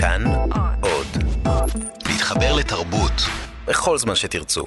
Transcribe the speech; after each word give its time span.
כאן 0.00 0.24
עוד. 0.80 1.06
להתחבר 2.06 2.56
לתרבות 2.56 3.12
בכל 3.66 3.98
זמן 3.98 4.14
שתרצו. 4.14 4.64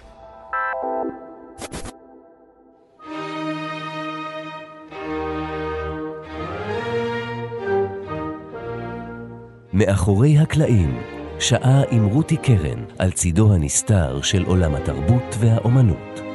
מאחורי 9.73 10.37
הקלעים, 10.37 11.01
שעה 11.39 11.81
עם 11.91 12.05
רותי 12.05 12.37
קרן 12.37 12.85
על 12.99 13.11
צידו 13.11 13.53
הנסתר 13.53 14.21
של 14.21 14.43
עולם 14.43 14.75
התרבות 14.75 15.35
והאומנות. 15.39 16.30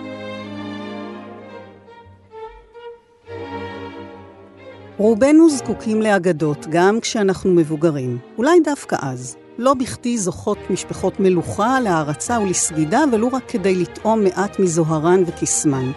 רובנו 4.99 5.51
זקוקים 5.51 6.03
לאגדות, 6.03 6.67
גם 6.71 7.01
כשאנחנו 7.01 7.51
מבוגרים. 7.51 8.19
אולי 8.39 8.61
דווקא 8.65 8.97
אז. 9.01 9.37
לא 9.59 9.75
בכדי 9.75 10.19
זוכות 10.19 10.59
משפחות 10.71 11.21
מלוכה 11.21 11.81
להערצה 11.81 12.41
ולסגידה, 12.41 13.05
ולו 13.13 13.29
רק 13.33 13.43
כדי 13.49 13.75
לטעום 13.75 14.25
מעט 14.25 14.59
מזוהרן 14.59 15.23
וקסמן. 15.27 15.91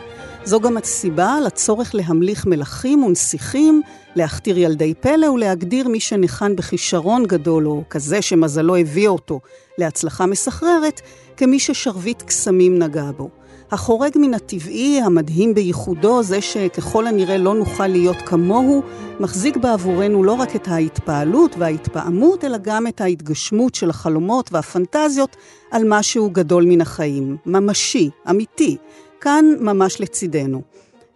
זו 0.43 0.59
גם 0.59 0.77
הסיבה 0.77 1.39
לצורך 1.45 1.95
להמליך 1.95 2.45
מלכים 2.45 3.03
ונסיכים, 3.03 3.81
להכתיר 4.15 4.57
ילדי 4.57 4.93
פלא 4.93 5.25
ולהגדיר 5.25 5.87
מי 5.87 5.99
שניחן 5.99 6.55
בכישרון 6.55 7.25
גדול, 7.25 7.67
או 7.67 7.83
כזה 7.89 8.21
שמזלו 8.21 8.75
הביא 8.75 9.07
אותו 9.07 9.39
להצלחה 9.77 10.25
מסחררת, 10.25 11.01
כמי 11.37 11.59
ששרביט 11.59 12.21
קסמים 12.21 12.79
נגע 12.79 13.11
בו. 13.17 13.38
החורג 13.71 14.11
מן 14.15 14.33
הטבעי, 14.33 15.01
המדהים 15.01 15.53
בייחודו, 15.53 16.23
זה 16.23 16.41
שככל 16.41 17.07
הנראה 17.07 17.37
לא 17.37 17.55
נוכל 17.55 17.87
להיות 17.87 18.17
כמוהו, 18.25 18.81
מחזיק 19.19 19.57
בעבורנו 19.57 20.23
לא 20.23 20.33
רק 20.33 20.55
את 20.55 20.67
ההתפעלות 20.67 21.55
וההתפעמות, 21.57 22.43
אלא 22.43 22.57
גם 22.57 22.87
את 22.87 23.01
ההתגשמות 23.01 23.75
של 23.75 23.89
החלומות 23.89 24.53
והפנטזיות 24.53 25.35
על 25.71 25.83
משהו 25.85 26.29
גדול 26.29 26.65
מן 26.65 26.81
החיים. 26.81 27.37
ממשי, 27.45 28.09
אמיתי, 28.29 28.77
כאן 29.21 29.45
ממש 29.59 30.01
לצידנו. 30.01 30.61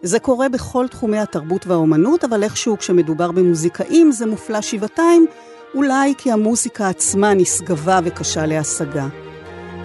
זה 0.01 0.19
קורה 0.19 0.49
בכל 0.49 0.88
תחומי 0.88 1.19
התרבות 1.19 1.67
והאומנות, 1.67 2.23
אבל 2.23 2.43
איכשהו 2.43 2.77
כשמדובר 2.77 3.31
במוזיקאים 3.31 4.11
זה 4.11 4.25
מופלא 4.25 4.61
שבעתיים, 4.61 5.25
אולי 5.75 6.13
כי 6.17 6.31
המוזיקה 6.31 6.89
עצמה 6.89 7.33
נשגבה 7.33 7.99
וקשה 8.03 8.45
להשגה. 8.45 9.07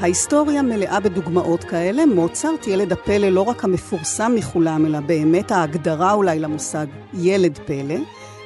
ההיסטוריה 0.00 0.62
מלאה 0.62 1.00
בדוגמאות 1.00 1.64
כאלה. 1.64 2.06
מוצרט, 2.06 2.66
ילד 2.66 2.92
הפלא, 2.92 3.28
לא 3.28 3.40
רק 3.40 3.64
המפורסם 3.64 4.32
מכולם, 4.34 4.86
אלא 4.86 5.00
באמת 5.00 5.50
ההגדרה 5.52 6.12
אולי 6.12 6.38
למושג 6.38 6.86
ילד 7.14 7.58
פלא. 7.66 7.94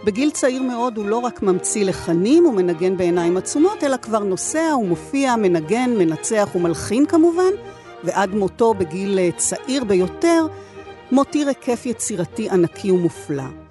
בגיל 0.05 0.31
צעיר 0.31 0.63
מאוד 0.63 0.97
הוא 0.97 1.07
לא 1.07 1.17
רק 1.17 1.43
ממציא 1.43 1.85
לחנים 1.85 2.47
ומנגן 2.47 2.97
בעיניים 2.97 3.37
עצומות, 3.37 3.85
אלא 3.85 3.97
כבר 3.97 4.19
נוסע 4.19 4.77
ומופיע, 4.81 5.37
מנגן, 5.37 5.91
מנצח 5.99 6.49
ומלחין 6.55 7.07
כמובן, 7.07 7.53
ועד 8.05 8.35
מותו 8.35 8.75
בגיל 8.75 9.19
צעיר 9.37 9.85
ביותר, 9.85 10.47
מותיר 11.11 11.49
היקף 11.49 11.87
יצירתי 11.87 12.51
ענקי 12.51 12.91
ומופלא. 12.91 13.62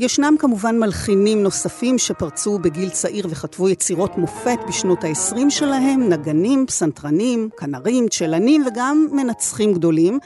ישנם 0.00 0.34
כמובן 0.38 0.78
מלחינים 0.78 1.42
נוספים 1.42 1.98
שפרצו 1.98 2.58
בגיל 2.58 2.88
צעיר 2.90 3.26
וכתבו 3.30 3.68
יצירות 3.68 4.18
מופת 4.18 4.58
בשנות 4.68 5.04
ה-20 5.04 5.50
שלהם, 5.50 6.08
נגנים, 6.08 6.66
פסנתרנים, 6.66 7.48
כנרים, 7.56 8.08
צ'לנים 8.08 8.64
וגם 8.66 9.06
מנצחים 9.12 9.74
גדולים, 9.74 10.18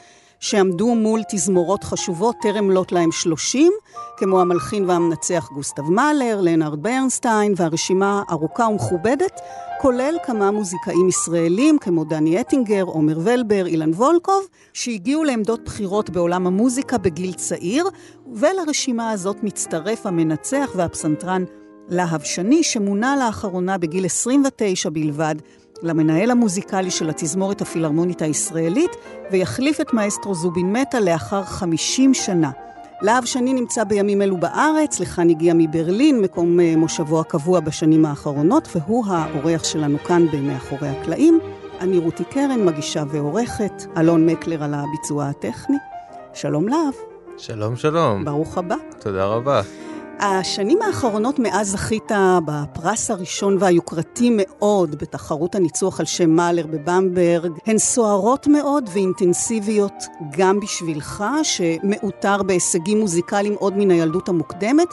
שעמדו 0.45 0.95
מול 0.95 1.21
תזמורות 1.31 1.83
חשובות 1.83 2.35
טרם 2.41 2.71
לוט 2.71 2.91
להם 2.91 3.11
30, 3.11 3.71
כמו 4.17 4.41
המלחין 4.41 4.89
והמנצח 4.89 5.49
גוסטב 5.53 5.83
מאלר, 5.83 6.41
לנארד 6.41 6.83
ברנסטיין, 6.83 7.53
והרשימה 7.57 8.23
ארוכה 8.29 8.63
ומכובדת, 8.63 9.39
כולל 9.81 10.15
כמה 10.25 10.51
מוזיקאים 10.51 11.07
ישראלים 11.07 11.77
כמו 11.77 12.03
דני 12.03 12.41
אטינגר, 12.41 12.83
עומר 12.83 13.19
ולבר, 13.23 13.65
אילן 13.67 13.91
וולקוב, 13.93 14.47
שהגיעו 14.73 15.23
לעמדות 15.23 15.65
בחירות 15.65 16.09
בעולם 16.09 16.47
המוזיקה 16.47 16.97
בגיל 16.97 17.33
צעיר, 17.33 17.85
ולרשימה 18.33 19.11
הזאת 19.11 19.43
מצטרף 19.43 20.05
המנצח 20.05 20.71
והפסנתרן 20.75 21.43
להב 21.89 22.21
שני, 22.21 22.63
שמונה 22.63 23.15
לאחרונה 23.15 23.77
בגיל 23.77 24.05
29 24.05 24.89
בלבד 24.89 25.35
למנהל 25.83 26.31
המוזיקלי 26.31 26.91
של 26.91 27.09
התזמורת 27.09 27.61
הפילהרמונית 27.61 28.21
הישראלית, 28.21 28.91
ויחליף 29.31 29.81
את 29.81 29.93
מאסטרו 29.93 30.35
זובין 30.35 30.73
מטה 30.73 30.99
לאחר 30.99 31.43
50 31.43 32.13
שנה. 32.13 32.51
להב 33.01 33.25
שני 33.25 33.53
נמצא 33.53 33.83
בימים 33.83 34.21
אלו 34.21 34.37
בארץ, 34.37 34.99
לכאן 34.99 35.29
הגיע 35.29 35.53
מברלין, 35.57 36.21
מקום 36.21 36.59
אה, 36.59 36.73
מושבו 36.77 37.19
הקבוע 37.19 37.59
בשנים 37.59 38.05
האחרונות, 38.05 38.67
והוא 38.75 39.05
האורח 39.07 39.63
שלנו 39.63 39.97
כאן 39.99 40.25
במאחורי 40.33 40.87
הקלעים. 40.87 41.39
אני 41.79 41.97
רותי 41.97 42.23
קרן, 42.23 42.65
מגישה 42.65 43.03
ועורכת, 43.07 43.83
אלון 43.97 44.25
מקלר 44.25 44.63
על 44.63 44.73
הביצוע 44.73 45.25
הטכני. 45.25 45.77
שלום 46.33 46.67
להב. 46.67 46.93
שלום, 47.37 47.75
שלום. 47.75 48.25
ברוך 48.25 48.57
הבא. 48.57 48.75
תודה 48.99 49.25
רבה. 49.25 49.61
השנים 50.19 50.81
האחרונות 50.81 51.39
מאז 51.39 51.71
זכית 51.71 52.11
בפרס 52.45 53.11
הראשון 53.11 53.57
והיוקרתי 53.59 54.29
מאוד 54.37 54.95
בתחרות 54.95 55.55
הניצוח 55.55 55.99
על 55.99 56.05
שם 56.05 56.29
מאלר 56.29 56.67
בבמברג, 56.67 57.51
הן 57.65 57.77
סוערות 57.77 58.47
מאוד 58.47 58.89
ואינטנסיביות 58.93 60.03
גם 60.37 60.59
בשבילך, 60.59 61.23
שמעוטר 61.43 62.43
בהישגים 62.43 62.99
מוזיקליים 62.99 63.53
עוד 63.53 63.77
מן 63.77 63.91
הילדות 63.91 64.29
המוקדמת. 64.29 64.87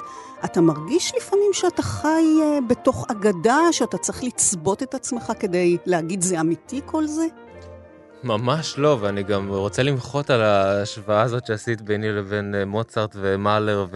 אתה 0.45 0.61
מרגיש 0.61 1.13
לפעמים 1.17 1.51
שאתה 1.53 1.83
חי 1.83 2.25
אה, 2.43 2.59
בתוך 2.69 3.07
אגדה, 3.11 3.59
שאתה 3.71 3.99
צריך 3.99 4.25
לצבות 4.25 4.83
את 4.83 4.95
עצמך 4.95 5.33
כדי 5.41 5.77
להגיד 5.87 6.23
זה 6.23 6.41
אמיתי 6.41 6.81
כל 6.87 7.07
זה? 7.07 7.27
ממש 8.25 8.79
לא, 8.79 8.99
ואני 9.01 9.23
גם 9.23 9.49
רוצה 9.49 9.83
למחות 9.83 10.31
על 10.31 10.43
ההשוואה 10.43 11.23
הזאת 11.23 11.47
שעשית 11.47 11.81
ביני 11.81 12.13
לבין 12.13 12.55
אה, 12.55 12.65
מוצרט 12.65 13.17
ומאלר 13.21 13.87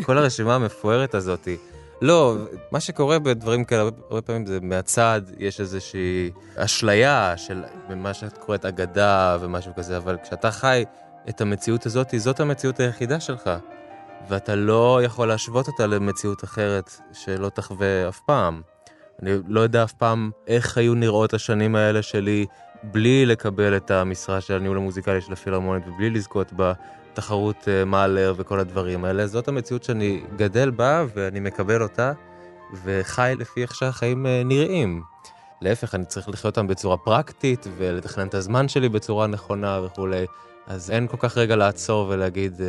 וכל 0.00 0.18
הרשימה 0.18 0.54
המפוארת 0.54 1.14
הזאת. 1.14 1.48
לא, 2.02 2.36
מה 2.70 2.80
שקורה 2.80 3.18
בדברים 3.18 3.64
כאלה 3.64 3.82
הרבה 3.82 4.22
פעמים 4.22 4.46
זה 4.46 4.58
מהצד, 4.62 5.20
יש 5.38 5.60
איזושהי 5.60 6.30
אשליה 6.56 7.34
של 7.36 7.62
מה 7.96 8.14
שאת 8.14 8.38
קוראת 8.38 8.64
אגדה 8.64 9.38
ומשהו 9.40 9.72
כזה, 9.76 9.96
אבל 9.96 10.16
כשאתה 10.22 10.50
חי 10.50 10.84
את 11.28 11.40
המציאות 11.40 11.86
הזאת, 11.86 12.14
זאת 12.16 12.40
המציאות 12.40 12.80
היחידה 12.80 13.20
שלך. 13.20 13.50
ואתה 14.28 14.54
לא 14.54 15.00
יכול 15.04 15.28
להשוות 15.28 15.66
אותה 15.66 15.86
למציאות 15.86 16.44
אחרת 16.44 16.90
שלא 17.12 17.48
תחווה 17.48 18.08
אף 18.08 18.20
פעם. 18.26 18.62
אני 19.22 19.30
לא 19.48 19.60
יודע 19.60 19.84
אף 19.84 19.92
פעם 19.92 20.30
איך 20.46 20.78
היו 20.78 20.94
נראות 20.94 21.34
השנים 21.34 21.76
האלה 21.76 22.02
שלי 22.02 22.46
לקבל 23.26 23.76
את 23.76 23.90
המשרה 23.90 24.40
של 24.40 24.54
הניהול 24.54 24.76
המוזיקלי 24.76 25.20
של 25.20 25.32
הפילהרמונית 25.32 25.88
ובלי 25.88 26.10
לזכות 26.10 26.52
בתחרות 26.56 27.56
uh, 27.64 27.84
מאלר 27.84 28.34
וכל 28.36 28.60
הדברים 28.60 29.04
האלה. 29.04 29.26
זאת 29.26 29.48
המציאות 29.48 29.84
שאני 29.84 30.22
גדל 30.36 30.70
בה 30.70 31.04
ואני 31.14 31.40
מקבל 31.40 31.82
אותה 31.82 32.12
וחי 32.84 33.34
לפי 33.38 33.62
איך 33.62 33.74
שהחיים 33.74 34.26
uh, 34.26 34.28
נראים. 34.44 35.02
להפך, 35.60 35.94
אני 35.94 36.04
צריך 36.04 36.28
לחיות 36.28 36.58
אותם 36.58 36.66
בצורה 36.66 36.96
פרקטית 36.96 37.66
ולתכנן 37.76 38.26
את 38.26 38.34
הזמן 38.34 38.68
שלי 38.68 38.88
בצורה 38.88 39.26
נכונה 39.26 39.80
וכולי. 39.84 40.26
אז 40.66 40.90
אין 40.90 41.06
כל 41.06 41.16
כך 41.20 41.38
רגע 41.38 41.56
לעצור 41.56 42.08
ולהגיד... 42.08 42.60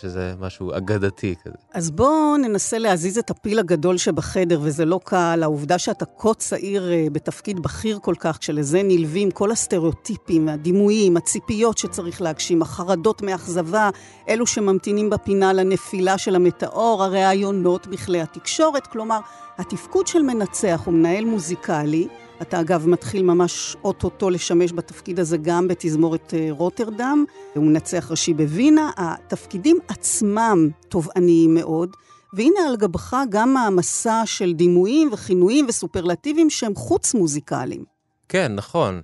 שזה 0.00 0.34
משהו 0.40 0.76
אגדתי 0.76 1.34
כזה. 1.44 1.54
אז 1.72 1.90
בואו 1.90 2.36
ננסה 2.36 2.78
להזיז 2.78 3.18
את 3.18 3.30
הפיל 3.30 3.58
הגדול 3.58 3.96
שבחדר, 3.96 4.60
וזה 4.62 4.84
לא 4.84 5.00
קל, 5.04 5.40
העובדה 5.42 5.78
שאתה 5.78 6.04
כה 6.18 6.34
צעיר 6.34 6.92
אה, 6.92 7.06
בתפקיד 7.12 7.60
בכיר 7.60 7.98
כל 8.02 8.14
כך, 8.18 8.38
כשלזה 8.38 8.82
נלווים 8.84 9.30
כל 9.30 9.50
הסטריאוטיפים, 9.50 10.48
הדימויים, 10.48 11.16
הציפיות 11.16 11.78
שצריך 11.78 12.22
להגשים, 12.22 12.62
החרדות 12.62 13.22
מאכזבה, 13.22 13.90
אלו 14.28 14.46
שממתינים 14.46 15.10
בפינה 15.10 15.52
לנפילה 15.52 16.18
של 16.18 16.34
המטאור, 16.34 17.04
הראיונות 17.04 17.86
בכלי 17.86 18.20
התקשורת, 18.20 18.86
כלומר, 18.86 19.18
התפקוד 19.58 20.06
של 20.06 20.22
מנצח 20.22 20.82
ומנהל 20.86 21.24
מוזיקלי, 21.24 22.08
אתה 22.48 22.60
אגב 22.60 22.88
מתחיל 22.88 23.22
ממש 23.22 23.76
אוטוטו 23.84 24.30
לשמש 24.30 24.72
בתפקיד 24.72 25.20
הזה 25.20 25.36
גם 25.36 25.68
בתזמורת 25.68 26.34
אה, 26.34 26.46
רוטרדם, 26.50 27.24
הוא 27.54 27.64
מנצח 27.64 28.10
ראשי 28.10 28.34
בווינה. 28.34 28.90
התפקידים 28.96 29.78
עצמם 29.88 30.68
תובעניים 30.88 31.54
מאוד, 31.54 31.90
והנה 32.32 32.60
על 32.68 32.76
גבך 32.76 33.16
גם 33.28 33.56
המסע 33.56 34.22
של 34.24 34.52
דימויים 34.52 35.12
וכינויים 35.12 35.66
וסופרלטיבים 35.68 36.50
שהם 36.50 36.74
חוץ 36.74 37.14
מוזיקליים. 37.14 37.84
כן, 38.28 38.54
נכון, 38.54 39.00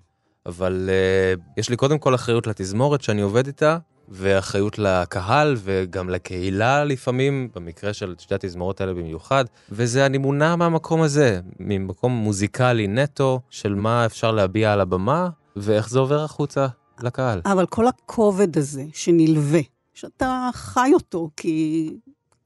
אבל 0.46 0.90
uh, 1.37 1.40
יש 1.56 1.70
לי 1.70 1.76
קודם 1.76 1.98
כל 1.98 2.14
אחריות 2.14 2.46
לתזמורת 2.46 3.02
שאני 3.02 3.20
עובד 3.20 3.46
איתה, 3.46 3.78
ואחריות 4.11 4.79
לקהל 4.79 5.57
וגם 5.59 6.11
לקהילה 6.11 6.85
לפעמים, 6.85 7.49
במקרה 7.55 7.93
של 7.93 8.15
שתי 8.19 8.35
התזמורות 8.35 8.81
האלה 8.81 8.95
במיוחד, 8.95 9.45
וזה 9.71 10.07
אני 10.07 10.19
מונע 10.19 10.57
מהמקום 10.57 11.03
הזה, 11.03 11.41
ממקום 11.61 12.12
מוזיקלי 12.12 12.87
נטו 12.87 13.41
של 13.51 13.75
מה 13.75 14.07
אפשר 14.07 14.33
להביע 14.33 14.73
על 14.73 14.81
הבמה, 14.81 15.29
ואיך 15.57 15.91
זה 15.91 15.99
עובר 15.99 16.25
החוצה 16.25 16.67
לקהל. 17.03 17.41
אבל 17.45 17.67
כל 17.67 17.87
הכובד 17.87 18.59
הזה 18.59 18.85
שנלווה, 18.93 19.61
שאתה 19.95 20.51
חי 20.53 20.91
אותו, 20.95 21.31
כי 21.37 21.91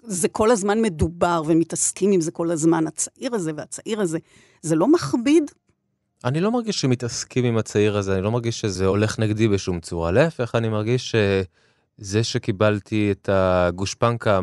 זה 0.02 0.28
כל 0.28 0.50
הזמן 0.50 0.82
מדובר 0.82 1.42
ומתעסקים 1.46 2.12
עם 2.12 2.20
זה 2.20 2.30
כל 2.30 2.50
הזמן, 2.50 2.86
הצעיר 2.86 3.34
הזה 3.34 3.52
והצעיר 3.56 4.00
הזה. 4.00 4.18
זה 4.62 4.76
לא 4.76 4.88
מכביד? 4.88 5.50
אני 6.24 6.40
לא 6.40 6.50
מרגיש 6.50 6.80
שמתעסקים 6.80 7.44
עם 7.44 7.56
הצעיר 7.56 7.96
הזה, 7.96 8.14
אני 8.14 8.22
לא 8.22 8.30
מרגיש 8.30 8.60
שזה 8.60 8.86
הולך 8.86 9.18
נגדי 9.18 9.48
בשום 9.48 9.80
צורה. 9.80 10.10
להפך, 10.10 10.54
אני 10.54 10.68
מרגיש 10.68 11.14
שזה 12.00 12.24
שקיבלתי 12.24 13.12
את 13.12 13.28
הגושפנקה 13.32 14.40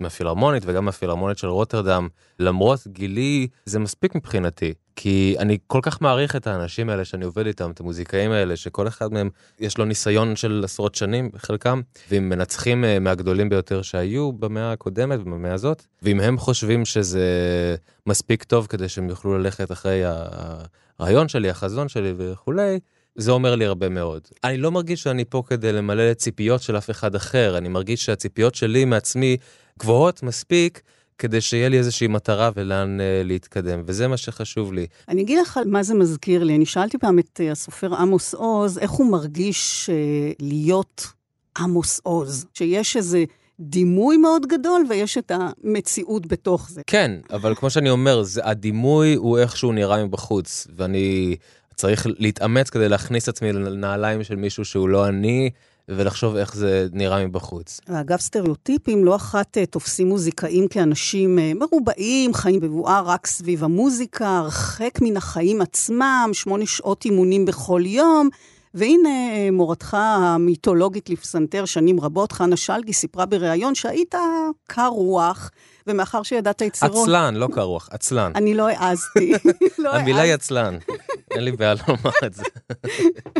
מהפילהרמונית 0.00 0.62
וגם 0.66 0.84
מהפילהרמונית 0.84 1.38
של 1.38 1.46
רוטרדם, 1.46 2.08
למרות 2.38 2.86
גילי, 2.86 3.48
זה 3.66 3.78
מספיק 3.78 4.14
מבחינתי. 4.14 4.74
כי 4.96 5.36
אני 5.38 5.58
כל 5.66 5.80
כך 5.82 6.02
מעריך 6.02 6.36
את 6.36 6.46
האנשים 6.46 6.90
האלה 6.90 7.04
שאני 7.04 7.24
עובד 7.24 7.46
איתם, 7.46 7.70
את 7.70 7.80
המוזיקאים 7.80 8.30
האלה, 8.30 8.56
שכל 8.56 8.88
אחד 8.88 9.12
מהם 9.12 9.30
יש 9.60 9.78
לו 9.78 9.84
ניסיון 9.84 10.36
של 10.36 10.60
עשרות 10.64 10.94
שנים, 10.94 11.30
חלקם, 11.36 11.80
והם 12.10 12.28
מנצחים 12.28 12.84
אה, 12.84 12.98
מהגדולים 12.98 13.48
ביותר 13.48 13.82
שהיו 13.82 14.32
במאה 14.32 14.72
הקודמת 14.72 15.20
ובמאה 15.20 15.54
הזאת, 15.54 15.82
ואם 16.02 16.20
הם 16.20 16.38
חושבים 16.38 16.84
שזה 16.84 17.26
מספיק 18.06 18.44
טוב 18.44 18.66
כדי 18.66 18.88
שהם 18.88 19.08
יוכלו 19.08 19.38
ללכת 19.38 19.72
אחרי 19.72 20.02
הרעיון 20.98 21.28
שלי, 21.28 21.50
החזון 21.50 21.88
שלי 21.88 22.12
וכולי, 22.16 22.78
זה 23.18 23.30
אומר 23.30 23.54
לי 23.54 23.64
הרבה 23.64 23.88
מאוד. 23.88 24.22
אני 24.44 24.58
לא 24.58 24.70
מרגיש 24.70 25.02
שאני 25.02 25.24
פה 25.24 25.42
כדי 25.46 25.72
למלא 25.72 26.14
ציפיות 26.14 26.62
של 26.62 26.78
אף 26.78 26.90
אחד 26.90 27.14
אחר, 27.14 27.58
אני 27.58 27.68
מרגיש 27.68 28.04
שהציפיות 28.04 28.54
שלי 28.54 28.84
מעצמי 28.84 29.36
גבוהות 29.78 30.22
מספיק. 30.22 30.82
כדי 31.18 31.40
שיהיה 31.40 31.68
לי 31.68 31.78
איזושהי 31.78 32.06
מטרה 32.06 32.50
ולאן 32.54 32.98
uh, 33.00 33.26
להתקדם, 33.26 33.82
וזה 33.86 34.08
מה 34.08 34.16
שחשוב 34.16 34.72
לי. 34.72 34.86
אני 35.08 35.22
אגיד 35.22 35.38
לך 35.38 35.60
מה 35.66 35.82
זה 35.82 35.94
מזכיר 35.94 36.44
לי. 36.44 36.56
אני 36.56 36.66
שאלתי 36.66 36.98
פעם 36.98 37.18
את 37.18 37.40
uh, 37.40 37.52
הסופר 37.52 37.94
עמוס 37.94 38.34
עוז, 38.34 38.78
איך 38.78 38.90
הוא 38.90 39.10
מרגיש 39.10 39.90
uh, 39.90 40.36
להיות 40.40 41.06
עמוס 41.58 42.00
עוז, 42.02 42.46
שיש 42.54 42.96
איזה... 42.96 43.24
דימוי 43.60 44.16
מאוד 44.16 44.46
גדול 44.46 44.84
ויש 44.88 45.18
את 45.18 45.32
המציאות 45.34 46.26
בתוך 46.26 46.70
זה. 46.70 46.80
כן, 46.86 47.12
אבל 47.30 47.54
כמו 47.54 47.70
שאני 47.70 47.90
אומר, 47.90 48.22
זה, 48.22 48.40
הדימוי 48.44 49.14
הוא 49.14 49.38
איך 49.38 49.56
שהוא 49.56 49.74
נראה 49.74 50.04
מבחוץ, 50.04 50.66
ואני 50.76 51.36
צריך 51.78 52.06
להתאמץ 52.18 52.70
כדי 52.70 52.88
להכניס 52.88 53.28
עצמי 53.28 53.52
לנעליים 53.52 54.24
של 54.24 54.36
מישהו 54.36 54.64
שהוא 54.64 54.88
לא 54.88 55.08
אני, 55.08 55.50
ולחשוב 55.88 56.36
איך 56.36 56.54
זה 56.54 56.86
נראה 56.92 57.26
מבחוץ. 57.26 57.80
ואגב, 57.88 58.18
סטריאוטיפים 58.18 59.04
לא 59.04 59.16
אחת 59.16 59.58
אה, 59.58 59.66
תופסים 59.66 60.08
מוזיקאים 60.08 60.68
כאנשים 60.68 61.38
אה, 61.38 61.52
מרובעים, 61.54 62.34
חיים 62.34 62.60
בבואה 62.60 63.00
רק 63.00 63.26
סביב 63.26 63.64
המוזיקה, 63.64 64.28
הרחק 64.28 64.98
מן 65.02 65.16
החיים 65.16 65.62
עצמם, 65.62 66.30
שמונה 66.32 66.66
שעות 66.66 67.04
אימונים 67.04 67.44
בכל 67.44 67.82
יום. 67.84 68.28
והנה 68.74 69.08
אה, 69.08 69.48
מורתך 69.52 69.96
המיתולוגית 70.00 71.10
לפסנתר 71.10 71.64
שנים 71.64 72.00
רבות, 72.00 72.32
חנה 72.32 72.56
שלגי, 72.56 72.92
סיפרה 72.92 73.26
בריאיון 73.26 73.74
שהיית 73.74 74.14
קר 74.66 74.88
רוח, 74.88 75.50
ומאחר 75.88 76.22
שידעת 76.22 76.60
יצירות... 76.60 77.08
עצלן, 77.08 77.34
לא 77.34 77.48
קר 77.52 77.62
רוח, 77.62 77.88
עצלן. 77.92 78.32
אני 78.34 78.54
לא 78.54 78.68
העזתי. 78.68 79.32
לא 79.78 79.94
המילה 79.94 80.20
היא 80.20 80.34
עצלן, 80.34 80.78
אין 81.30 81.44
לי 81.44 81.52
בעיה 81.52 81.74
לומר 81.88 82.10
את 82.26 82.34
זה. 82.34 82.42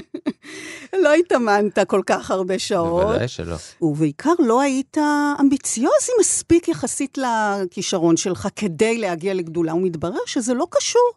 לא 1.03 1.15
התאמנת 1.15 1.79
כל 1.87 2.03
כך 2.07 2.31
הרבה 2.31 2.59
שעות. 2.59 3.03
בוודאי 3.03 3.29
שלא. 3.29 3.57
ובעיקר 3.83 4.33
לא 4.39 4.61
היית 4.61 4.97
אמביציוזי 5.41 6.13
מספיק 6.21 6.69
יחסית 6.69 7.19
לכישרון 7.19 8.17
שלך 8.17 8.49
כדי 8.57 8.99
להגיע 8.99 9.35
לגדולה, 9.35 9.75
ומתברר 9.75 10.21
שזה 10.27 10.55
לא 10.55 10.67
קשור. 10.71 11.11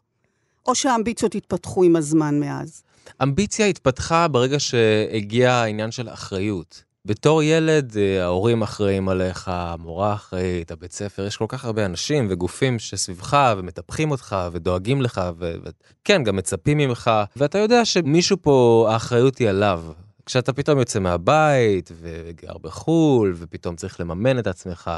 או 0.65 0.75
שהאמביציות 0.75 1.35
התפתחו 1.35 1.83
עם 1.83 1.95
הזמן 1.95 2.39
מאז? 2.39 2.83
אמביציה 3.23 3.65
התפתחה 3.65 4.27
ברגע 4.27 4.59
שהגיע 4.59 5.53
העניין 5.53 5.91
של 5.91 6.09
אחריות. 6.09 6.83
בתור 7.06 7.44
ילד, 7.44 7.98
אה, 7.98 8.24
ההורים 8.24 8.62
אחראים 8.62 9.09
עליך, 9.09 9.48
המורה 9.48 10.13
אחראית, 10.13 10.71
הבית 10.71 10.92
ספר, 10.92 11.25
יש 11.25 11.38
כל 11.38 11.45
כך 11.48 11.65
הרבה 11.65 11.86
אנשים 11.86 12.27
וגופים 12.30 12.80
שסביבך 12.80 13.53
ומטפחים 13.57 14.12
אותך 14.12 14.36
ודואגים 14.51 15.01
לך, 15.01 15.21
וכן, 15.38 16.24
גם 16.24 16.36
מצפים 16.36 16.77
ממך, 16.77 17.12
ואתה 17.36 17.57
יודע 17.57 17.86
שמישהו 17.86 18.38
פה, 18.42 18.88
האחריות 18.89 19.38
היא 19.38 19.50
עליו. 19.50 19.83
כשאתה 20.25 20.53
פתאום 20.53 20.80
יוצא 20.80 21.00
מהבית 21.00 21.92
וגר 22.01 22.57
בחו"ל 22.62 23.33
ופתאום 23.38 23.75
צריך 23.75 24.00
לממן 24.00 24.39
את 24.39 24.48
עצמך 24.48 24.92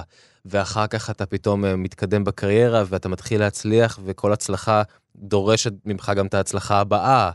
ואחר 0.46 0.88
כך 0.88 1.10
אתה 1.10 1.26
פתאום 1.26 1.66
אה, 1.66 1.76
מתקדם 1.76 2.24
בקריירה 2.24 2.84
ואתה 2.88 3.10
מתחיל 3.10 3.40
להצליח 3.40 4.00
וכל 4.06 4.34
הצלחה 4.34 4.82
דורשת 5.16 5.74
ממך 5.86 6.12
גם 6.16 6.26
את 6.26 6.34
ההצלחה 6.34 6.80
הבאה. 6.80 7.32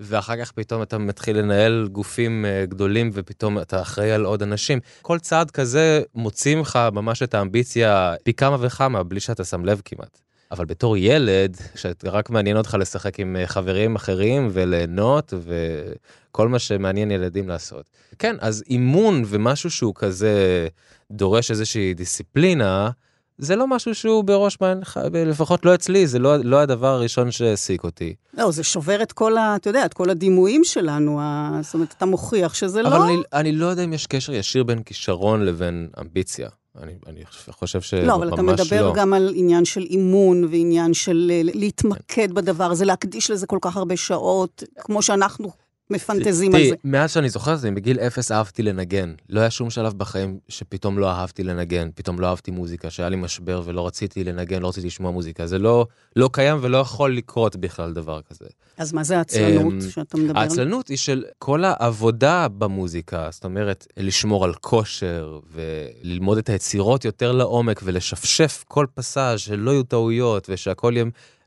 ואחר 0.00 0.44
כך 0.44 0.52
פתאום 0.52 0.82
אתה 0.82 0.98
מתחיל 0.98 1.38
לנהל 1.38 1.88
גופים 1.92 2.44
אה, 2.44 2.66
גדולים 2.66 3.10
ופתאום 3.12 3.58
אתה 3.58 3.82
אחראי 3.82 4.12
על 4.12 4.24
עוד 4.24 4.42
אנשים. 4.42 4.80
כל 5.02 5.18
צעד 5.18 5.50
כזה 5.50 6.02
מוציא 6.14 6.56
ממך 6.56 6.78
ממש 6.92 7.22
את 7.22 7.34
האמביציה 7.34 8.14
פי 8.22 8.32
כמה 8.32 8.56
וכמה 8.60 9.02
בלי 9.02 9.20
שאתה 9.20 9.44
שם 9.44 9.64
לב 9.64 9.82
כמעט. 9.84 10.20
אבל 10.50 10.64
בתור 10.64 10.96
ילד, 10.96 11.56
שרק 11.74 12.30
מעניין 12.30 12.56
אותך 12.56 12.76
לשחק 12.80 13.20
עם 13.20 13.36
אה, 13.36 13.46
חברים 13.46 13.94
אחרים 13.94 14.48
וליהנות 14.52 15.34
וכל 15.42 16.48
מה 16.48 16.58
שמעניין 16.58 17.10
ילדים 17.10 17.48
לעשות. 17.48 17.84
כן, 18.18 18.36
אז 18.40 18.64
אימון 18.70 19.22
ומשהו 19.26 19.70
שהוא 19.70 19.94
כזה 19.96 20.68
דורש 21.10 21.50
איזושהי 21.50 21.94
דיסציפלינה, 21.94 22.90
זה 23.38 23.56
לא 23.56 23.66
משהו 23.66 23.94
שהוא 23.94 24.24
בראש 24.24 24.58
מעייניך, 24.60 25.00
לפחות 25.12 25.64
לא 25.64 25.74
אצלי, 25.74 26.06
זה 26.06 26.18
לא, 26.18 26.36
לא 26.36 26.60
הדבר 26.60 26.86
הראשון 26.86 27.30
שהעסיק 27.30 27.84
אותי. 27.84 28.14
לא, 28.34 28.50
זה 28.50 28.64
שובר 28.64 29.02
את 29.02 29.12
כל 29.12 29.36
ה... 29.36 29.56
אתה 29.56 29.70
יודע, 29.70 29.84
את 29.84 29.94
כל 29.94 30.10
הדימויים 30.10 30.64
שלנו, 30.64 31.20
ה... 31.20 31.58
זאת 31.62 31.74
אומרת, 31.74 31.94
אתה 31.96 32.06
מוכיח 32.06 32.54
שזה 32.54 32.80
אבל 32.80 32.90
לא... 32.90 32.96
אבל 32.96 33.04
אני, 33.04 33.22
אני 33.32 33.52
לא 33.52 33.66
יודע 33.66 33.84
אם 33.84 33.92
יש 33.92 34.06
קשר 34.06 34.32
ישיר 34.32 34.64
בין 34.64 34.82
כישרון 34.82 35.44
לבין 35.44 35.88
אמביציה. 36.00 36.48
אני, 36.82 36.92
אני 37.06 37.24
חושב 37.50 37.80
שממש 37.80 38.02
לא. 38.02 38.08
לא, 38.08 38.14
אבל 38.14 38.34
אתה 38.34 38.42
מדבר 38.42 38.82
לא. 38.82 38.94
גם 38.94 39.12
על 39.12 39.32
עניין 39.34 39.64
של 39.64 39.80
אימון 39.80 40.44
ועניין 40.44 40.94
של 40.94 41.30
אה, 41.34 41.40
להתמקד 41.54 42.32
בדבר 42.32 42.70
הזה, 42.70 42.84
להקדיש 42.84 43.30
לזה 43.30 43.46
כל 43.46 43.58
כך 43.60 43.76
הרבה 43.76 43.96
שעות, 43.96 44.62
כמו 44.78 45.02
שאנחנו 45.02 45.50
מפנטזים 45.92 46.54
על 46.54 46.62
זה. 46.68 46.74
מאז 46.84 47.12
שאני 47.12 47.28
זוכר 47.28 47.54
את 47.54 47.60
זה, 47.60 47.70
בגיל 47.70 47.98
אפס 47.98 48.32
אהבתי 48.32 48.62
לנגן. 48.62 49.14
לא 49.28 49.40
היה 49.40 49.50
שום 49.50 49.70
שלב 49.70 49.92
בחיים 49.92 50.38
שפתאום 50.48 50.98
לא 50.98 51.10
אהבתי 51.10 51.44
לנגן, 51.44 51.88
פתאום 51.94 52.20
לא 52.20 52.26
אהבתי 52.26 52.50
מוזיקה, 52.50 52.90
שהיה 52.90 53.08
לי 53.08 53.16
משבר 53.16 53.62
ולא 53.64 53.86
רציתי 53.86 54.24
לנגן, 54.24 54.62
לא 54.62 54.68
רציתי 54.68 54.86
לשמוע 54.86 55.10
מוזיקה. 55.10 55.46
זה 55.46 55.58
לא, 55.58 55.86
לא 56.16 56.30
קיים 56.32 56.58
ולא 56.60 56.78
יכול 56.78 57.16
לקרות 57.16 57.56
בכלל 57.56 57.92
דבר 57.92 58.20
כזה. 58.30 58.46
אז 58.78 58.92
מה 58.92 59.04
זה 59.04 59.18
העצלנות 59.18 59.72
אמ, 59.72 59.80
שאתה 59.80 60.18
מדבר? 60.18 60.40
העצלנות 60.40 60.88
היא 60.88 60.96
של 60.96 61.24
כל 61.38 61.64
העבודה 61.64 62.48
במוזיקה, 62.48 63.28
זאת 63.30 63.44
אומרת, 63.44 63.86
לשמור 63.96 64.44
על 64.44 64.54
כושר 64.54 65.38
וללמוד 65.52 66.38
את 66.38 66.48
היצירות 66.48 67.04
יותר 67.04 67.32
לעומק 67.32 67.80
ולשפשף 67.84 68.64
כל 68.68 68.86
פסאז' 68.94 69.40
שלא 69.40 69.70
יהיו 69.70 69.82
טעויות 69.82 70.46
ושהכל 70.50 70.92
יהיה... 70.94 71.04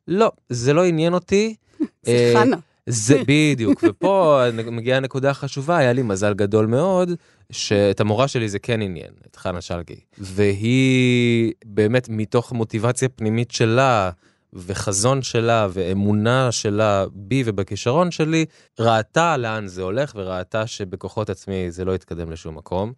לא, 0.07 0.31
זה 0.49 0.73
לא 0.73 0.85
עניין 0.85 1.14
אותי. 1.14 1.56
זה 2.04 2.33
חנה. 2.37 2.57
זה 2.85 3.21
בדיוק, 3.27 3.83
ופה 3.83 4.42
מגיעה 4.71 4.99
נקודה 4.99 5.33
חשובה, 5.33 5.77
היה 5.77 5.94
לי 5.94 6.01
מזל 6.01 6.33
גדול 6.33 6.65
מאוד, 6.65 7.11
שאת 7.51 7.99
המורה 7.99 8.27
שלי 8.27 8.49
זה 8.49 8.59
כן 8.59 8.81
עניין, 8.81 9.11
את 9.27 9.35
חנה 9.35 9.61
שלגי. 9.61 9.99
והיא 10.18 11.54
באמת 11.65 12.09
מתוך 12.09 12.51
מוטיבציה 12.51 13.09
פנימית 13.09 13.51
שלה, 13.51 14.11
וחזון 14.54 15.21
שלה, 15.21 15.68
ואמונה 15.73 16.51
שלה 16.51 17.06
בי 17.13 17.44
ובכישרון 17.45 18.11
שלי, 18.11 18.45
ראתה 18.80 19.37
לאן 19.37 19.68
זה 19.68 19.81
הולך, 19.81 20.11
וראתה 20.15 20.68
שבכוחות 20.68 21.30
עצמי 21.30 21.71
זה 21.71 21.85
לא 21.85 21.95
יתקדם 21.95 22.31
לשום 22.31 22.57
מקום. 22.57 22.94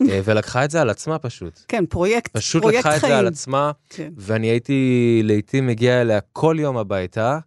אה, 0.10 0.20
ולקחה 0.24 0.64
את 0.64 0.70
זה 0.70 0.80
על 0.80 0.90
עצמה 0.90 1.18
פשוט. 1.18 1.60
כן, 1.68 1.86
פרויקט, 1.86 2.36
פשוט 2.36 2.62
פרויקט 2.62 2.82
חיים. 2.82 2.92
פשוט 2.92 3.02
לקחה 3.02 3.06
את 3.06 3.12
זה 3.12 3.18
על 3.18 3.26
עצמה, 3.26 3.72
כן. 3.90 4.12
ואני 4.16 4.46
הייתי 4.46 5.20
לעיתים 5.24 5.66
מגיע 5.66 6.00
אליה 6.00 6.20
כל 6.32 6.56
יום 6.58 6.76
הביתה. 6.76 7.38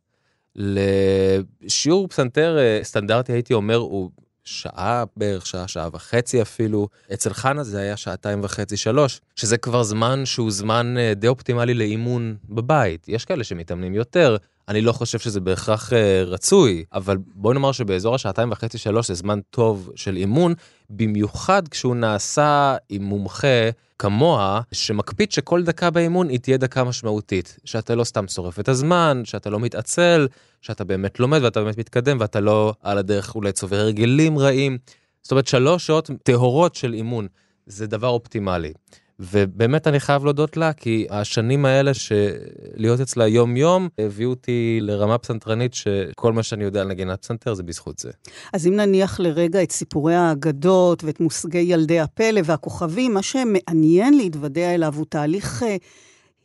לשיעור 0.60 2.08
פסנתר 2.08 2.58
אה, 2.60 2.80
סטנדרטי 2.84 3.34
הייתי 3.34 3.54
אומר 3.54 3.75
הוא 3.75 4.10
שעה 4.44 5.04
בערך 5.18 5.46
שעה 5.46 5.68
שעה 5.68 5.89
וחצי 5.94 6.42
אפילו. 6.42 6.88
אצל 7.13 7.34
חנה 7.34 7.63
זה 7.63 7.80
היה 7.80 7.98
שעתיים 7.98 8.44
וחצי 8.44 8.78
שלוש 8.78 9.22
שזה 9.36 9.58
כבר 9.58 9.84
זמן 9.84 10.25
שהוא 10.25 10.51
זמן 10.51 10.96
אה, 10.98 11.13
די 11.13 11.28
אופטימלי 11.28 11.74
לאימון 11.74 12.36
בבית. 12.50 13.06
יש 13.10 13.25
כאלה 13.25 13.44
שמתאמנים 13.44 13.96
יותר 13.96 14.38
אני 14.70 14.82
לא 14.82 14.92
חושב 14.92 15.20
שזה 15.20 15.40
בהכרח 15.40 15.90
uh, 15.90 15.96
רצוי, 16.26 16.84
אבל 16.94 17.18
בואי 17.36 17.54
נאמר 17.54 17.72
שבאזור 17.72 18.16
השעתיים 18.16 18.52
וחצי 18.52 18.78
שלוש 18.78 19.08
זה 19.08 19.14
זמן 19.14 19.40
טוב 19.50 19.90
של 19.96 20.18
אימון, 20.18 20.54
במיוחד 20.90 21.68
כשהוא 21.68 21.96
נעשה 21.96 22.76
עם 22.90 23.04
מומחה 23.04 23.70
כמוה, 24.00 24.62
שמקפיד 24.72 25.32
שכל 25.32 25.64
דקה 25.64 25.90
באימון 25.90 26.30
היא 26.30 26.40
תהיה 26.40 26.58
דקה 26.58 26.84
משמעותית. 26.84 27.58
שאתה 27.66 27.96
לא 27.96 28.04
סתם 28.04 28.28
שורף 28.28 28.60
את 28.60 28.70
הזמן, 28.70 29.22
שאתה 29.26 29.50
לא 29.50 29.60
מתעצל, 29.60 30.28
שאתה 30.62 30.84
באמת 30.84 31.20
לומד 31.20 31.44
ואתה 31.44 31.64
באמת 31.64 31.78
מתקדם 31.78 32.18
ואתה 32.20 32.40
לא 32.40 32.74
על 32.82 32.98
הדרך 32.98 33.36
אולי 33.36 33.52
צובר 33.52 33.78
הרגלים 33.78 34.40
רעים. 34.40 34.78
זאת 35.22 35.32
אומרת, 35.32 35.48
שלוש 35.48 35.88
שעות 35.88 36.10
טהורות 36.24 36.76
של 36.76 36.94
אימון, 36.94 37.28
זה 37.66 37.88
דבר 37.88 38.08
אופטימלי. 38.08 38.74
ובאמת 39.20 39.88
אני 39.88 40.00
חייב 40.00 40.24
להודות 40.24 40.58
לה, 40.58 40.74
כי 40.74 41.08
השנים 41.10 41.66
האלה 41.66 41.92
שלהיות 41.94 43.00
אצלה 43.00 43.28
יום-יום, 43.28 43.90
הביאו 43.98 44.30
אותי 44.30 44.80
לרמה 44.82 45.18
פסנתרנית 45.18 45.74
שכל 45.74 46.34
מה 46.34 46.44
שאני 46.44 46.64
יודע 46.64 46.82
על 46.82 46.88
נגינת 46.88 47.22
פסנתר 47.22 47.54
זה 47.54 47.64
בזכות 47.64 48.00
זה. 48.00 48.12
אז 48.54 48.68
אם 48.68 48.76
נניח 48.76 49.20
לרגע 49.20 49.64
את 49.64 49.72
סיפורי 49.72 50.16
האגדות 50.16 51.04
ואת 51.04 51.20
מושגי 51.20 51.58
ילדי 51.58 52.00
הפלא 52.00 52.42
והכוכבים, 52.46 53.14
מה 53.14 53.22
שמעניין 53.22 54.18
להתוודע 54.18 54.76
אליו 54.76 54.94
הוא 54.96 55.06
תהליך... 55.10 55.64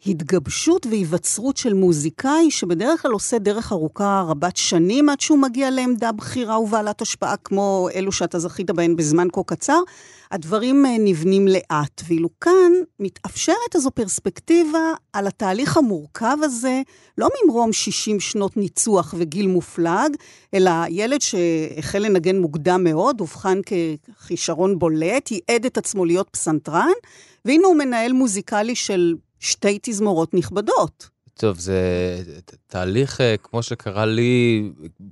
התגבשות 0.06 0.86
והיווצרות 0.86 1.56
של 1.56 1.74
מוזיקאי, 1.74 2.50
שבדרך 2.50 3.02
כלל 3.02 3.12
עושה 3.12 3.38
דרך 3.38 3.72
ארוכה 3.72 4.24
רבת 4.28 4.56
שנים 4.56 5.08
עד 5.08 5.20
שהוא 5.20 5.38
מגיע 5.38 5.70
לעמדה 5.70 6.12
בכירה 6.12 6.60
ובעלת 6.60 7.02
השפעה 7.02 7.36
כמו 7.36 7.88
אלו 7.94 8.12
שאתה 8.12 8.38
זכית 8.38 8.70
בהן 8.70 8.96
בזמן 8.96 9.28
כה 9.32 9.42
קצר, 9.46 9.80
הדברים 10.30 10.86
אה, 10.86 10.96
נבנים 10.98 11.48
לאט. 11.48 12.02
ואילו 12.08 12.28
כאן 12.40 12.72
מתאפשרת 13.00 13.74
איזו 13.74 13.90
פרספקטיבה 13.90 14.92
על 15.12 15.26
התהליך 15.26 15.76
המורכב 15.76 16.36
הזה, 16.42 16.82
לא 17.18 17.28
ממרום 17.44 17.72
60 17.72 18.20
שנות 18.20 18.56
ניצוח 18.56 19.14
וגיל 19.18 19.46
מופלג, 19.46 20.16
אלא 20.54 20.70
ילד 20.88 21.20
שהחל 21.20 21.98
לנגן 21.98 22.36
מוקדם 22.38 22.84
מאוד, 22.84 23.20
אובחן 23.20 23.58
ככישרון 23.62 24.78
בולט, 24.78 25.30
ייעד 25.30 25.66
את 25.66 25.78
עצמו 25.78 26.04
להיות 26.04 26.28
פסנתרן, 26.30 26.92
והנה 27.44 27.66
הוא 27.66 27.76
מנהל 27.76 28.12
מוזיקלי 28.12 28.74
של 28.74 29.14
שתי 29.44 29.78
תזמורות 29.82 30.34
נכבדות. 30.34 31.08
טוב, 31.34 31.58
זה 31.58 31.78
תהליך 32.66 33.20
אה, 33.20 33.36
כמו 33.36 33.62
שקרה 33.62 34.06
לי, 34.06 34.62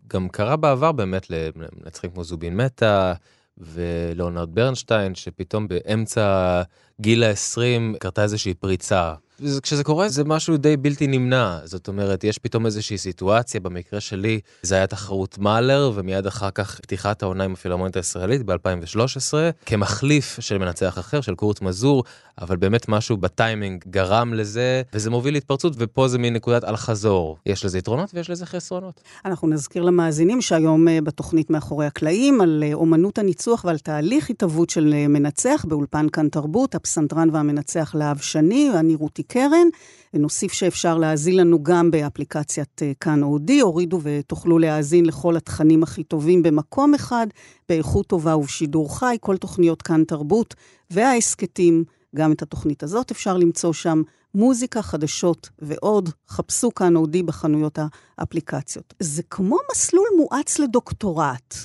גם 0.06 0.28
קרה 0.28 0.56
בעבר 0.56 0.92
באמת 0.92 1.26
למנצחים 1.30 2.10
כמו 2.10 2.24
זובין 2.24 2.56
מטה 2.56 3.14
ולאונרד 3.58 4.54
ברנשטיין, 4.54 5.14
שפתאום 5.14 5.68
באמצע 5.68 6.62
גיל 7.00 7.24
ה-20 7.24 7.98
קרתה 7.98 8.22
איזושהי 8.22 8.54
פריצה. 8.54 9.14
כשזה 9.62 9.84
קורה 9.84 10.08
זה 10.08 10.24
משהו 10.24 10.56
די 10.56 10.76
בלתי 10.76 11.06
נמנע, 11.06 11.58
זאת 11.64 11.88
אומרת, 11.88 12.24
יש 12.24 12.38
פתאום 12.38 12.66
איזושהי 12.66 12.98
סיטואציה, 12.98 13.60
במקרה 13.60 14.00
שלי 14.00 14.40
זה 14.62 14.74
היה 14.74 14.86
תחרות 14.86 15.38
מאלר, 15.38 15.92
ומיד 15.94 16.26
אחר 16.26 16.50
כך 16.50 16.80
פתיחת 16.80 17.22
העונה 17.22 17.44
עם 17.44 17.52
הפילהרמונית 17.52 17.96
הישראלית 17.96 18.42
ב-2013, 18.42 19.34
כמחליף 19.66 20.40
של 20.40 20.58
מנצח 20.58 20.98
אחר, 20.98 21.20
של 21.20 21.34
קורט 21.34 21.62
מזור, 21.62 22.04
אבל 22.40 22.56
באמת 22.56 22.88
משהו 22.88 23.16
בטיימינג 23.16 23.84
גרם 23.90 24.34
לזה, 24.34 24.82
וזה 24.92 25.10
מוביל 25.10 25.34
להתפרצות, 25.34 25.72
ופה 25.76 26.08
זה 26.08 26.18
מין 26.18 26.34
נקודת 26.34 26.64
אל-חזור. 26.64 27.38
יש 27.46 27.64
לזה 27.64 27.78
יתרונות 27.78 28.10
ויש 28.14 28.30
לזה 28.30 28.46
חסרונות. 28.46 29.00
אנחנו 29.24 29.48
נזכיר 29.48 29.82
למאזינים 29.82 30.40
שהיום 30.40 30.88
אה, 30.88 30.98
בתוכנית 31.00 31.50
מאחורי 31.50 31.86
הקלעים, 31.86 32.40
על 32.40 32.64
אה, 32.66 32.74
אומנות 32.74 33.18
הניצוח 33.18 33.64
ועל 33.64 33.78
תהליך 33.78 34.30
התהוות 34.30 34.70
של 34.70 34.94
אה, 34.94 35.08
מנצח 35.08 35.64
באולפן 35.68 36.06
כאן 36.08 36.28
תרבות, 36.28 36.74
הפסנתרן 36.74 37.28
והמנצח 37.32 37.94
להב 37.94 38.18
שני, 38.18 38.70
ואני 38.74 38.94
רותי 38.94 39.22
קרן. 39.32 39.68
ונוסיף 40.14 40.52
שאפשר 40.52 40.98
להאזין 40.98 41.36
לנו 41.36 41.62
גם 41.62 41.90
באפליקציית 41.90 42.82
כאן 43.00 43.22
אודי, 43.22 43.60
הורידו 43.60 44.00
ותוכלו 44.02 44.58
להאזין 44.58 45.06
לכל 45.06 45.36
התכנים 45.36 45.82
הכי 45.82 46.04
טובים 46.04 46.42
במקום 46.42 46.94
אחד, 46.94 47.26
באיכות 47.68 48.06
טובה 48.06 48.36
ובשידור 48.36 48.98
חי, 48.98 49.16
כל 49.20 49.36
תוכניות 49.36 49.82
כאן 49.82 50.04
תרבות 50.04 50.54
וההסכתים. 50.90 51.84
גם 52.16 52.32
את 52.32 52.42
התוכנית 52.42 52.82
הזאת 52.82 53.10
אפשר 53.10 53.36
למצוא 53.36 53.72
שם, 53.72 54.02
מוזיקה, 54.34 54.82
חדשות 54.82 55.50
ועוד. 55.58 56.08
חפשו 56.28 56.74
כאן 56.74 56.96
אודי 56.96 57.22
בחנויות 57.22 57.78
האפליקציות. 58.18 58.94
זה 59.00 59.22
כמו 59.30 59.56
מסלול 59.72 60.08
מואץ 60.18 60.58
לדוקטורט, 60.58 61.56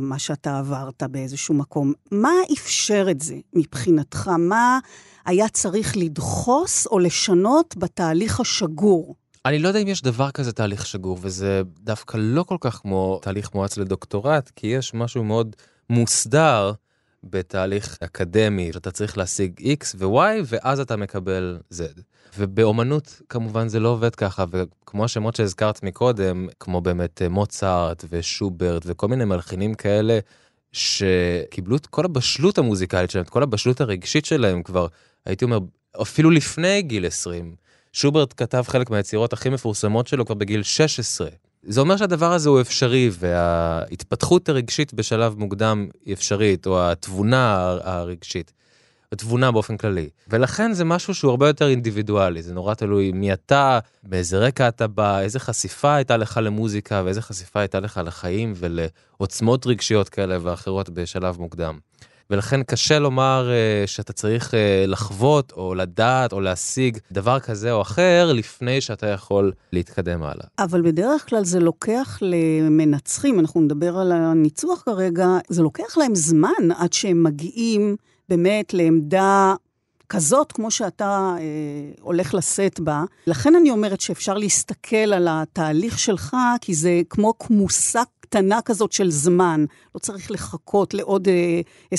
מה 0.00 0.18
שאתה 0.18 0.58
עברת 0.58 1.02
באיזשהו 1.02 1.54
מקום. 1.54 1.92
מה 2.12 2.32
אפשר 2.52 3.06
את 3.10 3.20
זה 3.20 3.34
מבחינתך? 3.52 4.28
מה 4.38 4.78
היה 5.26 5.48
צריך 5.48 5.96
לדחוס 5.96 6.86
או 6.86 6.98
לשנות 6.98 7.74
בתהליך 7.76 8.40
השגור? 8.40 9.16
אני 9.44 9.58
לא 9.58 9.68
יודע 9.68 9.80
אם 9.80 9.88
יש 9.88 10.02
דבר 10.02 10.30
כזה 10.30 10.52
תהליך 10.52 10.86
שגור, 10.86 11.18
וזה 11.20 11.62
דווקא 11.80 12.16
לא 12.20 12.42
כל 12.42 12.56
כך 12.60 12.74
כמו 12.74 13.18
תהליך 13.22 13.54
מואץ 13.54 13.76
לדוקטורט, 13.76 14.50
כי 14.56 14.66
יש 14.66 14.94
משהו 14.94 15.24
מאוד 15.24 15.56
מוסדר. 15.90 16.72
בתהליך 17.24 17.98
אקדמי, 18.00 18.72
שאתה 18.72 18.90
צריך 18.90 19.18
להשיג 19.18 19.60
X 19.60 19.96
ו-Y, 19.98 20.44
ואז 20.46 20.80
אתה 20.80 20.96
מקבל 20.96 21.58
Z. 21.72 21.76
ובאומנות 22.38 23.22
כמובן 23.28 23.68
זה 23.68 23.80
לא 23.80 23.88
עובד 23.88 24.14
ככה, 24.14 24.44
וכמו 24.50 25.04
השמות 25.04 25.36
שהזכרת 25.36 25.82
מקודם, 25.82 26.48
כמו 26.60 26.80
באמת 26.80 27.22
אה, 27.22 27.28
מוצרט 27.28 28.04
ושוברט 28.10 28.82
וכל 28.86 29.08
מיני 29.08 29.24
מלחינים 29.24 29.74
כאלה, 29.74 30.18
שקיבלו 30.72 31.76
את 31.76 31.86
כל 31.86 32.04
הבשלות 32.04 32.58
המוזיקלית 32.58 33.10
שלהם, 33.10 33.24
את 33.24 33.30
כל 33.30 33.42
הבשלות 33.42 33.80
הרגשית 33.80 34.24
שלהם 34.24 34.62
כבר, 34.62 34.86
הייתי 35.26 35.44
אומר, 35.44 35.58
אפילו 36.02 36.30
לפני 36.30 36.82
גיל 36.82 37.06
20. 37.06 37.54
שוברט 37.92 38.34
כתב 38.36 38.64
חלק 38.66 38.90
מהיצירות 38.90 39.32
הכי 39.32 39.48
מפורסמות 39.48 40.06
שלו 40.06 40.26
כבר 40.26 40.34
בגיל 40.34 40.62
16. 40.62 41.28
זה 41.62 41.80
אומר 41.80 41.96
שהדבר 41.96 42.32
הזה 42.32 42.48
הוא 42.48 42.60
אפשרי, 42.60 43.10
וההתפתחות 43.18 44.48
הרגשית 44.48 44.94
בשלב 44.94 45.38
מוקדם 45.38 45.86
היא 46.04 46.14
אפשרית, 46.14 46.66
או 46.66 46.90
התבונה 46.90 47.76
הרגשית. 47.82 48.52
התבונה 49.12 49.52
באופן 49.52 49.76
כללי. 49.76 50.08
ולכן 50.28 50.72
זה 50.72 50.84
משהו 50.84 51.14
שהוא 51.14 51.30
הרבה 51.30 51.46
יותר 51.46 51.68
אינדיבידואלי, 51.68 52.42
זה 52.42 52.54
נורא 52.54 52.74
תלוי 52.74 53.12
מי 53.12 53.32
אתה, 53.32 53.78
באיזה 54.02 54.38
רקע 54.38 54.68
אתה 54.68 54.86
בא, 54.86 55.20
איזה 55.20 55.40
חשיפה 55.40 55.94
הייתה 55.94 56.16
לך 56.16 56.40
למוזיקה 56.42 57.02
ואיזה 57.04 57.22
חשיפה 57.22 57.60
הייתה 57.60 57.80
לך 57.80 58.00
לחיים 58.04 58.52
ולעוצמות 58.56 59.66
רגשיות 59.66 60.08
כאלה 60.08 60.38
ואחרות 60.42 60.90
בשלב 60.90 61.38
מוקדם. 61.38 61.78
ולכן 62.30 62.62
קשה 62.62 62.98
לומר 62.98 63.50
uh, 63.50 63.86
שאתה 63.86 64.12
צריך 64.12 64.50
uh, 64.50 64.54
לחוות 64.86 65.52
או 65.56 65.74
לדעת 65.74 66.32
או 66.32 66.40
להשיג 66.40 66.98
דבר 67.12 67.40
כזה 67.40 67.72
או 67.72 67.82
אחר 67.82 68.32
לפני 68.34 68.80
שאתה 68.80 69.06
יכול 69.06 69.52
להתקדם 69.72 70.22
הלאה. 70.22 70.46
אבל 70.58 70.82
בדרך 70.82 71.28
כלל 71.28 71.44
זה 71.44 71.60
לוקח 71.60 72.18
למנצחים, 72.22 73.40
אנחנו 73.40 73.60
נדבר 73.60 73.98
על 73.98 74.12
הניצוח 74.12 74.82
כרגע, 74.82 75.26
זה 75.48 75.62
לוקח 75.62 75.98
להם 75.98 76.14
זמן 76.14 76.70
עד 76.78 76.92
שהם 76.92 77.22
מגיעים 77.22 77.96
באמת 78.28 78.74
לעמדה 78.74 79.54
כזאת, 80.08 80.52
כמו 80.52 80.70
שאתה 80.70 81.34
אה, 81.38 81.44
הולך 82.00 82.34
לשאת 82.34 82.80
בה. 82.80 83.04
לכן 83.26 83.56
אני 83.56 83.70
אומרת 83.70 84.00
שאפשר 84.00 84.34
להסתכל 84.34 84.96
על 84.96 85.28
התהליך 85.30 85.98
שלך, 85.98 86.36
כי 86.60 86.74
זה 86.74 87.02
כמו 87.10 87.38
כמוסה 87.38 88.02
קטנה 88.30 88.62
כזאת 88.64 88.92
של 88.92 89.10
זמן. 89.10 89.64
לא 89.94 90.00
צריך 90.00 90.30
לחכות 90.30 90.94
לעוד 90.94 91.28
אה, 91.28 91.60
20-40 91.94 91.96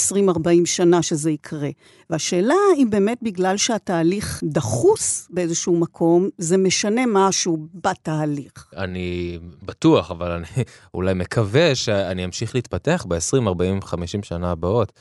שנה 0.65 1.01
שזה 1.01 1.31
יקרה. 1.31 1.69
והשאלה 2.09 2.55
אם 2.77 2.87
באמת 2.89 3.17
בגלל 3.21 3.57
שהתהליך 3.57 4.41
דחוס 4.43 5.27
באיזשהו 5.29 5.79
מקום, 5.79 6.29
זה 6.37 6.57
משנה 6.57 7.01
משהו 7.07 7.67
בתהליך. 7.73 8.67
אני 8.77 9.39
בטוח, 9.63 10.11
אבל 10.11 10.31
אני 10.31 10.63
אולי 10.93 11.13
מקווה 11.13 11.75
שאני 11.75 12.25
אמשיך 12.25 12.55
להתפתח 12.55 13.05
ב-20, 13.07 13.47
40, 13.47 13.81
50 13.81 14.23
שנה 14.23 14.51
הבאות. 14.51 14.91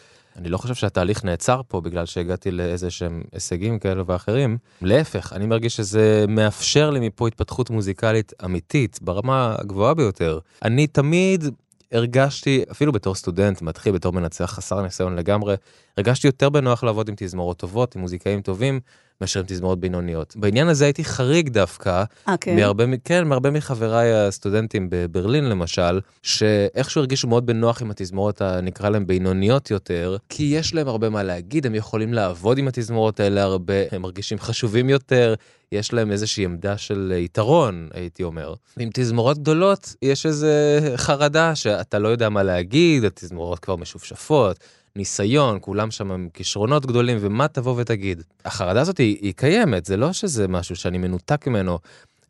אני 0.40 0.49
לא 0.49 0.59
חושב 0.59 0.75
שהתהליך 0.75 1.25
נעצר 1.25 1.61
פה 1.68 1.80
בגלל 1.80 2.06
שהגעתי 2.06 2.50
לאיזה 2.50 2.90
שהם 2.90 3.23
הישגים 3.32 3.78
כאלו 3.78 4.06
ואחרים. 4.06 4.59
להפך, 4.82 5.32
אני 5.32 5.47
מרגיש 5.47 5.76
שזה 5.76 6.25
מאפשר 6.28 6.90
לי 6.90 7.00
מפה 7.00 7.28
התפתחות 7.28 7.70
מוזיקלית 7.70 8.32
אמיתית 8.44 8.99
ברמה 9.02 9.56
הגבוהה 9.59 9.94
ביותר. 9.94 10.38
אני 10.64 10.87
תמיד 10.87 11.44
הרגשתי, 11.92 12.64
אפילו 12.70 12.92
בתור 12.92 13.14
סטודנט, 13.14 13.62
מתחיל 13.62 13.92
בתור 13.92 14.12
מנצח 14.12 14.44
חסר 14.44 14.82
ניסיון 14.82 15.16
לגמרי, 15.16 15.54
הרגשתי 15.99 16.26
יותר 16.28 16.49
בנוח 16.49 16.85
לעבוד 16.85 17.09
עם 17.09 17.14
תזמורות 17.18 17.56
טובות, 17.56 17.97
עם 17.97 18.00
מוזיקאים 18.00 18.42
טובים, 18.42 18.80
מאשר 19.20 19.40
עם 19.40 19.46
תזמורות 19.48 19.80
בינוניות. 19.80 20.36
בעניין 20.36 20.68
הזה 20.68 20.84
הייתי 20.84 21.04
חריג 21.04 21.48
דווקא, 21.48 22.04
okay. 22.28 22.36
כן. 22.40 22.56
מהרבה, 22.56 22.84
כן, 23.04 23.28
מהרבה 23.28 23.50
מחבריי 23.50 24.12
הסטודנטים 24.12 24.86
בברלין 24.90 25.44
למשל, 25.44 26.00
שאיכשהו 26.22 26.98
הרגישו 26.98 27.28
מאוד 27.28 27.46
בנוח 27.46 27.82
עם 27.82 27.90
התזמורות 27.90 28.40
הנקרא 28.40 28.88
להם 28.88 29.06
בינוניות 29.06 29.70
יותר, 29.70 30.16
כי 30.28 30.42
יש 30.42 30.74
להם 30.74 30.88
הרבה 30.88 31.10
מה 31.10 31.22
להגיד, 31.22 31.66
הם 31.66 31.74
יכולים 31.74 32.14
לעבוד 32.14 32.58
עם 32.58 32.68
התזמורות 32.68 33.20
האלה 33.20 33.42
הרבה, 33.42 33.74
הם 33.92 34.02
מרגישים 34.02 34.38
חשובים 34.38 34.88
יותר, 34.88 35.34
יש 35.72 35.92
להם 35.92 36.12
איזושהי 36.12 36.44
עמדה 36.44 36.78
של 36.78 37.12
יתרון, 37.16 37.88
הייתי 37.94 38.22
אומר. 38.22 38.54
עם 38.78 38.88
תזמורות 38.94 39.38
גדולות, 39.38 39.94
יש 40.02 40.26
איזה 40.26 40.80
חרדה 40.96 41.54
שאתה 41.54 41.98
לא 41.98 42.08
יודע 42.08 42.28
מה 42.28 42.42
להגיד, 42.42 43.04
התזמורות 43.04 43.58
כבר 43.58 43.76
משופשפות. 43.76 44.58
ניסיון, 44.97 45.59
כולם 45.61 45.90
שם 45.90 46.12
עם 46.12 46.28
כישרונות 46.35 46.87
גדולים, 46.87 47.18
ומה 47.20 47.49
תבוא 47.49 47.75
ותגיד. 47.80 48.23
החרדה 48.44 48.80
הזאת 48.80 48.99
היא, 48.99 49.18
היא 49.20 49.35
קיימת, 49.37 49.85
זה 49.85 49.97
לא 49.97 50.12
שזה 50.12 50.49
משהו 50.49 50.76
שאני 50.76 50.99
מנותק 50.99 51.47
ממנו, 51.47 51.78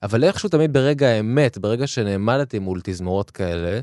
אבל 0.03 0.25
איכשהו 0.25 0.49
תמיד 0.49 0.73
ברגע 0.73 1.09
האמת, 1.09 1.59
ברגע 1.59 1.87
שנעמדתי 1.87 2.59
מול 2.59 2.81
תזמורות 2.85 3.31
כאלה, 3.31 3.81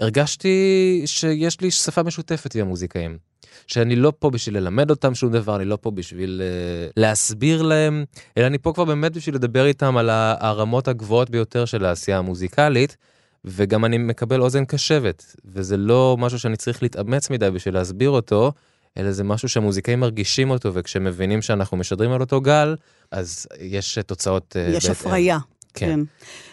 הרגשתי 0.00 1.02
שיש 1.06 1.60
לי 1.60 1.70
שפה 1.70 2.02
משותפת 2.02 2.54
עם 2.54 2.66
המוזיקאים. 2.66 3.18
שאני 3.66 3.96
לא 3.96 4.12
פה 4.18 4.30
בשביל 4.30 4.56
ללמד 4.56 4.90
אותם 4.90 5.14
שום 5.14 5.32
דבר, 5.32 5.56
אני 5.56 5.64
לא 5.64 5.78
פה 5.80 5.90
בשביל 5.90 6.42
uh, 6.42 6.92
להסביר 6.96 7.62
להם, 7.62 8.04
אלא 8.36 8.46
אני 8.46 8.58
פה 8.58 8.72
כבר 8.72 8.84
באמת 8.84 9.12
בשביל 9.12 9.34
לדבר 9.34 9.66
איתם 9.66 9.96
על 9.96 10.10
הרמות 10.12 10.88
הגבוהות 10.88 11.30
ביותר 11.30 11.64
של 11.64 11.84
העשייה 11.84 12.18
המוזיקלית. 12.18 12.96
וגם 13.44 13.84
אני 13.84 13.98
מקבל 13.98 14.40
אוזן 14.40 14.64
קשבת, 14.64 15.36
וזה 15.44 15.76
לא 15.76 16.16
משהו 16.18 16.38
שאני 16.38 16.56
צריך 16.56 16.82
להתאמץ 16.82 17.30
מדי 17.30 17.50
בשביל 17.50 17.74
להסביר 17.74 18.10
אותו, 18.10 18.52
אלא 18.98 19.12
זה 19.12 19.24
משהו 19.24 19.48
שהמוזיקאים 19.48 20.00
מרגישים 20.00 20.50
אותו, 20.50 20.74
וכשהם 20.74 21.04
מבינים 21.04 21.42
שאנחנו 21.42 21.76
משדרים 21.76 22.12
על 22.12 22.20
אותו 22.20 22.40
גל, 22.40 22.76
אז 23.10 23.46
יש 23.60 23.98
תוצאות... 24.06 24.56
אה, 24.56 24.70
יש 24.70 24.86
הפריה. 24.86 25.38
כן. 25.74 25.86
כן. 25.86 26.00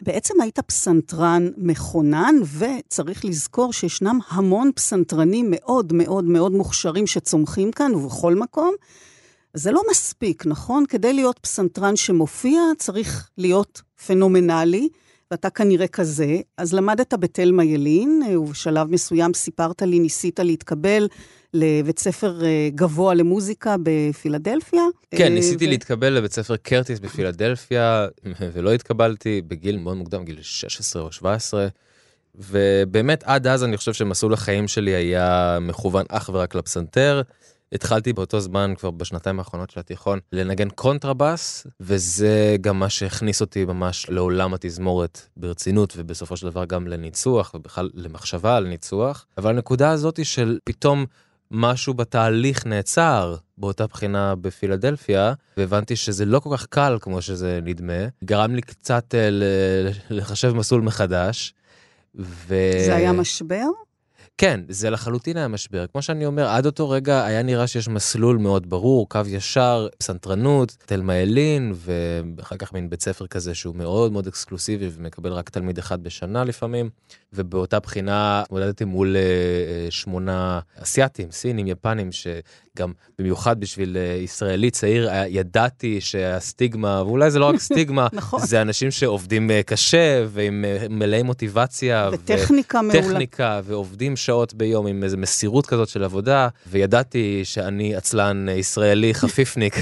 בעצם 0.01 0.41
היית 0.41 0.59
פסנתרן 0.59 1.49
מכונן, 1.57 2.35
וצריך 2.57 3.25
לזכור 3.25 3.73
שישנם 3.73 4.19
המון 4.29 4.71
פסנתרנים 4.75 5.47
מאוד 5.49 5.93
מאוד 5.93 6.23
מאוד 6.23 6.51
מוכשרים 6.51 7.07
שצומחים 7.07 7.71
כאן 7.71 7.95
ובכל 7.95 8.35
מקום. 8.35 8.75
זה 9.53 9.71
לא 9.71 9.81
מספיק, 9.91 10.45
נכון? 10.45 10.85
כדי 10.89 11.13
להיות 11.13 11.39
פסנתרן 11.39 11.95
שמופיע, 11.95 12.61
צריך 12.77 13.29
להיות 13.37 13.81
פנומנלי, 14.07 14.89
ואתה 15.31 15.49
כנראה 15.49 15.87
כזה. 15.87 16.37
אז 16.57 16.73
למדת 16.73 17.13
בתלמה 17.13 17.63
ילין, 17.63 18.21
ובשלב 18.37 18.91
מסוים 18.91 19.33
סיפרת 19.33 19.81
לי, 19.81 19.99
ניסית 19.99 20.39
להתקבל 20.39 21.07
לבית 21.53 21.99
ספר 21.99 22.45
אה, 22.45 22.69
גבוה 22.75 23.13
למוזיקה 23.13 23.75
בפילדלפיה. 23.83 24.83
כן, 25.15 25.23
אה, 25.23 25.29
ניסיתי 25.29 25.65
ו... 25.65 25.69
להתקבל 25.69 26.09
לבית 26.09 26.33
ספר 26.33 26.55
קרטיס 26.55 26.99
בפילדלפיה, 26.99 28.07
ולא 28.53 28.73
התקבלתי 28.73 29.41
בגיל 29.47 29.77
מאוד 29.77 29.97
מוקדם, 29.97 30.25
גיל 30.25 30.39
16 30.41 31.01
או 31.01 31.11
17. 31.11 31.67
ובאמת 32.35 33.23
עד 33.23 33.47
אז 33.47 33.63
אני 33.63 33.77
חושב 33.77 33.93
שמסלול 33.93 34.33
החיים 34.33 34.67
שלי 34.67 34.91
היה 34.91 35.57
מכוון 35.61 36.05
אך 36.09 36.29
ורק 36.33 36.55
לפסנתר. 36.55 37.21
התחלתי 37.71 38.13
באותו 38.13 38.39
זמן, 38.39 38.73
כבר 38.77 38.91
בשנתיים 38.91 39.39
האחרונות 39.39 39.69
של 39.69 39.79
התיכון, 39.79 40.19
לנגן 40.33 40.69
קונטרבאס, 40.69 41.67
וזה 41.79 42.55
גם 42.61 42.79
מה 42.79 42.89
שהכניס 42.89 43.41
אותי 43.41 43.65
ממש 43.65 44.09
לעולם 44.09 44.53
התזמורת 44.53 45.21
ברצינות, 45.37 45.93
ובסופו 45.97 46.37
של 46.37 46.49
דבר 46.49 46.65
גם 46.65 46.87
לניצוח, 46.87 47.51
ובכלל 47.53 47.89
למחשבה 47.93 48.55
על 48.55 48.67
ניצוח. 48.67 49.25
אבל 49.37 49.49
הנקודה 49.49 49.91
הזאת 49.91 50.25
של 50.25 50.59
פתאום 50.63 51.05
משהו 51.51 51.93
בתהליך 51.93 52.65
נעצר 52.65 53.35
באותה 53.57 53.87
בחינה 53.87 54.35
בפילדלפיה, 54.35 55.33
והבנתי 55.57 55.95
שזה 55.95 56.25
לא 56.25 56.39
כל 56.39 56.57
כך 56.57 56.65
קל 56.65 56.97
כמו 57.01 57.21
שזה 57.21 57.59
נדמה. 57.63 58.07
גרם 58.23 58.55
לי 58.55 58.61
קצת 58.61 59.15
אה, 59.15 59.29
לחשב 60.09 60.53
מסלול 60.53 60.81
מחדש. 60.81 61.53
ו... 62.15 62.55
זה 62.85 62.95
היה 62.95 63.11
משבר? 63.11 63.67
כן, 64.37 64.61
זה 64.69 64.89
לחלוטין 64.89 65.37
היה 65.37 65.47
משבר. 65.47 65.85
כמו 65.91 66.01
שאני 66.01 66.25
אומר, 66.25 66.47
עד 66.47 66.65
אותו 66.65 66.89
רגע 66.89 67.25
היה 67.25 67.43
נראה 67.43 67.67
שיש 67.67 67.87
מסלול 67.87 68.37
מאוד 68.37 68.69
ברור, 68.69 69.09
קו 69.09 69.19
ישר, 69.27 69.87
פסנתרנות, 69.97 70.77
תלמה 70.85 71.15
ילין, 71.15 71.73
ואחר 71.75 72.57
כך 72.57 72.73
מין 72.73 72.89
בית 72.89 73.01
ספר 73.01 73.27
כזה 73.27 73.55
שהוא 73.55 73.75
מאוד 73.75 74.11
מאוד 74.11 74.27
אקסקלוסיבי 74.27 74.89
ומקבל 74.91 75.31
רק 75.31 75.49
תלמיד 75.49 75.77
אחד 75.77 76.03
בשנה 76.03 76.43
לפעמים. 76.43 76.89
ובאותה 77.33 77.79
בחינה 77.79 78.41
התמודדתי 78.41 78.85
מול 78.85 79.15
uh, 79.15 79.91
שמונה 79.91 80.59
אסייתים, 80.75 81.31
סינים, 81.31 81.67
יפנים, 81.67 82.09
שגם 82.77 82.91
במיוחד 83.19 83.59
בשביל 83.59 83.97
uh, 83.97 84.23
ישראלי 84.23 84.71
צעיר, 84.71 85.09
ידעתי 85.27 86.01
שהסטיגמה, 86.01 87.03
ואולי 87.05 87.31
זה 87.31 87.39
לא 87.39 87.45
רק 87.45 87.59
סטיגמה, 87.59 88.07
נכון. 88.13 88.39
זה 88.45 88.61
אנשים 88.61 88.91
שעובדים 88.91 89.49
uh, 89.49 89.63
קשה 89.63 90.25
ועם 90.27 90.65
מלאי 90.89 91.23
מוטיבציה. 91.23 92.09
וטכניקה 92.13 92.81
מעולה. 92.81 93.01
טכניקה, 93.01 93.61
ועובדים 93.63 94.15
שעות 94.15 94.53
ביום 94.53 94.87
עם 94.87 95.03
איזו 95.03 95.17
מסירות 95.17 95.65
כזאת 95.65 95.87
של 95.87 96.03
עבודה, 96.03 96.47
וידעתי 96.67 97.41
שאני 97.43 97.95
עצלן 97.95 98.49
ישראלי 98.49 99.13
חפיפניק. 99.13 99.75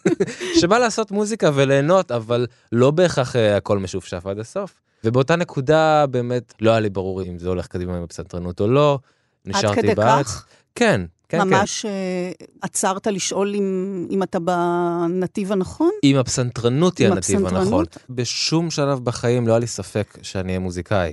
שבא 0.60 0.78
לעשות 0.78 1.10
מוזיקה 1.10 1.50
וליהנות, 1.54 2.10
אבל 2.12 2.46
לא 2.72 2.90
בהכרח 2.90 3.36
הכל 3.56 3.78
משופשף 3.78 4.26
עד 4.26 4.38
הסוף. 4.38 4.74
ובאותה 5.04 5.36
נקודה 5.36 6.06
באמת 6.06 6.54
לא 6.60 6.70
היה 6.70 6.80
לי 6.80 6.90
ברור 6.90 7.22
אם 7.22 7.38
זה 7.38 7.48
הולך 7.48 7.66
קדימה 7.66 7.96
עם 7.96 8.02
הפסנתרנות 8.02 8.60
או 8.60 8.68
לא. 8.68 8.98
נשארתי 9.46 9.66
בארץ. 9.66 9.78
עד 9.78 9.84
כדי 9.84 9.94
בארץ. 9.94 10.26
כך? 10.26 10.46
כן, 10.74 11.00
כן, 11.38 11.48
ממש 11.48 11.50
כן. 11.50 11.58
ממש 11.58 11.84
אה, 11.84 12.46
עצרת 12.62 13.06
לשאול 13.06 13.54
אם, 13.54 14.06
אם 14.10 14.22
אתה 14.22 14.38
בנתיב 14.38 15.52
הנכון? 15.52 15.90
אם 16.04 16.16
הפסנתרנות 16.16 16.98
היא 16.98 17.08
הנתיב 17.08 17.46
הנכון. 17.46 17.84
בשום 18.10 18.70
שלב 18.70 19.04
בחיים 19.04 19.46
לא 19.46 19.52
היה 19.52 19.58
לי 19.58 19.66
ספק 19.66 20.18
שאני 20.22 20.48
אהיה 20.48 20.58
מוזיקאי. 20.58 21.12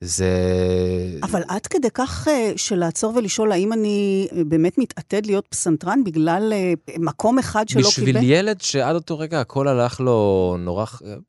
זה... 0.00 0.30
אבל 1.22 1.42
עד 1.48 1.66
כדי 1.66 1.88
כך 1.94 2.28
אה, 2.28 2.52
של 2.56 2.76
לעצור 2.76 3.16
ולשאול 3.16 3.52
האם 3.52 3.72
אני 3.72 4.28
באמת 4.46 4.78
מתעתד 4.78 5.26
להיות 5.26 5.46
פסנתרן 5.48 6.04
בגלל 6.04 6.52
אה, 6.52 6.72
מקום 6.98 7.38
אחד 7.38 7.68
שלא 7.68 7.82
בשביל 7.82 8.06
קיבל? 8.06 8.20
בשביל 8.20 8.32
ילד 8.32 8.60
שעד 8.60 8.94
אותו 8.94 9.18
רגע 9.18 9.40
הכל 9.40 9.68
הלך 9.68 10.00
לו 10.00 10.56
נורא... 10.58 10.84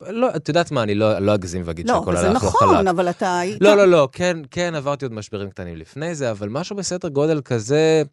לא, 0.09 0.29
את 0.35 0.47
יודעת 0.47 0.71
מה, 0.71 0.83
אני 0.83 0.95
לא, 0.95 1.19
לא 1.19 1.35
אגזים 1.35 1.61
ואגיד 1.65 1.89
לא, 1.89 1.93
שהכל 1.93 2.17
הלך 2.17 2.35
נכון, 2.35 2.47
לו 2.47 2.51
חלק. 2.51 2.61
לא, 2.61 2.67
זה 2.67 2.73
נכון, 2.73 2.87
אבל 2.87 3.09
אתה 3.09 3.39
היית... 3.39 3.61
לא, 3.61 3.77
לא, 3.77 3.85
לא, 3.85 4.09
כן, 4.11 4.37
כן, 4.51 4.75
עברתי 4.75 5.05
עוד 5.05 5.13
משברים 5.13 5.49
קטנים 5.49 5.75
לפני 5.75 6.15
זה, 6.15 6.31
אבל 6.31 6.49
משהו 6.49 6.75
בסדר 6.75 7.09
גודל 7.09 7.41
כזה... 7.41 8.03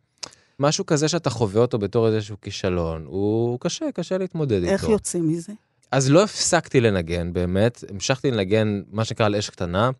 משהו 0.60 0.86
כזה 0.86 1.08
שאתה 1.08 1.30
חווה 1.30 1.60
אותו 1.60 1.78
בתור 1.78 2.08
איזשהו 2.08 2.36
כישלון, 2.42 3.04
הוא 3.06 3.60
קשה, 3.60 3.84
קשה 3.94 4.18
להתמודד 4.18 4.62
איך 4.62 4.72
איתו. 4.72 4.74
איך 4.74 4.90
יוצאים 4.90 5.28
מזה? 5.28 5.52
אז 5.92 6.10
לא 6.10 6.24
הפסקתי 6.24 6.80
לנגן, 6.80 7.32
באמת, 7.32 7.84
המשכתי 7.90 8.30
לנגן, 8.30 8.82
מה 8.90 9.04
שנקרא, 9.04 9.26
על 9.26 9.36
אש 9.36 9.50
קטנה. 9.50 9.90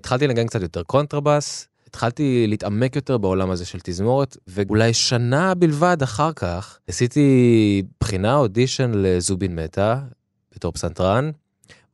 התחלתי 0.00 0.26
לנגן 0.26 0.46
קצת 0.46 0.62
יותר 0.62 0.82
קונטרבאס, 0.82 1.68
התחלתי 1.86 2.46
להתעמק 2.46 2.96
יותר 2.96 3.18
בעולם 3.18 3.50
הזה 3.50 3.64
של 3.64 3.78
תזמורת, 3.82 4.36
ואולי 4.46 4.94
שנה 4.94 5.54
בלבד 5.54 6.02
אחר 6.02 6.32
כך 6.32 6.78
עשיתי 6.86 7.82
בחינה 8.00 8.36
אודישן 8.36 8.92
לזובין 8.94 9.54
מטה 9.54 10.00
בתור 10.54 10.72
פסנתרן. 10.72 11.30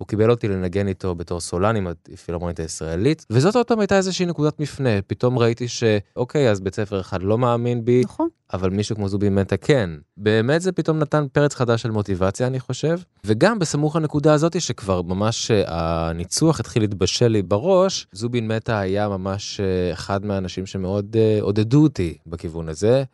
הוא 0.05 0.09
קיבל 0.09 0.31
אותי 0.31 0.49
לנגן 0.49 0.89
איתו 0.89 1.15
בתור 1.15 1.41
סולן 1.41 1.77
עם 1.77 1.87
הפילהרמונית 2.13 2.61
הישראלית, 2.61 3.27
וזאת 3.31 3.57
עוד 3.57 3.67
פעם 3.67 3.81
הייתה 3.81 3.97
איזושהי 3.97 4.27
נקודת 4.27 4.61
מפנה. 4.61 5.03
פתאום 5.07 5.39
ראיתי 5.39 5.69
שאוקיי, 5.69 6.51
אז 6.51 6.61
בית 6.61 6.75
ספר 6.75 7.01
אחד 7.01 7.23
לא 7.23 7.39
מאמין 7.39 7.85
בי, 7.85 8.01
נכון. 8.05 8.29
אבל 8.53 8.71
מישהו 8.71 8.97
כמו 8.97 9.09
זובי 9.09 9.29
מטה 9.29 9.57
כן. 9.57 9.91
באמת 10.17 10.63
זה 10.63 10.73
פתאום 10.73 10.99
נתן 10.99 11.27
פרץ 11.33 11.55
חדש 11.55 11.83
של 11.83 11.91
מוטיבציה, 11.91 12.47
אני 12.47 12.61
חושב. 12.61 12.99
וגם 13.25 13.59
בסמוך 13.59 13.97
לנקודה 13.97 14.33
הזאת, 14.35 14.61
שכבר 14.61 15.03
ממש 15.03 15.51
אה, 15.51 16.09
הניצוח 16.09 16.61
התחיל 16.61 16.83
להתבשל 16.83 17.29
לי 17.29 17.43
בראש, 17.43 18.07
זובין 18.13 18.49
מטה 18.49 18.79
היה 18.79 19.09
ממש 19.09 19.61
אה, 19.61 19.93
אחד 19.93 20.27
מהאנשים 20.27 20.67
שמאוד 20.67 21.17
אה, 21.17 21.39
עודדו 21.41 21.83
אותי 21.83 22.19
בכיוון 22.27 22.69
הזה. 22.69 23.05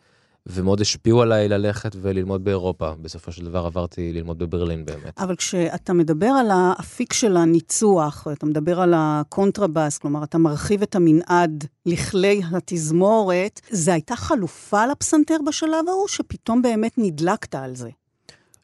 ומאוד 0.46 0.81
השפיעו 0.81 1.22
עליי 1.22 1.48
ללכת 1.48 1.96
וללמוד 2.00 2.44
באירופה. 2.44 2.92
בסופו 3.03 3.33
של 3.33 3.44
דבר 3.44 3.66
עברתי 3.66 4.12
ללמוד 4.12 4.38
בברלין 4.38 4.85
באמת. 4.85 5.18
אבל 5.18 5.37
כשאתה 5.37 5.92
מדבר 5.92 6.26
על 6.26 6.50
האפיק 6.50 7.12
של 7.12 7.37
הניצוח, 7.37 8.26
אתה 8.33 8.46
מדבר 8.46 8.81
על 8.81 8.94
הקונטרבאס, 8.96 9.98
כלומר, 9.98 10.24
אתה 10.24 10.38
מרחיב 10.38 10.83
את 10.83 10.94
המנעד 10.94 11.64
לכלי 11.87 12.40
התזמורת, 12.53 13.61
זה 13.70 13.92
הייתה 13.92 14.16
חלופה 14.16 14.87
לפסנתר 14.87 15.37
בשלב 15.46 15.88
ההוא, 15.88 16.09
שפתאום 16.09 16.62
באמת 16.62 16.92
נדלקת 16.96 17.55
על 17.55 17.74
זה? 17.74 17.90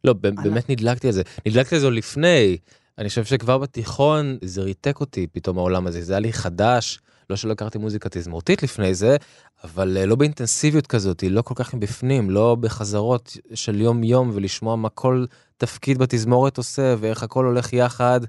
לא, 0.05 0.13
באמת 0.13 0.71
נדלקתי 0.71 1.07
על 1.07 1.13
זה. 1.13 1.23
נדלקתי 1.47 1.75
על 1.75 1.81
זה 1.81 1.91
לפני. 1.91 2.57
אני 2.99 3.09
חושב 3.09 3.25
שכבר 3.25 3.59
בתיכון 3.59 4.39
זה 4.45 4.63
ריתק 4.63 5.01
אותי 5.01 5.27
פתאום 5.33 5.59
העולם 5.59 5.87
הזה, 5.87 6.03
זה 6.03 6.13
היה 6.13 6.21
לי 6.21 6.33
חדש. 6.33 7.01
לא 7.31 7.37
שלא 7.37 7.53
הכרתי 7.53 7.79
מוזיקה 7.79 8.09
תזמורתית 8.09 8.63
לפני 8.63 8.95
זה, 8.95 9.17
אבל 9.65 9.97
אה, 9.97 10.07
לא 10.07 10.17
באינטנסיביות 10.17 10.87
כזאת, 10.87 11.25
לא 11.31 11.43
כל 11.43 11.55
כך 11.57 11.75
מבפנים, 11.75 12.31
לא 12.31 12.55
בחזרות 12.61 13.37
של 13.55 13.81
יום 13.81 14.05
יום 14.05 14.31
ולשמוע 14.35 14.77
מה 14.77 14.89
כל 14.89 15.25
תפקיד 15.57 15.99
בתזמורת 15.99 16.59
עושה 16.59 16.95
ואיך 16.99 17.23
הכל 17.23 17.45
הולך 17.45 17.73
יחד. 17.73 18.21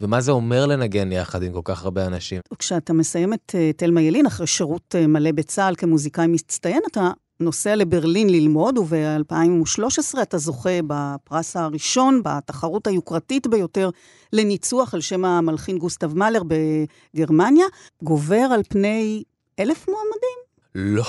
ומה 0.00 0.20
זה 0.20 0.32
אומר 0.32 0.66
לנגן 0.66 1.12
יחד 1.12 1.42
עם 1.42 1.52
כל 1.52 1.60
כך 1.64 1.84
הרבה 1.84 2.06
אנשים. 2.06 2.40
כשאתה 2.58 2.92
מסיים 2.92 3.32
את 3.32 3.54
אה, 3.54 3.70
תלמה 3.76 4.02
ילין, 4.02 4.26
אחרי 4.26 4.46
שירות 4.46 4.94
אה, 4.94 5.06
מלא 5.06 5.32
בצה"ל 5.32 5.74
כמוזיקאי 5.74 6.26
מצטיין, 6.26 6.82
אתה 6.90 7.10
נוסע 7.40 7.76
לברלין 7.76 8.30
ללמוד, 8.30 8.78
וב-2013 8.78 10.22
אתה 10.22 10.38
זוכה 10.38 10.78
בפרס 10.86 11.56
הראשון, 11.56 12.22
בתחרות 12.24 12.86
היוקרתית 12.86 13.46
ביותר 13.46 13.90
לניצוח 14.32 14.94
על 14.94 15.00
שם 15.00 15.24
המלחין 15.24 15.78
גוסטב 15.78 16.14
מאלר 16.14 16.42
בגרמניה, 16.46 17.66
גובר 18.02 18.46
על 18.54 18.62
פני 18.68 19.22
אלף 19.58 19.86
מועמדים? 19.88 20.38
לא. 20.74 21.04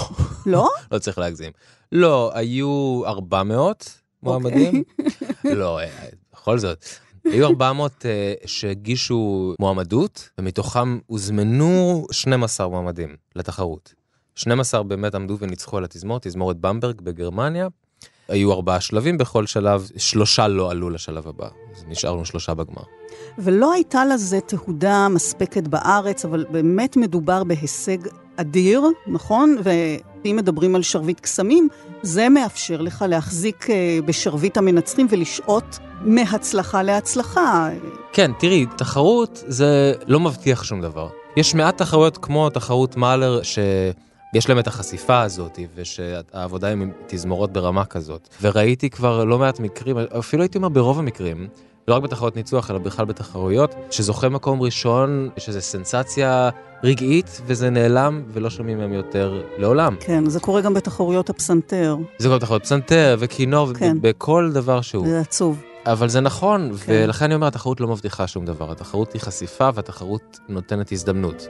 לא? 0.45 0.69
לא 0.91 0.99
צריך 0.99 1.17
להגזים. 1.17 1.51
לא, 1.91 2.31
היו 2.33 3.01
400 3.05 4.01
מועמדים. 4.23 4.83
אוקיי. 4.99 5.55
לא, 5.55 5.79
אה, 5.79 6.07
בכל 6.33 6.59
זאת. 6.59 6.85
היו 7.25 7.45
400 7.47 7.91
uh, 7.91 8.05
אה, 8.05 8.33
שהגישו 8.45 9.53
מועמדות, 9.59 10.29
ומתוכם 10.37 10.99
הוזמנו 11.07 12.05
12 12.11 12.67
מועמדים 12.67 13.15
לתחרות. 13.35 13.93
12 14.35 14.83
באמת 14.83 15.15
עמדו 15.15 15.37
וניצחו 15.39 15.77
על 15.77 15.83
התזמורת, 15.83 16.27
תזמורת 16.27 16.57
במברג 16.57 17.01
בגרמניה. 17.01 17.67
היו 18.27 18.53
ארבעה 18.53 18.79
שלבים 18.79 19.17
בכל 19.17 19.45
שלב, 19.45 19.89
שלושה 19.97 20.47
לא 20.47 20.71
עלו 20.71 20.89
לשלב 20.89 21.27
הבא, 21.27 21.47
אז 21.75 21.83
נשארנו 21.87 22.25
שלושה 22.25 22.53
בגמר. 22.53 22.83
ולא 23.37 23.73
הייתה 23.73 24.05
לזה 24.05 24.39
תהודה 24.39 25.07
מספקת 25.09 25.67
בארץ, 25.67 26.25
אבל 26.25 26.45
באמת 26.51 26.97
מדובר 26.97 27.43
בהישג 27.43 27.97
אדיר, 28.35 28.81
נכון? 29.07 29.57
ואם 29.63 30.35
מדברים 30.35 30.75
על 30.75 30.81
שרביט 30.81 31.19
קסמים, 31.19 31.67
זה 32.01 32.29
מאפשר 32.29 32.81
לך 32.81 33.05
להחזיק 33.09 33.69
אה, 33.69 33.99
בשרביט 34.05 34.57
המנצחים 34.57 35.07
ולשעוט 35.09 35.77
מהצלחה 36.01 36.83
להצלחה. 36.83 37.69
כן, 38.13 38.31
תראי, 38.39 38.65
תחרות 38.77 39.43
זה 39.47 39.93
לא 40.07 40.19
מבטיח 40.19 40.63
שום 40.63 40.81
דבר. 40.81 41.09
יש 41.37 41.55
מעט 41.55 41.77
תחרויות 41.77 42.17
כמו 42.17 42.49
תחרות 42.49 42.97
מאלר, 42.97 43.43
ש... 43.43 43.59
יש 44.35 44.49
להם 44.49 44.59
את 44.59 44.67
החשיפה 44.67 45.21
הזאת, 45.21 45.59
ושהעבודה 45.75 46.71
עם 46.71 46.91
תזמורות 47.07 47.53
ברמה 47.53 47.85
כזאת. 47.85 48.29
וראיתי 48.41 48.89
כבר 48.89 49.23
לא 49.23 49.39
מעט 49.39 49.59
מקרים, 49.59 49.97
אפילו 49.97 50.43
הייתי 50.43 50.57
אומר 50.57 50.69
ברוב 50.69 50.99
המקרים, 50.99 51.47
לא 51.87 51.95
רק 51.95 52.03
בתחרויות 52.03 52.35
ניצוח, 52.35 52.71
אלא 52.71 52.79
בכלל 52.79 53.05
בתחרויות, 53.05 53.75
שזוכה 53.91 54.29
מקום 54.29 54.61
ראשון, 54.61 55.29
יש 55.37 55.49
איזו 55.49 55.61
סנסציה 55.61 56.49
רגעית, 56.83 57.41
וזה 57.45 57.69
נעלם, 57.69 58.23
ולא 58.33 58.49
שומעים 58.49 58.77
מהם 58.77 58.93
יותר 58.93 59.41
לעולם. 59.57 59.95
כן, 59.99 60.29
זה 60.29 60.39
קורה 60.39 60.61
גם 60.61 60.73
בתחרויות 60.73 61.29
הפסנתר. 61.29 61.97
זה 62.17 62.27
קורה 62.27 62.37
בתחרויות 62.37 62.63
פסנתר, 62.63 63.15
וכינור, 63.19 63.73
כן. 63.73 63.97
בכל 64.01 64.51
דבר 64.53 64.81
שהוא. 64.81 65.07
זה 65.07 65.19
עצוב. 65.19 65.61
אבל 65.85 66.09
זה 66.09 66.21
נכון, 66.21 66.71
כן. 66.85 67.03
ולכן 67.05 67.25
אני 67.25 67.35
אומר, 67.35 67.47
התחרות 67.47 67.81
לא 67.81 67.87
מבטיחה 67.87 68.27
שום 68.27 68.45
דבר. 68.45 68.71
התחרות 68.71 69.13
היא 69.13 69.21
חשיפה, 69.21 69.69
והתחרות 69.73 70.39
נותנת 70.49 70.91
הזדמנות. 70.91 71.47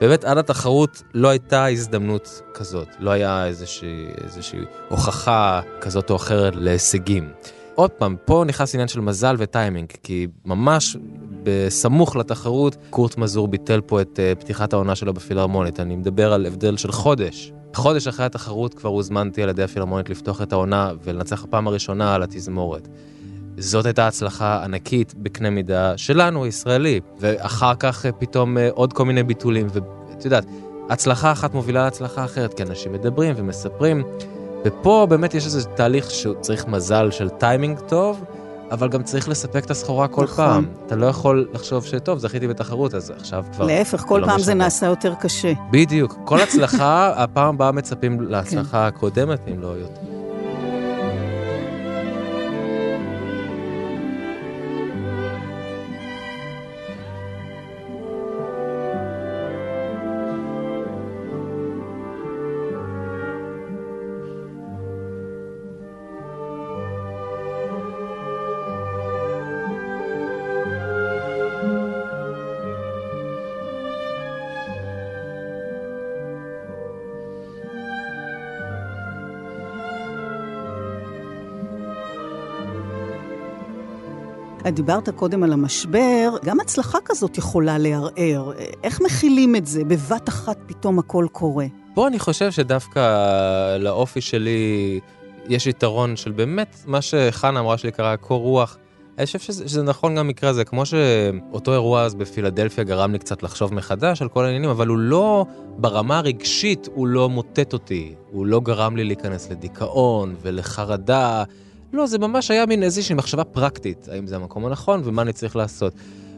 באמת, 0.00 0.24
עד 0.24 0.38
התחרות 0.38 1.02
לא 1.14 1.28
הייתה 1.28 1.66
הזדמנות 1.66 2.42
כזאת. 2.54 2.88
לא 2.98 3.10
היה 3.10 3.46
איזושהי, 3.46 4.06
איזושהי 4.24 4.60
הוכחה 4.88 5.60
כזאת 5.80 6.10
או 6.10 6.16
אחרת 6.16 6.56
להישגים. 6.56 7.28
עוד 7.74 7.90
פעם, 7.90 8.16
פה 8.24 8.44
נכנס 8.46 8.74
עניין 8.74 8.88
של 8.88 9.00
מזל 9.00 9.34
וטיימינג, 9.38 9.92
כי 10.02 10.26
ממש 10.44 10.96
בסמוך 11.42 12.16
לתחרות, 12.16 12.76
קורט 12.90 13.16
מזור 13.16 13.48
ביטל 13.48 13.80
פה 13.80 14.00
את 14.00 14.18
uh, 14.18 14.40
פתיחת 14.40 14.72
העונה 14.72 14.94
שלו 14.94 15.14
בפילהרמונית. 15.14 15.80
אני 15.80 15.96
מדבר 15.96 16.32
על 16.32 16.46
הבדל 16.46 16.76
של 16.76 16.92
חודש. 16.92 17.52
חודש 17.74 18.06
אחרי 18.06 18.26
התחרות 18.26 18.74
כבר 18.74 18.88
הוזמנתי 18.88 19.42
על 19.42 19.48
ידי 19.48 19.62
הפילהרמונית 19.62 20.10
לפתוח 20.10 20.42
את 20.42 20.52
העונה 20.52 20.92
ולנצח 21.04 21.44
בפעם 21.44 21.66
הראשונה 21.66 22.14
על 22.14 22.22
התזמורת. 22.22 22.88
זאת 23.58 23.86
הייתה 23.86 24.06
הצלחה 24.06 24.64
ענקית 24.64 25.14
בקנה 25.16 25.50
מידה 25.50 25.98
שלנו, 25.98 26.44
הישראלי. 26.44 27.00
ואחר 27.20 27.74
כך 27.74 28.06
אה, 28.06 28.12
פתאום 28.12 28.58
אה, 28.58 28.68
עוד 28.74 28.92
כל 28.92 29.04
מיני 29.04 29.22
ביטולים, 29.22 29.66
ואת 29.72 30.24
יודעת, 30.24 30.44
הצלחה 30.90 31.32
אחת 31.32 31.54
מובילה 31.54 31.84
להצלחה 31.84 32.24
אחרת, 32.24 32.54
כי 32.54 32.62
אנשים 32.62 32.92
מדברים 32.92 33.34
ומספרים. 33.36 34.02
ופה 34.64 35.06
באמת 35.10 35.34
יש 35.34 35.44
איזה 35.44 35.64
תהליך 35.64 36.10
שצריך 36.10 36.66
מזל 36.66 37.10
של 37.10 37.28
טיימינג 37.28 37.78
טוב, 37.78 38.24
אבל 38.70 38.88
גם 38.88 39.02
צריך 39.02 39.28
לספק 39.28 39.64
את 39.64 39.70
הסחורה 39.70 40.08
כל 40.08 40.24
נכון. 40.24 40.36
פעם. 40.36 40.66
אתה 40.86 40.96
לא 40.96 41.06
יכול 41.06 41.48
לחשוב 41.52 41.84
שטוב, 41.84 42.18
זכיתי 42.18 42.48
בתחרות, 42.48 42.94
אז 42.94 43.10
עכשיו 43.10 43.44
כבר... 43.52 43.66
להפך, 43.66 44.00
כל 44.00 44.18
לא 44.18 44.26
פעם 44.26 44.34
משנה. 44.34 44.46
זה 44.46 44.54
נעשה 44.54 44.86
יותר 44.86 45.14
קשה. 45.14 45.52
בדיוק. 45.70 46.18
כל 46.24 46.40
הצלחה, 46.40 47.12
הפעם 47.22 47.54
הבאה 47.54 47.72
מצפים 47.72 48.20
להצלחה 48.20 48.90
כן. 48.90 48.96
הקודמת, 48.96 49.40
אם 49.48 49.60
לא 49.60 49.66
יותר. 49.66 50.09
דיברת 84.70 85.08
קודם 85.08 85.42
על 85.42 85.52
המשבר, 85.52 86.36
גם 86.44 86.60
הצלחה 86.60 86.98
כזאת 87.04 87.38
יכולה 87.38 87.78
לערער. 87.78 88.52
איך 88.84 89.00
מכילים 89.00 89.56
את 89.56 89.66
זה? 89.66 89.84
בבת 89.84 90.28
אחת 90.28 90.58
פתאום 90.66 90.98
הכל 90.98 91.26
קורה. 91.32 91.66
פה 91.94 92.08
אני 92.08 92.18
חושב 92.18 92.50
שדווקא 92.50 93.76
לאופי 93.78 94.20
שלי 94.20 95.00
יש 95.48 95.66
יתרון 95.66 96.16
של 96.16 96.30
באמת 96.32 96.76
מה 96.86 97.02
שחנה 97.02 97.60
אמרה 97.60 97.78
שלי 97.78 97.92
קרה 97.92 98.16
קור 98.16 98.40
רוח. 98.40 98.76
אני 99.18 99.26
חושב 99.26 99.38
שזה, 99.38 99.68
שזה 99.68 99.82
נכון 99.82 100.14
גם 100.14 100.26
במקרה 100.26 100.50
הזה, 100.50 100.64
כמו 100.64 100.82
שאותו 100.86 101.72
אירוע 101.72 102.02
אז 102.02 102.14
בפילדלפיה 102.14 102.84
גרם 102.84 103.12
לי 103.12 103.18
קצת 103.18 103.42
לחשוב 103.42 103.74
מחדש 103.74 104.22
על 104.22 104.28
כל 104.28 104.44
העניינים, 104.44 104.70
אבל 104.70 104.86
הוא 104.86 104.98
לא, 104.98 105.46
ברמה 105.78 106.18
הרגשית 106.18 106.88
הוא 106.94 107.06
לא 107.06 107.28
מוטט 107.28 107.72
אותי, 107.72 108.14
הוא 108.30 108.46
לא 108.46 108.60
גרם 108.60 108.96
לי 108.96 109.04
להיכנס 109.04 109.50
לדיכאון 109.50 110.34
ולחרדה. 110.42 111.44
לא, 111.92 112.06
זה 112.06 112.18
ממש 112.18 112.50
היה 112.50 112.66
מין 112.66 112.82
איזושהי 112.82 113.14
מחשבה 113.14 113.44
פרקטית, 113.44 114.08
האם 114.08 114.26
זה 114.26 114.36
המקום 114.36 114.66
הנכון 114.66 115.00
ומה 115.04 115.22
אני 115.22 115.32
צריך 115.32 115.56
לעשות. 115.56 115.92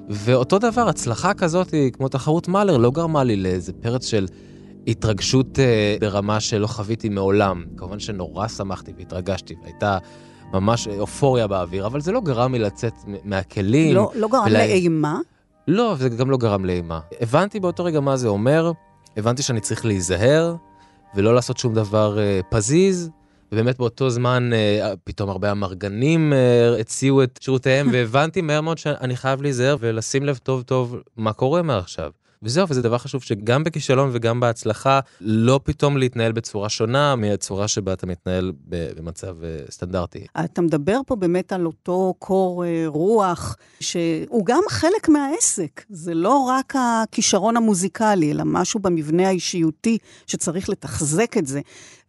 ואותו 0.08 0.58
דבר, 0.58 0.88
הצלחה 0.88 1.34
כזאת, 1.34 1.74
כמו 1.92 2.08
תחרות 2.08 2.48
מאלר, 2.48 2.76
לא 2.76 2.90
גרמה 2.90 3.24
לי 3.24 3.36
לאיזה 3.36 3.72
פרץ 3.72 4.06
של 4.06 4.26
התרגשות 4.86 5.58
אה, 5.58 5.96
ברמה 6.00 6.40
שלא 6.40 6.66
חוויתי 6.66 7.08
מעולם. 7.08 7.64
כמובן 7.76 8.00
שנורא 8.00 8.48
שמחתי 8.48 8.92
והתרגשתי, 8.98 9.54
והייתה 9.62 9.98
ממש 10.52 10.88
אופוריה 10.88 11.46
באוויר, 11.46 11.86
אבל 11.86 12.00
זה 12.00 12.12
לא 12.12 12.20
גרם 12.20 12.52
לי 12.52 12.58
לצאת 12.58 12.94
מהכלים. 13.24 13.94
לא, 13.94 14.12
לא 14.14 14.28
גרם 14.28 14.44
ולה... 14.46 14.58
לאימה? 14.66 15.18
לא, 15.68 15.94
זה 15.98 16.08
גם 16.08 16.30
לא 16.30 16.36
גרם 16.36 16.64
לאימה. 16.64 17.00
הבנתי 17.20 17.60
באותו 17.60 17.84
רגע 17.84 18.00
מה 18.00 18.16
זה 18.16 18.28
אומר, 18.28 18.72
הבנתי 19.16 19.42
שאני 19.42 19.60
צריך 19.60 19.84
להיזהר, 19.84 20.56
ולא 21.14 21.34
לעשות 21.34 21.58
שום 21.58 21.74
דבר 21.74 22.18
אה, 22.18 22.40
פזיז. 22.50 23.10
ובאמת 23.52 23.78
באותו 23.78 24.10
זמן 24.10 24.50
אה, 24.52 24.92
פתאום 25.04 25.30
הרבה 25.30 25.50
אמרגנים 25.50 26.32
אה, 26.32 26.80
הציעו 26.80 27.22
את 27.22 27.38
שירותיהם 27.42 27.88
והבנתי 27.92 28.40
מהר 28.40 28.60
מאוד 28.60 28.78
שאני 28.78 29.16
חייב 29.16 29.42
להיזהר 29.42 29.76
ולשים 29.80 30.24
לב 30.24 30.36
טוב 30.36 30.62
טוב 30.62 30.96
מה 31.16 31.32
קורה 31.32 31.62
מעכשיו. 31.62 32.21
וזהו, 32.42 32.66
וזה 32.68 32.82
דבר 32.82 32.98
חשוב 32.98 33.22
שגם 33.22 33.64
בכישלון 33.64 34.10
וגם 34.12 34.40
בהצלחה, 34.40 35.00
לא 35.20 35.60
פתאום 35.64 35.96
להתנהל 35.96 36.32
בצורה 36.32 36.68
שונה 36.68 37.16
מהצורה 37.16 37.68
שבה 37.68 37.92
אתה 37.92 38.06
מתנהל 38.06 38.52
במצב 38.66 39.44
אה, 39.44 39.58
סטנדרטי. 39.70 40.26
אתה 40.44 40.62
מדבר 40.62 41.00
פה 41.06 41.16
באמת 41.16 41.52
על 41.52 41.66
אותו 41.66 42.14
קור 42.18 42.64
אה, 42.64 42.84
רוח, 42.86 43.56
שהוא 43.80 44.46
גם 44.46 44.62
חלק 44.68 45.08
מהעסק. 45.08 45.84
זה 45.88 46.14
לא 46.14 46.36
רק 46.38 46.74
הכישרון 46.78 47.56
המוזיקלי, 47.56 48.30
אלא 48.30 48.42
משהו 48.46 48.80
במבנה 48.80 49.28
האישיותי 49.28 49.98
שצריך 50.26 50.68
לתחזק 50.68 51.36
את 51.38 51.46
זה. 51.46 51.60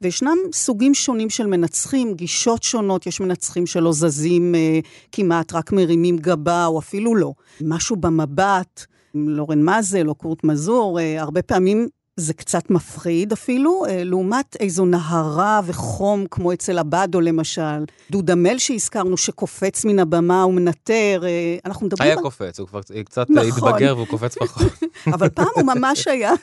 וישנם 0.02 0.38
סוגים 0.54 0.93
שונים 0.93 1.30
של 1.30 1.48
מנצחים, 1.48 2.13
גישות 2.13 2.63
שונות, 2.63 3.08
יש 3.08 3.19
מנצחים 3.19 3.65
שלא 3.65 3.93
זזים 3.93 4.56
אה, 4.56 4.80
כמעט, 5.12 5.54
רק 5.54 5.72
מרימים 5.72 6.17
גבה, 6.17 6.65
או 6.65 6.80
אפילו 6.80 7.15
לא. 7.15 7.34
משהו 7.62 7.96
במבט, 7.96 8.86
לורן 9.15 9.62
מאזל 9.62 10.10
או 10.10 10.15
קורט 10.15 10.43
מזור, 10.43 10.99
אה, 10.99 11.21
הרבה 11.21 11.41
פעמים 11.41 11.88
זה 12.17 12.34
קצת 12.34 12.69
מפחיד 12.69 13.32
אפילו, 13.32 13.86
אה, 13.86 14.04
לעומת 14.04 14.56
איזו 14.60 14.86
נהרה 14.86 15.62
וחום 15.65 16.26
כמו 16.32 16.54
אצל 16.54 16.78
הבאדו 16.78 17.21
למשל. 17.21 17.86
דודמל 18.12 18.58
שהזכרנו, 18.58 19.17
שקופץ 19.17 19.86
מן 19.86 19.99
הבמה 19.99 20.45
ומנטר, 20.45 21.21
אה, 21.23 21.58
אנחנו 21.65 21.86
מדברים... 21.86 22.10
היה 22.10 22.17
על... 22.17 22.23
קופץ, 22.23 22.60
הוא 22.60 22.67
כבר 22.67 22.82
קצת 23.06 23.30
נכון. 23.30 23.69
התבגר 23.69 23.93
והוא 23.95 24.08
קופץ 24.08 24.38
פחות. 24.38 24.71
אבל 25.13 25.30
פעם 25.30 25.47
הוא 25.56 25.63
ממש 25.63 26.08
היה, 26.08 26.34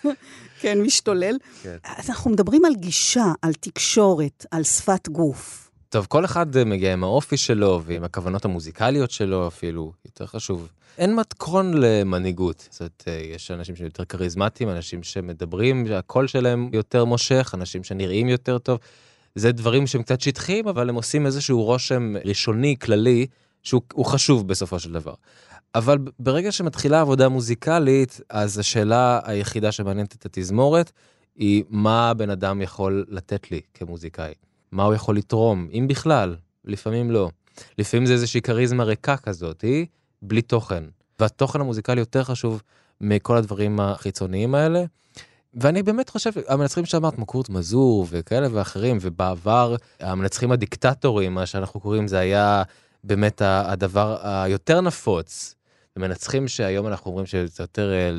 כן, 0.60 0.82
משתולל. 0.82 1.36
כן. 1.62 1.76
אז 1.84 2.10
אנחנו 2.10 2.30
מדברים 2.30 2.64
על 2.64 2.74
גישה, 2.74 3.32
על 3.42 3.52
תקשורת, 3.52 4.46
על 4.50 4.62
שפת 4.62 5.08
גוף. 5.08 5.70
טוב, 5.88 6.06
כל 6.08 6.24
אחד 6.24 6.64
מגיע 6.66 6.92
עם 6.92 7.04
האופי 7.04 7.36
שלו 7.36 7.82
ועם 7.84 8.04
הכוונות 8.04 8.44
המוזיקליות 8.44 9.10
שלו 9.10 9.48
אפילו, 9.48 9.92
יותר 10.04 10.26
חשוב. 10.26 10.68
אין 10.98 11.14
מתכון 11.16 11.74
למנהיגות. 11.74 12.68
זאת 12.70 12.80
אומרת, 12.80 13.04
אה, 13.08 13.12
יש 13.12 13.50
אנשים 13.50 13.76
שהם 13.76 13.86
יותר 13.86 14.04
כריזמטיים, 14.04 14.70
אנשים 14.70 15.02
שמדברים, 15.02 15.86
הקול 15.92 16.26
שלהם 16.26 16.70
יותר 16.72 17.04
מושך, 17.04 17.50
אנשים 17.54 17.84
שנראים 17.84 18.28
יותר 18.28 18.58
טוב. 18.58 18.78
זה 19.34 19.52
דברים 19.52 19.86
שהם 19.86 20.02
קצת 20.02 20.20
שטחיים, 20.20 20.68
אבל 20.68 20.88
הם 20.88 20.94
עושים 20.94 21.26
איזשהו 21.26 21.62
רושם 21.64 22.14
ראשוני, 22.24 22.76
כללי, 22.82 23.26
שהוא 23.62 24.04
חשוב 24.04 24.48
בסופו 24.48 24.78
של 24.78 24.92
דבר. 24.92 25.14
אבל 25.74 25.98
ברגע 26.18 26.52
שמתחילה 26.52 27.00
עבודה 27.00 27.28
מוזיקלית, 27.28 28.20
אז 28.30 28.58
השאלה 28.58 29.20
היחידה 29.24 29.72
שמעניינת 29.72 30.14
את 30.14 30.26
התזמורת, 30.26 30.92
היא 31.36 31.64
מה 31.68 32.10
הבן 32.10 32.30
אדם 32.30 32.62
יכול 32.62 33.04
לתת 33.08 33.50
לי 33.50 33.60
כמוזיקאי. 33.74 34.32
מה 34.72 34.84
הוא 34.84 34.94
יכול 34.94 35.16
לתרום, 35.16 35.68
אם 35.72 35.86
בכלל, 35.88 36.36
לפעמים 36.64 37.10
לא. 37.10 37.30
לפעמים 37.78 38.06
זה 38.06 38.12
איזושהי 38.12 38.42
כריזמה 38.42 38.84
ריקה 38.84 39.16
כזאת, 39.16 39.60
היא 39.60 39.86
בלי 40.22 40.42
תוכן. 40.42 40.84
והתוכן 41.20 41.60
המוזיקלי 41.60 42.00
יותר 42.00 42.24
חשוב 42.24 42.62
מכל 43.00 43.36
הדברים 43.36 43.80
החיצוניים 43.80 44.54
האלה. 44.54 44.84
ואני 45.54 45.82
באמת 45.82 46.08
חושב, 46.08 46.30
המנצחים 46.48 46.86
שאמרת, 46.86 47.14
כמו 47.14 47.26
מזור 47.48 48.06
וכאלה 48.10 48.48
ואחרים, 48.52 48.98
ובעבר 49.00 49.76
המנצחים 50.00 50.52
הדיקטטורים, 50.52 51.34
מה 51.34 51.46
שאנחנו 51.46 51.80
קוראים, 51.80 52.08
זה 52.08 52.18
היה 52.18 52.62
באמת 53.04 53.42
הדבר 53.44 54.18
היותר 54.22 54.80
נפוץ. 54.80 55.54
מנצחים 55.98 56.48
שהיום 56.48 56.86
אנחנו 56.86 57.10
אומרים 57.10 57.26
שזה 57.26 57.62
יותר 57.62 57.92
אה, 57.92 58.10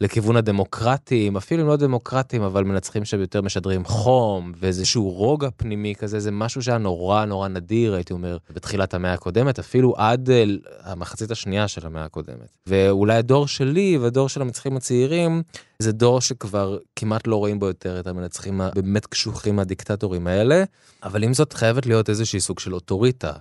לכיוון 0.00 0.36
הדמוקרטים, 0.36 1.36
אפילו 1.36 1.66
לא 1.66 1.76
דמוקרטים, 1.76 2.42
אבל 2.42 2.64
מנצחים 2.64 3.04
שיותר 3.04 3.42
משדרים 3.42 3.84
חום 3.84 4.52
ואיזשהו 4.56 5.10
רוגע 5.10 5.48
פנימי 5.56 5.94
כזה, 5.94 6.20
זה 6.20 6.30
משהו 6.30 6.62
שהיה 6.62 6.78
נורא 6.78 7.24
נורא 7.24 7.48
נדיר, 7.48 7.94
הייתי 7.94 8.12
אומר, 8.12 8.36
בתחילת 8.50 8.94
המאה 8.94 9.12
הקודמת, 9.12 9.58
אפילו 9.58 9.94
עד 9.96 10.30
אה, 10.30 10.44
המחצית 10.82 11.30
השנייה 11.30 11.68
של 11.68 11.86
המאה 11.86 12.04
הקודמת. 12.04 12.58
ואולי 12.66 13.14
הדור 13.14 13.48
שלי 13.48 13.98
והדור 13.98 14.28
של 14.28 14.42
המנצחים 14.42 14.76
הצעירים, 14.76 15.42
זה 15.78 15.92
דור 15.92 16.20
שכבר 16.20 16.78
כמעט 16.96 17.26
לא 17.26 17.36
רואים 17.36 17.58
בו 17.58 17.66
יותר 17.66 18.00
את 18.00 18.06
המנצחים 18.06 18.60
הבאמת 18.60 19.06
קשוחים 19.06 19.58
הדיקטטורים 19.58 20.26
האלה, 20.26 20.64
אבל 21.02 21.22
עם 21.22 21.34
זאת 21.34 21.52
חייבת 21.52 21.86
להיות 21.86 22.10
איזושהי 22.10 22.40
סוג 22.40 22.58
של 22.58 22.74
אוטוריטה. 22.74 23.32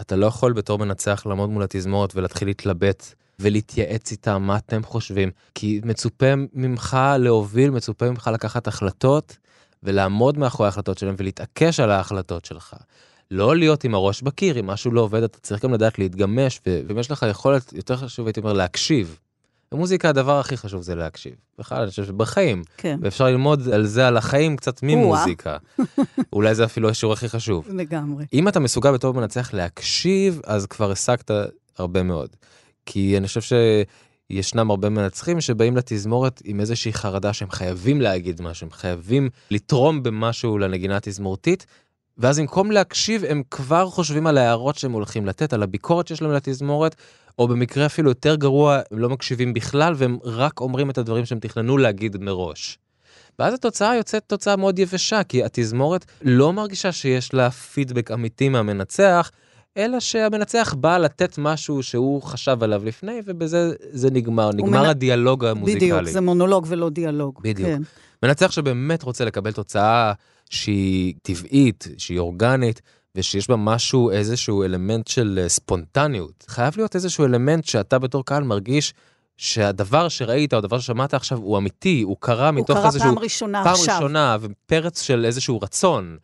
אתה 0.00 0.16
לא 0.16 0.26
יכול 0.26 0.52
בתור 0.52 0.78
מנצח 0.78 1.26
לעמוד 1.26 1.50
מול 1.50 1.62
התזמורת 1.62 2.16
ולהתחיל 2.16 2.48
להתלבט 2.48 3.14
ולהתייעץ 3.38 4.10
איתם 4.10 4.42
מה 4.42 4.56
אתם 4.56 4.82
חושבים, 4.82 5.30
כי 5.54 5.80
מצופה 5.84 6.34
ממך 6.52 6.96
להוביל, 7.18 7.70
מצופה 7.70 8.10
ממך 8.10 8.30
לקחת 8.32 8.66
החלטות 8.66 9.36
ולעמוד 9.82 10.38
מאחורי 10.38 10.66
ההחלטות 10.66 10.98
שלהם 10.98 11.14
ולהתעקש 11.18 11.80
על 11.80 11.90
ההחלטות 11.90 12.44
שלך. 12.44 12.74
לא 13.30 13.56
להיות 13.56 13.84
עם 13.84 13.94
הראש 13.94 14.22
בקיר, 14.22 14.60
אם 14.60 14.66
משהו 14.66 14.90
לא 14.90 15.00
עובד 15.00 15.22
אתה 15.22 15.38
צריך 15.38 15.62
גם 15.62 15.74
לדעת 15.74 15.98
להתגמש, 15.98 16.60
ואם 16.66 16.98
יש 16.98 17.10
לך 17.10 17.26
יכולת, 17.30 17.72
יותר 17.72 17.96
חשוב 17.96 18.26
הייתי 18.26 18.40
אומר 18.40 18.52
להקשיב. 18.52 19.18
במוזיקה 19.74 20.08
הדבר 20.08 20.40
הכי 20.40 20.56
חשוב 20.56 20.82
זה 20.82 20.94
להקשיב. 20.94 21.32
בכלל, 21.58 21.78
אני 21.82 21.90
חושב 21.90 22.04
שבחיים. 22.04 22.62
כן. 22.76 22.98
ואפשר 23.02 23.24
ללמוד 23.24 23.68
על 23.68 23.86
זה, 23.86 24.08
על 24.08 24.16
החיים, 24.16 24.56
קצת 24.56 24.80
ממוזיקה. 24.82 25.56
אולי 26.32 26.54
זה 26.54 26.64
אפילו 26.64 26.88
השיעור 26.88 27.12
הכי 27.12 27.28
חשוב. 27.28 27.66
לגמרי. 27.68 28.24
אם 28.32 28.48
אתה 28.48 28.60
מסוגל 28.60 28.92
בתור 28.92 29.14
מנצח 29.14 29.54
להקשיב, 29.54 30.40
אז 30.46 30.66
כבר 30.66 30.90
השגת 30.90 31.30
הרבה 31.78 32.02
מאוד. 32.02 32.28
כי 32.86 33.16
אני 33.16 33.26
חושב 33.26 33.56
שישנם 34.30 34.70
הרבה 34.70 34.88
מנצחים 34.88 35.40
שבאים 35.40 35.76
לתזמורת 35.76 36.42
עם 36.44 36.60
איזושהי 36.60 36.92
חרדה 36.92 37.32
שהם 37.32 37.50
חייבים 37.50 38.00
להגיד 38.00 38.42
משהו, 38.42 38.64
הם 38.64 38.70
חייבים 38.70 39.28
לתרום 39.50 40.02
במשהו 40.02 40.58
לנגינה 40.58 40.96
התזמורתית, 40.96 41.66
ואז 42.18 42.38
במקום 42.38 42.70
להקשיב 42.70 43.24
הם 43.24 43.42
כבר 43.50 43.86
חושבים 43.86 44.26
על 44.26 44.38
ההערות 44.38 44.78
שהם 44.78 44.92
הולכים 44.92 45.26
לתת, 45.26 45.52
על 45.52 45.62
הביקורת 45.62 46.08
שיש 46.08 46.22
להם 46.22 46.32
לתזמורת, 46.32 46.94
או 47.38 47.48
במקרה 47.48 47.86
אפילו 47.86 48.10
יותר 48.10 48.34
גרוע, 48.34 48.80
הם 48.90 48.98
לא 48.98 49.08
מקשיבים 49.08 49.54
בכלל 49.54 49.94
והם 49.96 50.18
רק 50.24 50.60
אומרים 50.60 50.90
את 50.90 50.98
הדברים 50.98 51.24
שהם 51.24 51.38
תכננו 51.38 51.78
להגיד 51.78 52.16
מראש. 52.20 52.78
ואז 53.38 53.54
התוצאה 53.54 53.96
יוצאת 53.96 54.22
תוצאה 54.26 54.56
מאוד 54.56 54.78
יבשה, 54.78 55.22
כי 55.22 55.44
התזמורת 55.44 56.04
לא 56.22 56.52
מרגישה 56.52 56.92
שיש 56.92 57.34
לה 57.34 57.50
פידבק 57.50 58.10
אמיתי 58.10 58.48
מהמנצח, 58.48 59.30
אלא 59.76 60.00
שהמנצח 60.00 60.74
בא 60.74 60.98
לתת 60.98 61.38
משהו 61.38 61.82
שהוא 61.82 62.22
חשב 62.22 62.58
עליו 62.62 62.84
לפני, 62.84 63.20
ובזה 63.24 63.72
זה 63.90 64.10
נגמר, 64.10 64.50
נגמר 64.52 64.82
מנ... 64.82 64.88
הדיאלוג 64.88 65.44
המוזיקלי. 65.44 65.92
בדיוק, 65.92 66.02
זה 66.02 66.20
מונולוג 66.20 66.66
ולא 66.68 66.90
דיאלוג. 66.90 67.40
בדיוק. 67.42 67.68
כן. 67.68 67.82
מנצח 68.22 68.50
שבאמת 68.50 69.02
רוצה 69.02 69.24
לקבל 69.24 69.52
תוצאה 69.52 70.12
שהיא 70.50 71.14
טבעית, 71.22 71.88
שהיא 71.98 72.18
אורגנית, 72.18 72.82
ושיש 73.16 73.48
בה 73.48 73.56
משהו, 73.56 74.10
איזשהו 74.10 74.62
אלמנט 74.62 75.06
של 75.06 75.40
אה, 75.42 75.48
ספונטניות. 75.48 76.44
חייב 76.48 76.74
להיות 76.76 76.94
איזשהו 76.94 77.24
אלמנט 77.24 77.64
שאתה 77.64 77.98
בתור 77.98 78.24
קהל 78.24 78.42
מרגיש 78.42 78.94
שהדבר 79.36 80.08
שראית 80.08 80.52
או 80.52 80.58
הדבר 80.58 80.78
ששמעת 80.78 81.14
עכשיו 81.14 81.38
הוא 81.38 81.58
אמיתי, 81.58 82.02
הוא 82.02 82.16
קרה 82.20 82.50
מתוך 82.50 82.76
איזשהו... 82.76 82.90
הוא 82.92 83.00
קרה 83.00 83.14
פעם 83.14 83.18
ראשונה 83.24 83.64
פעם 83.64 83.72
עכשיו. 83.72 83.86
פעם 83.86 83.96
ראשונה, 83.96 84.36
ופרץ 84.40 85.02
של 85.02 85.24
איזשהו 85.24 85.60
רצון. 85.60 86.16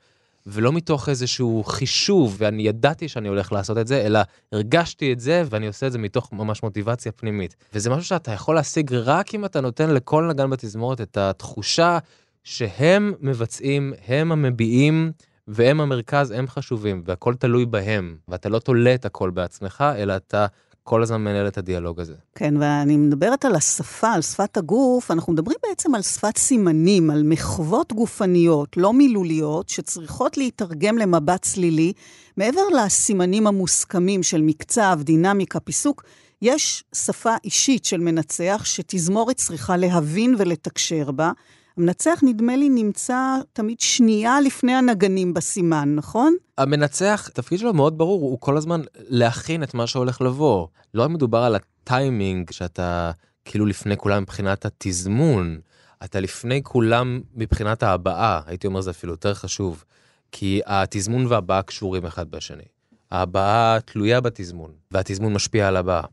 ולא 0.47 0.73
מתוך 0.73 1.09
איזשהו 1.09 1.65
חישוב, 1.67 2.37
ואני 2.39 2.63
ידעתי 2.63 3.09
שאני 3.09 3.29
הולך 3.29 3.53
לעשות 3.53 3.79
את 3.79 3.87
זה, 3.87 4.07
אלא 4.07 4.21
הרגשתי 4.53 5.13
את 5.13 5.21
זה, 5.21 5.43
ואני 5.51 5.67
עושה 5.67 5.87
את 5.87 5.93
זה 5.93 5.99
מתוך 5.99 6.33
ממש 6.33 6.63
מוטיבציה 6.63 7.13
פנימית. 7.13 7.57
וזה 7.75 7.91
משהו 7.91 8.05
שאתה 8.05 8.33
יכול 8.33 8.55
להשיג 8.55 8.93
רק 8.93 9.35
אם 9.35 9.45
אתה 9.45 9.61
נותן 9.61 9.91
לכל 9.91 10.27
נגן 10.29 10.51
בתזמורת 10.51 11.01
את 11.01 11.17
התחושה 11.17 11.99
שהם 12.45 13.15
מבצעים, 13.21 13.93
הם 14.09 14.33
המביעים, 14.33 15.13
והם 15.53 15.81
המרכז, 15.81 16.31
הם 16.31 16.49
חשובים, 16.49 17.03
והכל 17.07 17.35
תלוי 17.35 17.67
בהם, 17.67 18.17
ואתה 18.29 18.49
לא 18.49 18.59
תולה 18.59 18.95
את 18.95 19.05
הכל 19.05 19.31
בעצמך, 19.31 19.85
אלא 19.97 20.17
אתה 20.17 20.47
כל 20.83 21.03
הזמן 21.03 21.21
מנהל 21.21 21.49
את 21.49 21.59
הדיאלוג 21.59 22.01
הזה. 22.01 22.15
כן, 22.35 22.55
ואני 22.61 22.97
מדברת 22.97 23.45
על 23.45 23.55
השפה, 23.55 24.13
על 24.13 24.23
שפת 24.23 24.57
הגוף, 24.57 25.11
אנחנו 25.11 25.33
מדברים 25.33 25.57
בעצם 25.69 25.95
על 25.95 26.03
שפת 26.03 26.37
סימנים, 26.37 27.11
על 27.11 27.23
מחוות 27.23 27.93
גופניות, 27.93 28.77
לא 28.77 28.93
מילוליות, 28.93 29.69
שצריכות 29.69 30.37
להתרגם 30.37 30.99
למבט 30.99 31.43
צלילי. 31.43 31.93
מעבר 32.37 32.63
לסימנים 32.69 33.47
המוסכמים 33.47 34.23
של 34.23 34.43
מקצב, 34.43 35.01
דינמיקה, 35.03 35.61
פיסוק, 35.61 36.05
יש 36.43 36.85
שפה 36.95 37.35
אישית 37.45 37.85
של 37.85 38.01
מנצח 38.01 38.63
שתזמורת 38.65 39.37
צריכה 39.37 39.77
להבין 39.77 40.35
ולתקשר 40.39 41.11
בה. 41.11 41.33
המנצח, 41.81 42.21
נדמה 42.23 42.57
לי, 42.57 42.69
נמצא 42.69 43.37
תמיד 43.53 43.81
שנייה 43.81 44.41
לפני 44.41 44.75
הנגנים 44.75 45.35
בסימן, 45.35 45.95
נכון? 45.95 46.37
המנצח, 46.59 47.29
התפקיד 47.29 47.59
שלו 47.59 47.75
מאוד 47.75 47.99
ברור, 47.99 48.21
הוא 48.21 48.41
כל 48.41 48.57
הזמן 48.57 48.81
להכין 48.95 49.63
את 49.63 49.75
מה 49.75 49.87
שהולך 49.87 50.21
לבוא. 50.21 50.67
לא 50.95 51.09
מדובר 51.09 51.39
על 51.39 51.55
הטיימינג, 51.55 52.51
שאתה 52.51 53.11
כאילו 53.45 53.67
לפני 53.67 53.97
כולם 53.97 54.23
מבחינת 54.23 54.65
התזמון, 54.65 55.61
אתה 56.05 56.21
לפני 56.21 56.63
כולם 56.63 57.21
מבחינת 57.35 57.83
ההבעה, 57.83 58.41
הייתי 58.47 58.67
אומר 58.67 58.81
זה 58.81 58.91
אפילו 58.91 59.13
יותר 59.13 59.35
חשוב, 59.35 59.85
כי 60.33 60.61
התזמון 60.67 61.27
והבעה 61.27 61.63
קשורים 61.63 62.07
אחד 62.07 62.31
בשני. 62.31 62.65
ההבעה 63.11 63.79
תלויה 63.85 64.21
בתזמון, 64.21 64.71
והתזמון 64.91 65.33
משפיע 65.33 65.69
על 65.69 65.77
הבאה. 65.77 66.05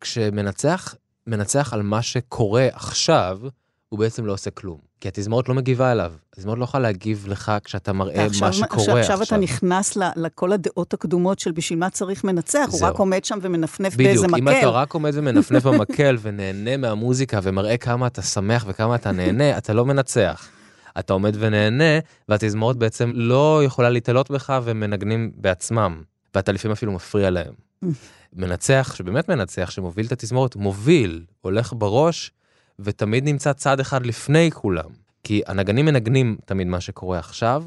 כשמנצח, 0.00 0.94
מנצח 1.26 1.72
על 1.72 1.82
מה 1.82 2.02
שקורה 2.02 2.68
עכשיו, 2.72 3.38
הוא 3.88 3.98
בעצם 3.98 4.26
לא 4.26 4.32
עושה 4.32 4.50
כלום. 4.50 4.78
כי 5.00 5.08
התזמורת 5.08 5.48
לא 5.48 5.54
מגיבה 5.54 5.92
אליו. 5.92 6.12
התזמורת 6.32 6.58
לא 6.58 6.64
יכולה 6.64 6.82
להגיב 6.82 7.26
לך 7.28 7.52
כשאתה 7.64 7.92
מראה 7.92 8.26
עכשיו, 8.26 8.48
מה 8.48 8.52
שקורה 8.52 8.78
עכשיו. 8.80 8.98
עכשיו 8.98 9.22
אתה 9.22 9.36
נכנס 9.36 9.96
לכל 10.16 10.52
הדעות 10.52 10.94
הקדומות 10.94 11.38
של 11.38 11.52
בשביל 11.52 11.78
מה 11.78 11.90
צריך 11.90 12.24
מנצח, 12.24 12.68
הוא 12.70 12.80
רק 12.82 12.98
עומד 12.98 13.24
שם 13.24 13.38
ומנפנף 13.42 13.94
בדיוק, 13.94 14.08
באיזה 14.08 14.26
מקל. 14.26 14.40
בדיוק, 14.40 14.48
אם 14.48 14.58
אתה 14.58 14.68
רק 14.68 14.94
עומד 14.94 15.12
ומנפנף 15.14 15.66
במקל 15.66 16.16
ונהנה 16.22 16.76
מהמוזיקה 16.76 17.40
ומראה 17.42 17.76
כמה 17.76 18.06
אתה 18.06 18.22
שמח 18.22 18.64
וכמה 18.68 18.94
אתה 18.94 19.12
נהנה, 19.12 19.56
אתה 19.58 19.72
לא 19.72 19.84
מנצח. 19.84 20.48
אתה 20.98 21.12
עומד 21.12 21.36
ונהנה, 21.38 21.98
והתזמורת 22.28 22.76
בעצם 22.76 23.10
לא 23.14 23.60
יכולה 23.64 23.90
להתעלות 23.90 24.30
בך 24.30 24.60
ומנגנים 24.64 25.30
בעצמם. 25.34 26.02
ואתה 26.34 26.52
לפעמים 26.52 26.72
אפילו 26.72 26.92
מפריע 26.92 27.30
להם. 27.30 27.52
מנצח, 28.32 28.94
שבאמת 28.96 29.28
מנצח, 29.28 29.70
שמוביל 29.70 30.06
את 30.06 30.12
התזמורת, 30.12 30.56
מוביל, 30.56 31.24
הולך 31.40 31.72
בראש, 31.76 32.32
ותמיד 32.80 33.24
נמצא 33.24 33.52
צעד 33.52 33.80
אחד 33.80 34.06
לפני 34.06 34.50
כולם. 34.50 34.90
כי 35.24 35.42
הנגנים 35.46 35.86
מנגנים 35.86 36.36
תמיד 36.44 36.66
מה 36.66 36.80
שקורה 36.80 37.18
עכשיו, 37.18 37.64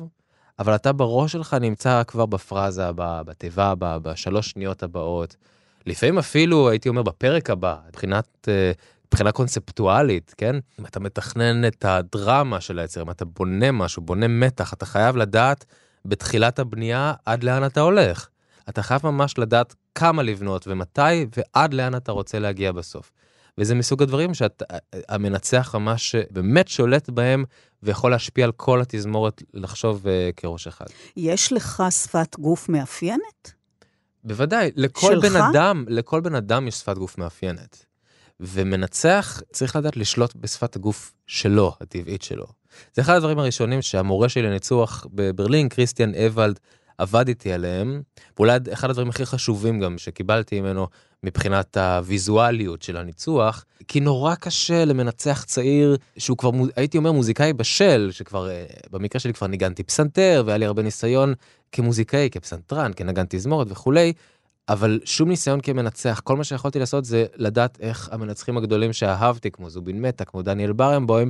אבל 0.60 0.76
אתה 0.76 0.94
בראש 0.94 1.32
שלך 1.32 1.54
נמצא 1.54 2.02
כבר 2.08 2.26
בפרזה 2.26 2.88
הבאה, 2.88 3.24
בתיבה 3.24 3.66
הבאה, 3.66 4.00
בשלוש 4.00 4.50
שניות 4.50 4.84
הבאות. 4.84 5.36
לפעמים 5.86 6.18
אפילו, 6.18 6.70
הייתי 6.70 6.90
אומר, 6.90 7.04
בפרק 7.04 7.50
הבא, 7.50 7.76
מבחינת, 7.88 8.48
אה, 8.48 8.72
מבחינה 9.08 9.32
קונספטואלית, 9.32 10.34
כן? 10.38 10.56
אם 10.80 10.86
אתה 10.86 11.00
מתכנן 11.00 11.68
את 11.68 11.86
הדרמה 11.86 12.62
של 12.62 12.80
היצר, 12.80 13.02
אם 13.02 13.10
אתה 13.10 13.26
בונה 13.26 13.72
משהו, 13.72 14.02
בונה 14.02 14.28
מתח, 14.28 14.74
אתה 14.74 14.86
חייב 14.86 15.18
לדעת 15.18 15.66
בתחילת 16.06 16.60
הבנייה 16.60 17.14
עד 17.26 17.44
לאן 17.44 17.66
אתה 17.66 17.82
הולך. 17.82 18.28
אתה 18.70 18.82
חייב 18.82 19.02
ממש 19.04 19.38
לדעת 19.38 19.76
כמה 19.96 20.24
לבנות 20.24 20.68
ומתי 20.68 21.26
ועד 21.38 21.74
לאן 21.74 21.96
אתה 21.96 22.12
רוצה 22.12 22.40
להגיע 22.40 22.72
בסוף. 22.72 23.12
וזה 23.58 23.76
מסוג 23.76 24.04
הדברים 24.04 24.32
שהמנצח 24.34 25.76
ממש 25.76 26.16
באמת 26.30 26.68
שולט 26.68 27.10
בהם 27.10 27.44
ויכול 27.84 28.12
להשפיע 28.12 28.46
על 28.46 28.52
כל 28.52 28.82
התזמורת 28.82 29.44
לחשוב 29.54 30.06
uh, 30.06 30.10
כראש 30.38 30.68
אחד. 30.68 30.86
יש 31.18 31.54
לך 31.54 31.84
שפת 31.90 32.40
גוף 32.40 32.70
מאפיינת? 32.70 33.52
בוודאי, 34.24 34.72
לכל 34.76 35.22
שלך? 35.22 35.32
בן 35.32 35.42
אדם, 35.42 35.86
לכל 35.88 36.22
בן 36.22 36.36
אדם 36.36 36.68
יש 36.68 36.76
שפת 36.76 36.98
גוף 36.98 37.18
מאפיינת. 37.18 37.86
ומנצח 38.40 39.42
צריך 39.52 39.76
לדעת 39.76 39.98
לשלוט 39.98 40.36
בשפת 40.36 40.76
הגוף 40.76 41.14
שלו, 41.28 41.74
הטבעית 41.82 42.22
שלו. 42.22 42.46
זה 42.94 43.02
אחד 43.02 43.16
הדברים 43.16 43.40
הראשונים 43.40 43.82
שהמורה 43.82 44.30
שלי 44.30 44.44
לניצוח 44.44 45.08
בברלין, 45.14 45.70
כריסטיאן 45.70 46.16
אבלד, 46.16 46.60
עבד 47.02 47.28
איתי 47.28 47.54
עליהם, 47.54 48.02
ואולי 48.38 48.58
אחד 48.74 48.90
הדברים 48.90 49.10
הכי 49.10 49.26
חשובים 49.26 49.80
גם 49.80 49.98
שקיבלתי 49.98 50.62
ממנו 50.62 50.88
מבחינת 51.24 51.78
הוויזואליות 51.78 52.82
של 52.82 52.98
הניצוח, 52.98 53.66
כי 53.88 54.00
נורא 54.00 54.36
קשה 54.36 54.86
למנצח 54.86 55.44
צעיר 55.44 55.98
שהוא 56.18 56.38
כבר, 56.38 56.52
הייתי 56.76 56.98
אומר 56.98 57.12
מוזיקאי 57.12 57.54
בשל, 57.54 58.10
שכבר, 58.12 58.50
אה, 58.50 58.66
במקרה 58.92 59.20
שלי 59.20 59.34
כבר 59.34 59.48
ניגנתי 59.48 59.84
פסנתר 59.84 60.44
והיה 60.46 60.58
לי 60.58 60.66
הרבה 60.66 60.82
ניסיון 60.82 61.34
כמוזיקאי, 61.72 62.30
כפסנתרן, 62.32 62.92
כנגן 62.96 63.26
תזמורת 63.30 63.68
וכולי, 63.70 64.14
אבל 64.70 65.00
שום 65.06 65.30
ניסיון 65.30 65.62
כמנצח, 65.62 66.22
כל 66.24 66.38
מה 66.38 66.44
שיכולתי 66.44 66.80
לעשות 66.80 67.06
זה 67.06 67.26
לדעת 67.36 67.78
איך 67.80 68.10
המנצחים 68.12 68.58
הגדולים 68.58 68.94
שאהבתי, 68.94 69.52
כמו 69.52 69.70
זובין 69.70 70.02
מטה, 70.02 70.26
כמו 70.26 70.42
דניאל 70.42 70.74
ברמבוים, 70.74 71.30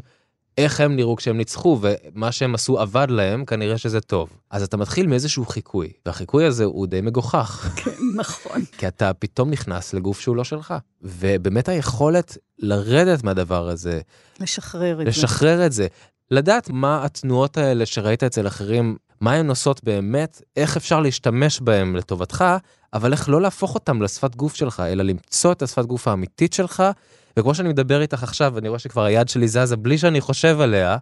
איך 0.63 0.79
הם 0.79 0.95
נראו 0.95 1.15
כשהם 1.15 1.37
ניצחו, 1.37 1.79
ומה 1.81 2.31
שהם 2.31 2.55
עשו 2.55 2.79
עבד 2.79 3.07
להם, 3.09 3.45
כנראה 3.45 3.77
שזה 3.77 4.01
טוב. 4.01 4.29
אז 4.49 4.63
אתה 4.63 4.77
מתחיל 4.77 5.07
מאיזשהו 5.07 5.45
חיקוי, 5.45 5.91
והחיקוי 6.05 6.45
הזה 6.45 6.63
הוא 6.63 6.87
די 6.87 7.01
מגוחך. 7.01 7.69
כן, 7.83 7.91
נכון. 8.15 8.61
כי 8.77 8.87
אתה 8.87 9.13
פתאום 9.13 9.49
נכנס 9.49 9.93
לגוף 9.93 10.19
שהוא 10.19 10.35
לא 10.35 10.43
שלך. 10.43 10.73
ובאמת 11.01 11.69
היכולת 11.69 12.37
לרדת 12.59 13.23
מהדבר 13.23 13.69
הזה, 13.69 14.01
לשחרר 14.39 14.91
את 14.91 14.97
זה. 14.97 15.03
לשחרר 15.03 15.65
את 15.65 15.71
זה. 15.71 15.87
לדעת 16.31 16.69
מה 16.69 17.05
התנועות 17.05 17.57
האלה 17.57 17.85
שראית 17.85 18.23
אצל 18.23 18.47
אחרים, 18.47 18.97
מה 19.21 19.33
הן 19.33 19.49
עושות 19.49 19.83
באמת, 19.83 20.41
איך 20.57 20.77
אפשר 20.77 20.99
להשתמש 20.99 21.61
בהן 21.61 21.95
לטובתך, 21.95 22.45
אבל 22.93 23.11
איך 23.11 23.29
לא 23.29 23.41
להפוך 23.41 23.75
אותם 23.75 24.01
לשפת 24.01 24.35
גוף 24.35 24.55
שלך, 24.55 24.79
אלא 24.79 25.03
למצוא 25.03 25.51
את 25.51 25.61
השפת 25.61 25.85
גוף 25.85 26.07
האמיתית 26.07 26.53
שלך, 26.53 26.83
וכמו 27.37 27.55
שאני 27.55 27.69
מדבר 27.69 28.01
איתך 28.01 28.23
עכשיו, 28.23 28.57
אני 28.57 28.67
רואה 28.67 28.79
שכבר 28.79 29.03
היד 29.03 29.29
שלי 29.29 29.47
זזה 29.47 29.75
בלי 29.75 29.97
שאני 29.97 30.21
חושב 30.21 30.61
עליה, 30.61 30.97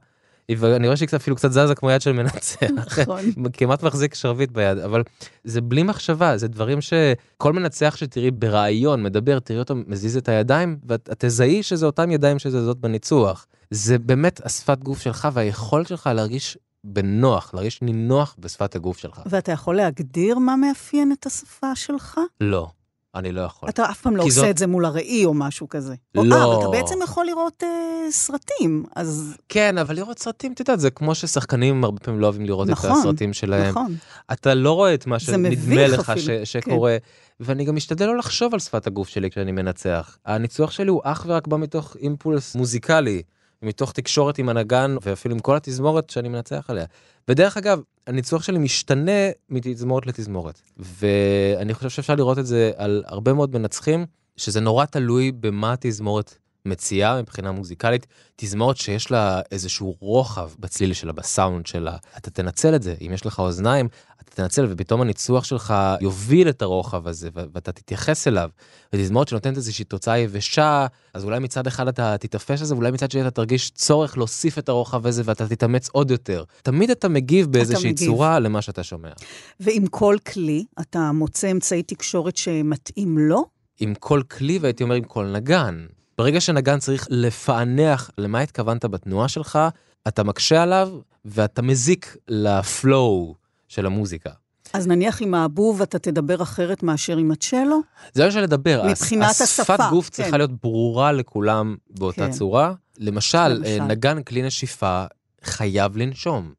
ואני 0.57 0.87
רואה 0.87 0.97
שהיא 0.97 1.09
אפילו 1.15 1.35
קצת 1.35 1.51
זזה 1.51 1.75
כמו 1.75 1.91
יד 1.91 2.01
של 2.01 2.11
מנצח. 2.11 2.57
נכון. 2.73 3.21
כמעט 3.57 3.83
מחזיק 3.83 4.15
שרביט 4.15 4.51
ביד, 4.51 4.77
אבל 4.77 5.03
זה 5.43 5.61
בלי 5.61 5.83
מחשבה, 5.83 6.37
זה 6.37 6.47
דברים 6.47 6.79
שכל 6.81 7.53
מנצח 7.53 7.95
שתראי 7.95 8.31
ברעיון, 8.31 9.03
מדבר, 9.03 9.39
תראי 9.39 9.59
אותו 9.59 9.75
מזיז 9.87 10.17
את 10.17 10.29
הידיים, 10.29 10.77
ואת 10.87 11.09
תזהי 11.17 11.63
שזה 11.63 11.85
אותם 11.85 12.11
ידיים 12.11 12.39
שזזות 12.39 12.81
בניצוח. 12.81 13.45
זה 13.71 13.99
באמת 13.99 14.41
השפת 14.45 14.83
גוף 14.83 15.01
שלך 15.01 15.27
והיכולת 15.33 15.87
שלך 15.87 16.09
להרגיש 16.15 16.57
בנוח, 16.83 17.53
להרגיש 17.53 17.81
נינוח 17.81 18.35
בשפת 18.39 18.75
הגוף 18.75 18.97
שלך. 18.97 19.21
ואתה 19.25 19.51
יכול 19.51 19.75
להגדיר 19.75 20.39
מה 20.39 20.55
מאפיין 20.55 21.11
את 21.11 21.25
השפה 21.25 21.75
שלך? 21.75 22.19
לא. 22.41 22.67
אני 23.15 23.31
לא 23.31 23.41
יכול. 23.41 23.69
אתה 23.69 23.89
אף 23.89 24.01
פעם 24.01 24.15
לא 24.15 24.23
עושה 24.23 24.41
זאת... 24.41 24.49
את 24.49 24.57
זה 24.57 24.67
מול 24.67 24.85
הראי 24.85 25.25
או 25.25 25.33
משהו 25.33 25.69
כזה. 25.69 25.95
לא. 26.15 26.21
או, 26.21 26.31
אה, 26.31 26.45
אבל 26.45 26.59
אתה 26.59 26.69
בעצם 26.69 26.95
יכול 27.03 27.25
לראות 27.25 27.63
אה, 27.63 28.11
סרטים, 28.11 28.83
אז... 28.95 29.35
כן, 29.49 29.77
אבל 29.77 29.95
לראות 29.95 30.19
סרטים, 30.19 30.53
את 30.53 30.59
יודעת, 30.59 30.79
זה 30.79 30.89
כמו 30.89 31.15
ששחקנים 31.15 31.83
הרבה 31.83 31.99
פעמים 31.99 32.19
לא 32.19 32.25
אוהבים 32.25 32.45
לראות 32.45 32.67
נכון, 32.67 32.91
את 32.91 32.95
הסרטים 32.97 33.33
שלהם. 33.33 33.69
נכון. 33.69 33.95
אתה 34.31 34.53
לא 34.53 34.71
רואה 34.71 34.93
את 34.93 35.07
מה 35.07 35.19
שנדמה 35.19 35.87
לך 35.87 36.13
ש. 36.17 36.29
שקורה. 36.29 36.97
כן. 36.99 37.43
ואני 37.43 37.65
גם 37.65 37.75
משתדל 37.75 38.05
לא 38.05 38.17
לחשוב 38.17 38.53
על 38.53 38.59
שפת 38.59 38.87
הגוף 38.87 39.07
שלי 39.07 39.29
כשאני 39.29 39.51
מנצח. 39.51 40.17
הניצוח 40.25 40.71
שלי 40.71 40.89
הוא 40.89 41.01
אך 41.03 41.25
ורק 41.27 41.47
בא 41.47 41.57
מתוך 41.57 41.95
אימפולס 41.99 42.55
מוזיקלי. 42.55 43.21
מתוך 43.61 43.91
תקשורת 43.91 44.37
עם 44.37 44.49
הנגן 44.49 44.95
ואפילו 45.01 45.35
עם 45.35 45.39
כל 45.39 45.55
התזמורת 45.55 46.09
שאני 46.09 46.29
מנצח 46.29 46.65
עליה. 46.69 46.85
ודרך 47.27 47.57
אגב, 47.57 47.81
הניצוח 48.07 48.43
שלי 48.43 48.59
משתנה 48.59 49.29
מתזמורת 49.49 50.07
לתזמורת. 50.07 50.61
ואני 50.77 51.73
חושב 51.73 51.89
שאפשר 51.89 52.15
לראות 52.15 52.39
את 52.39 52.45
זה 52.45 52.71
על 52.75 53.03
הרבה 53.05 53.33
מאוד 53.33 53.57
מנצחים, 53.57 54.05
שזה 54.37 54.59
נורא 54.59 54.85
תלוי 54.85 55.31
במה 55.31 55.73
התזמורת 55.73 56.37
מציעה 56.69 57.21
מבחינה 57.21 57.51
מוזיקלית, 57.51 58.07
תזמורת 58.35 58.77
שיש 58.77 59.11
לה 59.11 59.41
איזשהו 59.51 59.95
רוחב 59.99 60.49
בצליל 60.59 60.93
שלה, 60.93 61.13
בסאונד 61.13 61.65
שלה. 61.65 61.97
אתה 62.17 62.29
תנצל 62.31 62.75
את 62.75 62.83
זה, 62.83 62.95
אם 63.01 63.11
יש 63.13 63.25
לך 63.25 63.39
אוזניים, 63.39 63.87
אתה 64.21 64.31
תנצל 64.35 64.67
ופתאום 64.69 65.01
הניצוח 65.01 65.43
שלך 65.43 65.73
יוביל 66.01 66.49
את 66.49 66.61
הרוחב 66.61 67.07
הזה 67.07 67.29
ואתה 67.33 67.71
תתייחס 67.71 68.27
אליו. 68.27 68.49
ותזמורת 68.93 69.27
שנותנת 69.27 69.57
איזושהי 69.57 69.85
תוצאה 69.85 70.17
יבשה, 70.17 70.87
אז 71.13 71.23
אולי 71.23 71.39
מצד 71.39 71.67
אחד 71.67 71.87
אתה 71.87 72.17
תתאפס 72.17 72.61
לזה, 72.61 72.75
ואולי 72.75 72.91
מצד 72.91 73.11
שני 73.11 73.21
אתה 73.21 73.31
תרגיש 73.31 73.69
צורך 73.69 74.17
להוסיף 74.17 74.57
את 74.57 74.69
הרוחב 74.69 75.07
הזה 75.07 75.21
ואתה 75.25 75.47
תתאמץ 75.47 75.89
עוד 75.91 76.11
יותר. 76.11 76.43
תמיד 76.63 76.91
אתה 76.91 77.09
מגיב 77.09 77.51
באיזושהי 77.51 77.91
אתה 77.91 78.05
צורה 78.05 78.39
למה 78.39 78.61
שאתה 78.61 78.83
שומע. 78.83 79.11
ועם 79.59 79.87
כל 79.87 80.15
כלי, 80.33 80.65
אתה 80.81 81.11
מוצא 81.11 81.51
אמצעי 81.51 81.83
תקשורת 81.83 82.37
שמתאים 82.37 83.17
לו? 83.17 83.45
עם 83.79 83.93
כל 83.95 84.21
כלי, 84.37 84.59
והייתי 84.59 84.83
אומר 84.83 84.95
עם 84.95 85.03
כל 85.03 85.25
נגן. 85.25 85.85
ברגע 86.19 86.41
שנגן 86.41 86.79
צריך 86.79 87.07
לפענח 87.09 88.11
למה 88.17 88.39
התכוונת 88.39 88.85
בתנועה 88.85 89.27
שלך, 89.27 89.59
אתה 90.07 90.23
מקשה 90.23 90.63
עליו 90.63 90.89
ואתה 91.25 91.61
מזיק 91.61 92.17
לפלואו 92.27 93.35
של 93.67 93.85
המוזיקה. 93.85 94.29
אז 94.73 94.87
נניח 94.87 95.21
עם 95.21 95.33
האבוב 95.33 95.81
אתה 95.81 95.99
תדבר 95.99 96.41
אחרת 96.41 96.83
מאשר 96.83 97.17
עם 97.17 97.31
הצ'לו? 97.31 97.79
זה 98.13 98.25
לא 98.25 98.31
של 98.31 98.41
לדבר. 98.41 98.85
מבחינת 98.89 99.29
הס, 99.29 99.41
השפה. 99.41 99.73
השפת 99.73 99.89
גוף 99.89 100.05
כן. 100.05 100.11
צריכה 100.11 100.37
להיות 100.37 100.51
ברורה 100.61 101.11
לכולם 101.11 101.75
באותה 101.89 102.25
כן. 102.25 102.31
צורה. 102.31 102.73
למשל, 102.97 103.47
למשל, 103.47 103.83
נגן 103.83 104.23
כלי 104.23 104.41
נשיפה 104.41 105.05
חייב 105.43 105.97
לנשום. 105.97 106.53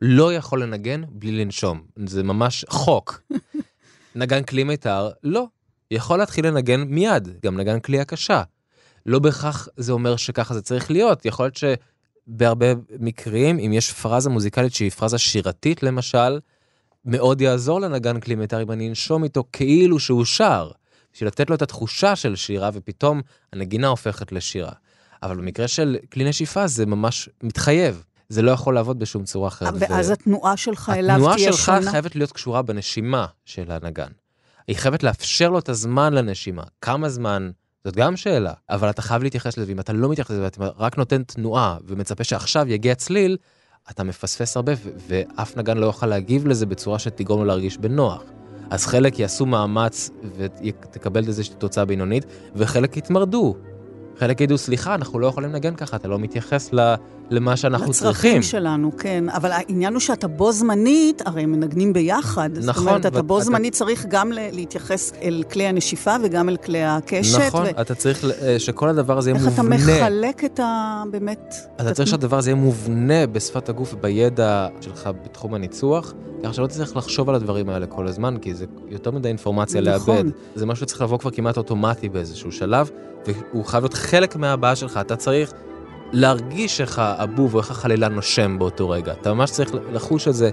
לא 0.00 0.34
יכול 0.34 0.62
לנגן 0.62 1.02
בלי 1.08 1.44
לנשום. 1.44 1.80
זה 2.06 2.22
ממש 2.22 2.64
חוק. 2.68 3.22
נגן 4.14 4.42
כלי 4.42 4.64
מיתר, 4.64 5.10
לא. 5.22 5.46
יכול 5.90 6.18
להתחיל 6.18 6.46
לנגן 6.46 6.80
מיד, 6.80 7.28
גם 7.44 7.56
נגן 7.56 7.80
כלי 7.80 8.00
הקשה. 8.00 8.42
לא 9.06 9.18
בהכרח 9.18 9.68
זה 9.76 9.92
אומר 9.92 10.16
שככה 10.16 10.54
זה 10.54 10.62
צריך 10.62 10.90
להיות, 10.90 11.24
יכול 11.24 11.44
להיות 11.44 11.56
שבהרבה 11.56 12.66
מקרים, 12.98 13.58
אם 13.58 13.72
יש 13.72 13.92
פרזה 13.92 14.30
מוזיקלית 14.30 14.74
שהיא 14.74 14.90
פרזה 14.90 15.18
שירתית 15.18 15.82
למשל, 15.82 16.40
מאוד 17.04 17.40
יעזור 17.40 17.80
לנגן 17.80 18.20
כלי 18.20 18.34
מיתר 18.34 18.62
אם 18.62 18.70
אני 18.70 18.88
אנשום 18.88 19.24
איתו 19.24 19.44
כאילו 19.52 19.98
שהוא 19.98 20.24
שר, 20.24 20.70
בשביל 21.14 21.26
לתת 21.26 21.50
לו 21.50 21.56
את 21.56 21.62
התחושה 21.62 22.16
של 22.16 22.36
שירה 22.36 22.70
ופתאום 22.72 23.20
הנגינה 23.52 23.88
הופכת 23.88 24.32
לשירה. 24.32 24.72
אבל 25.22 25.36
במקרה 25.36 25.68
של 25.68 25.96
כלי 26.12 26.24
נשיפה 26.24 26.66
זה 26.66 26.86
ממש 26.86 27.28
מתחייב. 27.42 28.04
זה 28.28 28.42
לא 28.42 28.50
יכול 28.50 28.74
לעבוד 28.74 28.98
בשום 28.98 29.24
צורה 29.24 29.48
אחרת. 29.48 29.74
ואז 29.78 30.10
ו... 30.10 30.12
התנועה 30.12 30.56
שלך 30.56 30.92
אליו 30.96 31.20
תהיה 31.34 31.52
שונה? 31.52 31.78
התנועה 31.78 31.82
שלך 31.82 31.90
חייבת 31.90 32.16
להיות 32.16 32.32
קשורה 32.32 32.62
בנשימה 32.62 33.26
של 33.44 33.70
הנגן. 33.70 34.08
היא 34.68 34.76
חייבת 34.76 35.02
לאפשר 35.02 35.50
לו 35.50 35.58
את 35.58 35.68
הזמן 35.68 36.12
לנשימה. 36.12 36.62
כמה 36.80 37.08
זמן, 37.08 37.50
זאת 37.84 37.96
גם 37.96 38.16
שאלה, 38.16 38.52
אבל 38.70 38.90
אתה 38.90 39.02
חייב 39.02 39.22
להתייחס 39.22 39.58
לזה, 39.58 39.66
ואם 39.68 39.80
אתה 39.80 39.92
לא 39.92 40.08
מתייחס 40.08 40.30
לזה 40.30 40.42
ואתה 40.42 40.68
רק 40.78 40.98
נותן 40.98 41.22
תנועה 41.22 41.76
ומצפה 41.86 42.24
שעכשיו 42.24 42.68
יגיע 42.68 42.94
צליל, 42.94 43.36
אתה 43.90 44.04
מפספס 44.04 44.56
הרבה, 44.56 44.72
ואף 45.08 45.56
נגן 45.56 45.78
לא 45.78 45.86
יוכל 45.86 46.06
להגיב 46.06 46.46
לזה 46.46 46.66
בצורה 46.66 46.98
שתגרום 46.98 47.40
לו 47.40 47.46
להרגיש 47.46 47.78
בנוח. 47.78 48.22
אז 48.70 48.86
חלק 48.86 49.18
יעשו 49.18 49.46
מאמץ 49.46 50.10
ותקבל 50.36 51.28
איזושהי 51.28 51.54
תוצאה 51.54 51.84
בינונית, 51.84 52.24
וחלק 52.56 52.96
יתמרדו. 52.96 53.56
חלק 54.18 54.40
ידעו, 54.40 54.58
סליחה, 54.58 54.94
אנחנו 54.94 55.18
לא 55.18 55.26
יכולים 55.26 55.52
לנגן 55.52 55.74
ככה, 55.74 55.96
אתה 55.96 56.08
לא 56.08 56.18
מתייחס 56.18 56.70
למה 57.32 57.56
שאנחנו 57.56 57.90
לצרכים 57.90 58.12
צריכים. 58.12 58.30
לצרכים 58.30 58.42
שלנו, 58.42 58.96
כן. 58.98 59.24
אבל 59.28 59.52
העניין 59.52 59.92
הוא 59.92 60.00
שאתה 60.00 60.28
בו 60.28 60.52
זמנית, 60.52 61.22
הרי 61.26 61.42
הם 61.42 61.52
מנגנים 61.52 61.92
ביחד. 61.92 62.50
נכון. 62.52 62.62
זאת 62.62 62.76
אומרת, 62.76 63.06
אתה 63.06 63.22
בו 63.22 63.40
זמנית 63.40 63.74
צריך 63.74 64.06
גם 64.08 64.32
להתייחס 64.32 65.12
אל 65.22 65.42
כלי 65.52 65.66
הנשיפה 65.66 66.16
וגם 66.22 66.48
אל 66.48 66.56
כלי 66.56 66.84
הקשת. 66.84 67.38
נכון, 67.46 67.66
ו... 67.66 67.80
אתה 67.80 67.94
צריך 67.94 68.24
אה, 68.24 68.58
שכל 68.58 68.88
הדבר 68.88 69.18
הזה 69.18 69.30
יהיה 69.30 69.42
מובנה. 69.44 69.76
איך 69.76 69.84
אתה 69.84 69.92
מחלק 70.02 70.44
את 70.44 70.60
ה... 70.60 71.02
באמת... 71.10 71.54
אתה 71.80 71.94
צריך 71.94 72.08
שהדבר 72.08 72.38
הזה 72.38 72.50
יהיה 72.50 72.60
מובנה 72.60 73.26
בשפת 73.26 73.68
הגוף 73.68 73.94
ובידע 73.94 74.68
שלך 74.80 75.10
בתחום 75.24 75.54
הניצוח. 75.54 76.14
ככה 76.42 76.52
שלא 76.52 76.66
תצטרך 76.66 76.96
לחשוב 76.96 77.28
על 77.28 77.34
הדברים 77.34 77.68
האלה 77.68 77.86
כל 77.86 78.06
הזמן, 78.06 78.36
כי 78.38 78.54
זה 78.54 78.64
יותר 78.88 79.10
מדי 79.10 79.28
אינפורמציה 79.28 79.80
נכון. 79.80 80.16
לאבד. 80.16 80.30
זה 80.54 80.66
משהו 80.66 80.86
שצריך 80.86 81.02
לבוא 81.02 81.18
כבר 81.18 81.30
כמעט 81.30 81.56
אוטומטי 81.56 82.08
באיזשהו 82.08 82.52
שלב, 82.52 82.90
והוא 83.26 83.64
חייב 83.64 83.82
להיות 83.84 83.94
חלק 83.94 84.36
מהבעיה 84.36 84.76
שלך. 84.76 84.96
אתה 84.96 85.16
צריך 85.16 85.52
להרגיש 86.12 86.80
איך 86.80 86.98
הבוב 87.04 87.54
או 87.54 87.60
איך 87.60 87.70
החלילה 87.70 88.08
נושם 88.08 88.58
באותו 88.58 88.90
רגע. 88.90 89.12
אתה 89.12 89.34
ממש 89.34 89.50
צריך 89.50 89.70
לחוש 89.92 90.28
את 90.28 90.34
זה 90.34 90.50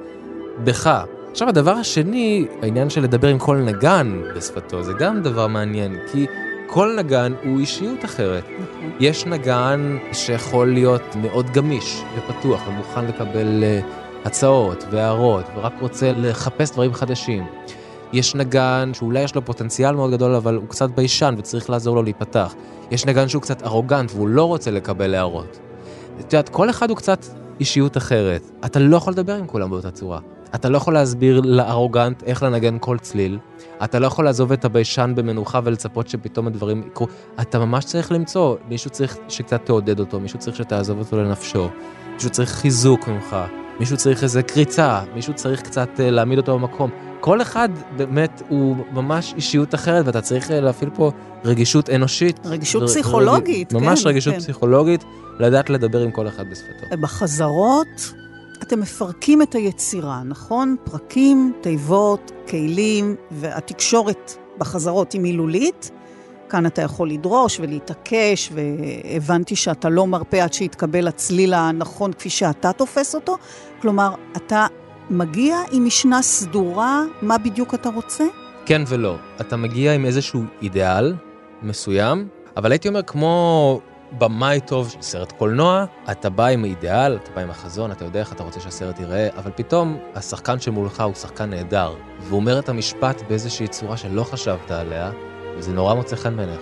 בך. 0.64 1.02
עכשיו, 1.32 1.50
הדבר 1.50 1.72
השני, 1.72 2.48
העניין 2.62 2.90
של 2.90 3.02
לדבר 3.02 3.28
עם 3.28 3.40
כל 3.40 3.58
נגן 3.58 4.22
בשפתו, 4.36 4.84
זה 4.84 4.94
גם 5.00 5.22
דבר 5.22 5.48
מעניין, 5.48 5.98
כי 6.12 6.26
כל 6.68 6.96
נגן 6.98 7.34
הוא 7.44 7.60
אישיות 7.60 8.06
אחרת. 8.06 8.44
נכון. 8.44 8.92
יש 9.00 9.26
נגן 9.26 9.98
שיכול 10.14 10.74
להיות 10.74 11.16
מאוד 11.16 11.50
גמיש 11.50 12.02
ופתוח 12.18 12.68
ומוכן 12.68 13.06
לקבל... 13.06 13.64
Uh, 13.86 14.10
הצעות 14.26 14.84
והערות, 14.92 15.46
ורק 15.56 15.74
רוצה 15.82 16.12
לחפש 16.18 16.72
דברים 16.72 16.94
חדשים. 16.94 17.46
יש 18.14 18.36
נגן 18.36 18.92
שאולי 18.94 19.20
יש 19.20 19.36
לו 19.36 19.46
פוטנציאל 19.46 19.96
מאוד 19.96 20.12
גדול, 20.12 20.36
אבל 20.36 20.56
הוא 20.56 20.68
קצת 20.68 20.90
ביישן 20.90 21.36
וצריך 21.38 21.70
לעזור 21.70 21.96
לו 21.96 22.04
להיפתח. 22.04 22.54
יש 22.92 23.06
נגן 23.06 23.28
שהוא 23.28 23.42
קצת 23.42 23.64
ארוגנט 23.64 24.12
והוא 24.16 24.28
לא 24.28 24.44
רוצה 24.44 24.72
לקבל 24.72 25.16
הערות. 25.16 25.60
את 26.20 26.34
יודעת, 26.34 26.50
כל 26.50 26.70
אחד 26.70 26.90
הוא 26.90 26.98
קצת 26.98 27.26
אישיות 27.60 27.98
אחרת. 27.98 28.52
אתה 28.66 28.80
לא 28.80 28.98
יכול 28.98 29.14
לדבר 29.14 29.36
עם 29.36 29.48
כולם 29.48 29.70
באותה 29.70 29.92
צורה. 29.92 30.20
אתה 30.56 30.70
לא 30.70 30.78
יכול 30.78 30.94
להסביר 30.94 31.42
לארוגנט 31.44 32.24
איך 32.24 32.44
לנגן 32.44 32.78
כל 32.80 32.98
צליל. 32.98 33.40
אתה 33.84 34.00
לא 34.00 34.08
יכול 34.08 34.26
לעזוב 34.26 34.52
את 34.52 34.66
הביישן 34.66 35.14
במנוחה 35.16 35.60
ולצפות 35.64 36.08
שפתאום 36.08 36.48
הדברים 36.48 36.84
יקרו. 36.88 37.08
אתה 37.42 37.60
ממש 37.60 37.86
צריך 37.86 38.12
למצוא, 38.12 38.56
מישהו 38.68 38.90
צריך 38.90 39.18
שקצת 39.28 39.66
תעודד 39.66 40.00
אותו, 40.00 40.20
מישהו 40.20 40.40
צריך 40.40 40.58
שתעזוב 40.58 41.00
אותו 41.00 41.18
לנפשו, 41.18 41.70
מישהו 42.14 42.30
צריך 42.30 42.50
חיזוק 42.50 43.08
ממך. 43.08 43.36
מישהו 43.80 43.98
צריך 43.98 44.24
איזה 44.24 44.44
קריצה, 44.44 45.02
מישהו 45.16 45.34
צריך 45.34 45.62
קצת 45.62 45.90
uh, 45.98 46.02
להעמיד 46.02 46.38
אותו 46.38 46.60
במקום. 46.60 46.90
כל 47.20 47.42
אחד 47.42 47.70
באמת 47.98 48.42
הוא 48.50 48.76
ממש 48.92 49.34
אישיות 49.36 49.76
אחרת, 49.76 50.06
ואתה 50.06 50.22
צריך 50.22 50.50
uh, 50.50 50.54
להפעיל 50.54 50.90
פה 50.96 51.12
רגישות 51.46 51.90
אנושית. 51.90 52.40
רגישות 52.46 52.84
ר, 52.84 52.86
פסיכולוגית, 52.86 53.74
רג... 53.74 53.80
כן. 53.80 53.86
ממש 53.86 54.06
רגישות 54.06 54.34
כן. 54.34 54.40
פסיכולוגית, 54.40 55.04
לדעת 55.40 55.70
לדבר 55.70 56.00
עם 56.00 56.12
כל 56.12 56.28
אחד 56.28 56.44
בשפתו. 56.52 56.98
בחזרות 57.02 58.14
אתם 58.64 58.80
מפרקים 58.80 59.42
את 59.42 59.56
היצירה, 59.56 60.22
נכון? 60.26 60.76
פרקים, 60.84 61.54
תיבות, 61.62 62.32
כלים, 62.50 63.16
והתקשורת 63.32 64.32
בחזרות 64.58 65.12
היא 65.12 65.22
מילולית, 65.22 65.92
כאן 66.50 66.66
אתה 66.66 66.82
יכול 66.82 67.10
לדרוש 67.10 67.60
ולהתעקש, 67.60 68.52
והבנתי 68.54 69.56
שאתה 69.56 69.90
לא 69.90 70.08
מרפה 70.08 70.44
עד 70.44 70.54
שיתקבל 70.54 71.08
הצליל 71.08 71.54
הנכון 71.54 72.14
כפי 72.14 72.30
שאתה 72.30 72.74
תופס 72.74 73.16
אותו. 73.16 73.38
כלומר, 73.82 74.14
אתה 74.38 74.68
מגיע 75.10 75.58
עם 75.72 75.86
משנה 75.86 76.22
סדורה, 76.22 77.04
מה 77.22 77.38
בדיוק 77.38 77.74
אתה 77.74 77.90
רוצה? 77.90 78.24
כן 78.66 78.82
ולא. 78.88 79.16
אתה 79.42 79.58
מגיע 79.58 79.94
עם 79.94 80.06
איזשהו 80.06 80.44
אידיאל 80.62 81.16
מסוים, 81.62 82.28
אבל 82.58 82.72
הייתי 82.72 82.88
אומר, 82.88 83.02
כמו 83.02 83.82
במאי 84.18 84.60
טוב 84.60 84.90
של 84.90 85.02
סרט 85.02 85.32
קולנוע, 85.32 85.86
אתה 86.12 86.30
בא 86.30 86.46
עם 86.46 86.66
אידיאל, 86.66 87.16
אתה 87.16 87.32
בא 87.36 87.42
עם 87.42 87.50
החזון, 87.50 87.92
אתה 87.92 88.06
יודע 88.06 88.20
איך 88.20 88.34
אתה 88.34 88.44
רוצה 88.44 88.60
שהסרט 88.60 89.00
ייראה, 89.00 89.28
אבל 89.38 89.52
פתאום 89.56 89.98
השחקן 90.16 90.60
שמולך 90.60 91.02
הוא 91.02 91.14
שחקן 91.14 91.50
נהדר, 91.50 91.94
והוא 92.22 92.40
אומר 92.40 92.60
את 92.60 92.70
המשפט 92.70 93.22
באיזושהי 93.28 93.68
צורה 93.68 93.98
שלא 93.98 94.24
חשבת 94.24 94.72
עליה, 94.72 95.12
וזה 95.60 95.74
נורא 95.74 95.94
מוצא 95.94 96.16
חן 96.16 96.38
בעיניך. 96.38 96.62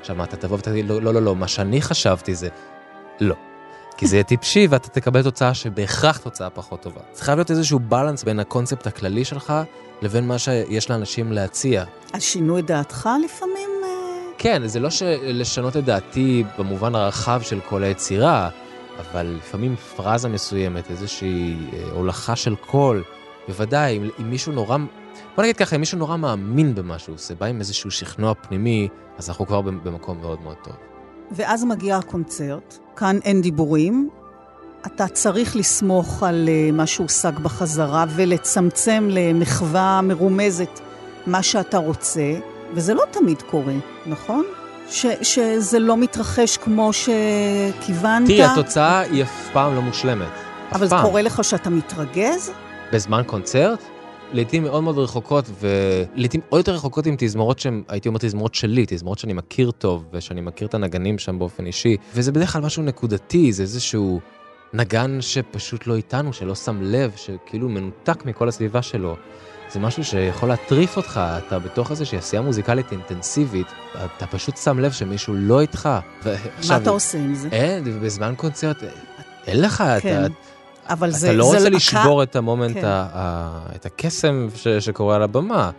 עכשיו, 0.00 0.16
מה, 0.16 0.24
אתה 0.24 0.36
תבוא 0.36 0.58
ותגיד, 0.58 0.88
לא, 0.88 1.02
לא, 1.02 1.14
לא, 1.14 1.22
לא, 1.22 1.36
מה 1.36 1.48
שאני 1.48 1.82
חשבתי 1.82 2.34
זה, 2.34 2.48
לא. 3.20 3.34
כי 3.96 4.06
זה 4.06 4.16
יהיה 4.16 4.24
טיפשי 4.24 4.66
ואתה 4.70 4.88
תקבל 4.88 5.22
תוצאה 5.22 5.54
שבהכרח 5.54 6.18
תוצאה 6.18 6.50
פחות 6.50 6.82
טובה. 6.82 7.00
צריך 7.12 7.28
להיות 7.28 7.50
איזשהו 7.50 7.78
בלנס 7.78 8.24
בין 8.24 8.40
הקונספט 8.40 8.86
הכללי 8.86 9.24
שלך 9.24 9.52
לבין 10.02 10.26
מה 10.26 10.38
שיש 10.38 10.90
לאנשים 10.90 11.32
להציע. 11.32 11.84
אז 12.12 12.22
שינו 12.22 12.58
את 12.58 12.66
דעתך 12.66 13.08
לפעמים? 13.24 13.70
אה? 13.84 13.88
כן, 14.38 14.66
זה 14.66 14.80
לא 14.80 14.88
לשנות 15.22 15.76
את 15.76 15.84
דעתי 15.84 16.44
במובן 16.58 16.94
הרחב 16.94 17.42
של 17.42 17.60
כל 17.68 17.82
היצירה, 17.84 18.48
אבל 18.98 19.36
לפעמים 19.38 19.76
פרזה 19.76 20.28
מסוימת, 20.28 20.90
איזושהי 20.90 21.56
אה, 21.72 21.90
הולכה 21.92 22.36
של 22.36 22.54
קול, 22.54 23.02
בוודאי, 23.48 23.96
אם, 23.96 24.08
אם 24.20 24.30
מישהו 24.30 24.52
נורא, 24.52 24.76
בוא 25.36 25.42
נגיד 25.44 25.56
ככה, 25.56 25.76
אם 25.76 25.80
מישהו 25.80 25.98
נורא 25.98 26.16
מאמין 26.16 26.74
במה 26.74 26.98
שהוא 26.98 27.14
עושה, 27.14 27.34
בא 27.34 27.46
עם 27.46 27.58
איזשהו 27.58 27.90
שכנוע 27.90 28.34
פנימי, 28.34 28.88
אז 29.18 29.28
אנחנו 29.28 29.46
כבר 29.46 29.60
במקום 29.60 30.20
מאוד 30.20 30.40
מאוד 30.42 30.56
טוב. 30.64 30.74
ואז 31.30 31.64
מגיע 31.64 31.96
הקונצרט, 31.96 32.78
כאן 32.96 33.18
אין 33.24 33.40
דיבורים, 33.40 34.08
אתה 34.86 35.08
צריך 35.08 35.56
לסמוך 35.56 36.22
על 36.22 36.48
אה, 36.48 36.70
מה 36.72 36.86
שהושג 36.86 37.38
בחזרה 37.38 38.04
ולצמצם 38.08 39.08
למחווה 39.10 40.00
מרומזת 40.02 40.80
מה 41.26 41.42
שאתה 41.42 41.78
רוצה, 41.78 42.32
וזה 42.74 42.94
לא 42.94 43.02
תמיד 43.10 43.42
קורה, 43.42 43.74
נכון? 44.06 44.44
ש, 44.88 45.06
שזה 45.22 45.78
לא 45.78 45.96
מתרחש 45.96 46.56
כמו 46.56 46.90
שכיוונת. 46.92 48.26
תראי, 48.26 48.44
התוצאה 48.44 48.98
היא 49.00 49.22
אף 49.22 49.48
פעם 49.52 49.74
לא 49.74 49.82
מושלמת. 49.82 50.28
אבל 50.72 50.86
זה 50.86 50.94
קורה 51.02 51.22
לך 51.22 51.44
שאתה 51.44 51.70
מתרגז? 51.70 52.52
בזמן 52.92 53.22
קונצרט? 53.26 53.91
לעיתים 54.32 54.62
מאוד 54.62 54.82
מאוד 54.82 54.98
רחוקות, 54.98 55.44
ולעיתים 55.60 56.40
עוד 56.48 56.58
יותר 56.58 56.74
רחוקות 56.74 57.06
עם 57.06 57.14
תזמורות 57.18 57.58
שהן, 57.58 57.82
הייתי 57.88 58.08
אומר 58.08 58.18
תזמורות 58.18 58.54
שלי, 58.54 58.84
תזמורות 58.88 59.18
שאני 59.18 59.32
מכיר 59.32 59.70
טוב, 59.70 60.04
ושאני 60.12 60.40
מכיר 60.40 60.68
את 60.68 60.74
הנגנים 60.74 61.18
שם 61.18 61.38
באופן 61.38 61.66
אישי, 61.66 61.96
וזה 62.14 62.32
בדרך 62.32 62.52
כלל 62.52 62.62
משהו 62.62 62.82
נקודתי, 62.82 63.52
זה 63.52 63.62
איזשהו 63.62 64.20
נגן 64.72 65.20
שפשוט 65.20 65.86
לא 65.86 65.96
איתנו, 65.96 66.32
שלא 66.32 66.54
שם 66.54 66.78
לב, 66.82 67.12
שכאילו 67.16 67.68
מנותק 67.68 68.26
מכל 68.26 68.48
הסביבה 68.48 68.82
שלו. 68.82 69.16
זה 69.72 69.80
משהו 69.80 70.04
שיכול 70.04 70.48
להטריף 70.48 70.96
אותך, 70.96 71.20
אתה 71.38 71.58
בתוך 71.58 71.90
איזושהי 71.90 72.18
עשייה 72.18 72.42
מוזיקלית 72.42 72.92
אינטנסיבית, 72.92 73.66
אתה 73.94 74.26
פשוט 74.26 74.56
שם 74.56 74.78
לב 74.78 74.92
שמישהו 74.92 75.34
לא 75.34 75.60
איתך. 75.60 75.88
מה 76.68 76.76
אתה 76.76 76.90
עושה 76.90 77.18
עם 77.18 77.34
זה? 77.34 77.48
אין, 77.52 78.00
בזמן 78.00 78.34
קונצרט, 78.36 78.76
אין 79.46 79.60
לך, 79.60 79.84
כן. 80.00 80.24
אתה... 80.24 80.34
אבל 80.92 81.10
אתה 81.10 81.18
זה... 81.18 81.26
אתה 81.26 81.36
לא 81.36 81.44
זה 81.44 81.56
רוצה 81.56 81.68
להקה... 81.68 81.76
לשבור 81.76 82.22
את 82.22 82.36
המומנט, 82.36 82.74
כן. 82.76 82.86
את 83.76 83.86
הקסם 83.86 84.48
שקורה 84.80 85.16
על 85.16 85.22
הבמה. 85.22 85.70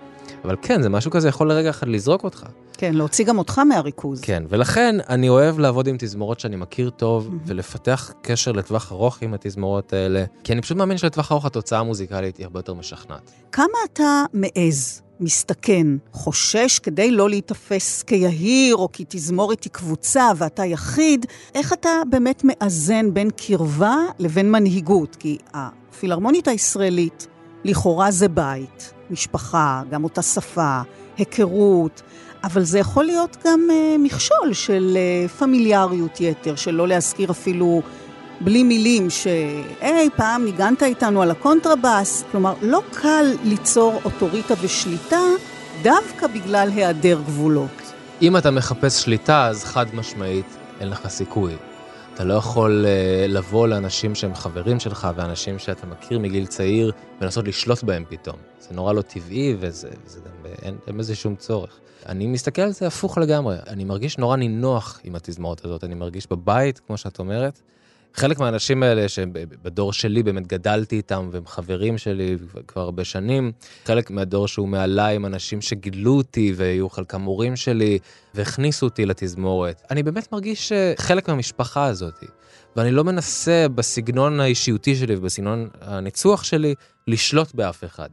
אבל 0.45 0.55
כן, 0.61 0.81
זה 0.81 0.89
משהו 0.89 1.11
כזה 1.11 1.27
יכול 1.29 1.49
לרגע 1.49 1.69
אחד 1.69 1.87
לזרוק 1.87 2.23
אותך. 2.23 2.45
כן, 2.77 2.93
להוציא 2.95 3.25
גם 3.25 3.37
אותך 3.37 3.59
מהריכוז. 3.59 4.21
כן, 4.21 4.43
ולכן 4.49 4.95
אני 5.09 5.29
אוהב 5.29 5.59
לעבוד 5.59 5.87
עם 5.87 5.95
תזמורות 5.99 6.39
שאני 6.39 6.55
מכיר 6.55 6.89
טוב, 6.89 7.27
mm-hmm. 7.27 7.37
ולפתח 7.45 8.11
קשר 8.21 8.51
לטווח 8.51 8.91
ארוך 8.91 9.21
עם 9.21 9.33
התזמורות 9.33 9.93
האלה, 9.93 10.23
כי 10.43 10.53
אני 10.53 10.61
פשוט 10.61 10.77
מאמין 10.77 10.97
שלטווח 10.97 11.31
ארוך 11.31 11.45
התוצאה 11.45 11.79
המוזיקלית 11.79 12.37
היא 12.37 12.45
הרבה 12.45 12.59
יותר 12.59 12.73
משכנעת. 12.73 13.31
כמה 13.51 13.65
אתה 13.93 14.23
מעז, 14.33 15.01
מסתכן, 15.19 15.87
חושש 16.11 16.79
כדי 16.79 17.11
לא 17.11 17.29
להיתפס 17.29 18.03
כיהיר, 18.03 18.75
או 18.75 18.89
כי 18.93 19.05
תזמורת 19.07 19.63
היא 19.63 19.71
קבוצה 19.71 20.29
ואתה 20.37 20.65
יחיד, 20.65 21.25
איך 21.55 21.73
אתה 21.73 21.89
באמת 22.09 22.43
מאזן 22.43 23.13
בין 23.13 23.29
קרבה 23.29 23.97
לבין 24.19 24.51
מנהיגות? 24.51 25.15
כי 25.15 25.37
הפילהרמונית 25.53 26.47
הישראלית, 26.47 27.27
לכאורה 27.63 28.11
זה 28.11 28.27
בית, 28.27 28.93
משפחה, 29.09 29.81
גם 29.89 30.03
אותה 30.03 30.21
שפה, 30.21 30.81
היכרות, 31.17 32.01
אבל 32.43 32.63
זה 32.63 32.79
יכול 32.79 33.05
להיות 33.05 33.37
גם 33.45 33.67
אה, 33.69 33.73
מכשול 33.99 34.53
של 34.53 34.97
אה, 34.97 35.31
פמיליאריות 35.31 36.21
יתר, 36.21 36.55
של 36.55 36.71
לא 36.71 36.87
להזכיר 36.87 37.31
אפילו 37.31 37.81
בלי 38.43 38.63
מילים 38.63 39.09
שהיי, 39.09 40.09
פעם 40.15 40.45
ניגנת 40.45 40.83
איתנו 40.83 41.21
על 41.21 41.31
הקונטרבאס. 41.31 42.23
כלומר, 42.31 42.53
לא 42.61 42.81
קל 42.91 43.25
ליצור 43.43 43.99
אוטוריטה 44.05 44.53
ושליטה 44.61 45.21
דווקא 45.81 46.27
בגלל 46.27 46.69
היעדר 46.75 47.21
גבולות. 47.25 47.93
אם 48.21 48.37
אתה 48.37 48.51
מחפש 48.51 49.03
שליטה, 49.03 49.47
אז 49.47 49.63
חד 49.63 49.85
משמעית 49.95 50.45
אין 50.79 50.89
לך 50.89 51.07
סיכוי. 51.07 51.55
אתה 52.13 52.23
לא 52.23 52.33
יכול 52.33 52.85
uh, 52.85 53.31
לבוא 53.31 53.67
לאנשים 53.67 54.15
שהם 54.15 54.35
חברים 54.35 54.79
שלך 54.79 55.07
ואנשים 55.15 55.59
שאתה 55.59 55.87
מכיר 55.87 56.19
מגיל 56.19 56.45
צעיר 56.45 56.91
ולנסות 57.21 57.47
לשלוט 57.47 57.83
בהם 57.83 58.03
פתאום. 58.09 58.35
זה 58.59 58.75
נורא 58.75 58.93
לא 58.93 59.01
טבעי 59.01 59.55
וזה, 59.59 59.89
וזה 60.05 60.19
גם, 60.19 60.51
אין 60.87 60.97
בזה 60.97 61.15
שום 61.15 61.35
צורך. 61.35 61.79
אני 62.09 62.27
מסתכל 62.27 62.61
על 62.61 62.71
זה 62.71 62.87
הפוך 62.87 63.17
לגמרי, 63.17 63.55
אני 63.67 63.83
מרגיש 63.83 64.17
נורא 64.17 64.37
נינוח 64.37 64.99
עם 65.03 65.15
התזמורת 65.15 65.65
הזאת, 65.65 65.83
אני 65.83 65.95
מרגיש 65.95 66.27
בבית, 66.31 66.81
כמו 66.87 66.97
שאת 66.97 67.19
אומרת. 67.19 67.61
חלק 68.15 68.39
מהאנשים 68.39 68.83
האלה 68.83 69.09
שבדור 69.09 69.93
שלי 69.93 70.23
באמת 70.23 70.47
גדלתי 70.47 70.95
איתם 70.95 71.29
והם 71.31 71.45
חברים 71.45 71.97
שלי 71.97 72.37
כבר 72.67 72.81
הרבה 72.81 73.03
שנים, 73.03 73.51
חלק 73.85 74.11
מהדור 74.11 74.47
שהוא 74.47 74.67
מעליי 74.67 75.15
הם 75.15 75.25
אנשים 75.25 75.61
שגידלו 75.61 76.17
אותי 76.17 76.53
והיו 76.55 76.89
חלקם 76.89 77.21
מורים 77.21 77.55
שלי 77.55 77.99
והכניסו 78.33 78.85
אותי 78.85 79.05
לתזמורת. 79.05 79.81
אני 79.91 80.03
באמת 80.03 80.31
מרגיש 80.31 80.71
חלק 80.97 81.27
מהמשפחה 81.27 81.85
הזאת, 81.85 82.23
ואני 82.75 82.91
לא 82.91 83.03
מנסה 83.03 83.65
בסגנון 83.75 84.39
האישיותי 84.39 84.95
שלי 84.95 85.15
ובסגנון 85.15 85.69
הניצוח 85.81 86.43
שלי 86.43 86.75
לשלוט 87.07 87.53
באף 87.53 87.83
אחד, 87.83 88.09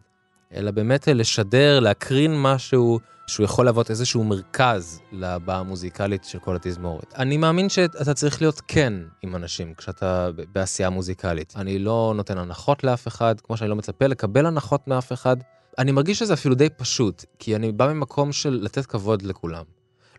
אלא 0.55 0.71
באמת 0.71 1.09
לשדר, 1.09 1.81
להקרין 1.81 2.43
משהו 2.43 3.01
שהוא 3.31 3.45
יכול 3.45 3.64
להוות 3.64 3.91
איזשהו 3.91 4.24
מרכז 4.24 5.01
לבעה 5.12 5.59
המוזיקלית 5.59 6.24
של 6.24 6.39
כל 6.39 6.57
התזמורת. 6.57 7.14
אני 7.16 7.37
מאמין 7.37 7.68
שאתה 7.68 8.14
צריך 8.14 8.43
להיות 8.43 8.62
כן 8.68 8.93
עם 9.22 9.37
אנשים 9.37 9.74
כשאתה 9.74 10.31
בעשייה 10.53 10.91
מוזיקלית. 10.91 11.53
אני 11.57 11.78
לא 11.78 12.12
נותן 12.16 12.39
הנחות 12.39 12.85
לאף 12.85 13.09
אחד, 13.09 13.41
כמו 13.41 13.57
שאני 13.57 13.70
לא 13.70 13.76
מצפה 13.76 14.07
לקבל 14.07 14.47
הנחות 14.47 14.89
מאף 14.89 15.12
אחד. 15.12 15.37
אני 15.78 15.93
מרגיש 15.93 16.18
שזה 16.18 16.35
אפילו 16.35 16.55
די 16.55 16.68
פשוט, 16.68 17.24
כי 17.39 17.57
אני 17.57 17.72
בא 17.72 17.93
ממקום 17.93 18.33
של 18.33 18.59
לתת 18.62 18.87
כבוד 18.87 19.22
לכולם. 19.22 19.64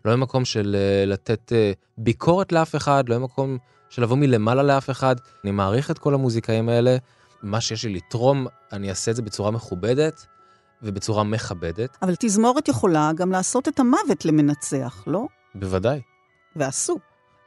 לא 0.04 0.16
ממקום 0.16 0.44
של 0.44 0.76
uh, 0.76 1.08
לתת 1.08 1.52
uh, 1.52 1.78
ביקורת 1.98 2.52
לאף 2.52 2.76
אחד, 2.76 3.08
לא 3.08 3.18
ממקום 3.18 3.58
של 3.90 4.02
לבוא 4.02 4.16
מלמעלה 4.16 4.62
לאף 4.62 4.90
אחד. 4.90 5.16
אני 5.44 5.50
מעריך 5.50 5.90
את 5.90 5.98
כל 5.98 6.14
המוזיקאים 6.14 6.68
האלה, 6.68 6.96
מה 7.42 7.60
שיש 7.60 7.84
לי 7.84 7.94
לתרום, 7.94 8.46
אני 8.72 8.90
אעשה 8.90 9.10
את 9.10 9.16
זה 9.16 9.22
בצורה 9.22 9.50
מכובדת. 9.50 10.26
ובצורה 10.82 11.24
מכבדת. 11.24 11.96
אבל 12.02 12.14
תזמורת 12.18 12.68
יכולה 12.68 13.10
גם 13.14 13.32
לעשות 13.32 13.68
את 13.68 13.80
המוות 13.80 14.24
למנצח, 14.24 15.04
לא? 15.06 15.26
בוודאי. 15.54 16.00
ועשו. 16.56 16.98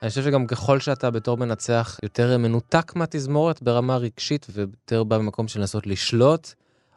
אני 0.02 0.10
חושב 0.10 0.24
שגם 0.24 0.48
ככל 0.48 0.80
שאתה 0.80 1.12
בתור 1.12 1.38
מנצח 1.38 2.00
יותר 2.04 2.38
מנותק 2.38 2.92
מהתזמורת 2.96 3.62
ברמה 3.62 3.98
רגשית 3.98 4.48
ויותר 4.50 5.04
בא 5.04 5.18
במקום 5.18 5.48
של 5.48 5.60
לנסות 5.60 5.88
לשלוט, 5.88 6.54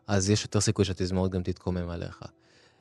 אז 0.07 0.31
יש 0.31 0.43
יותר 0.43 0.61
סיכוי 0.61 0.85
שהתזמורת 0.85 1.31
גם 1.31 1.43
תתקומם 1.43 1.89
עליך. 1.89 2.23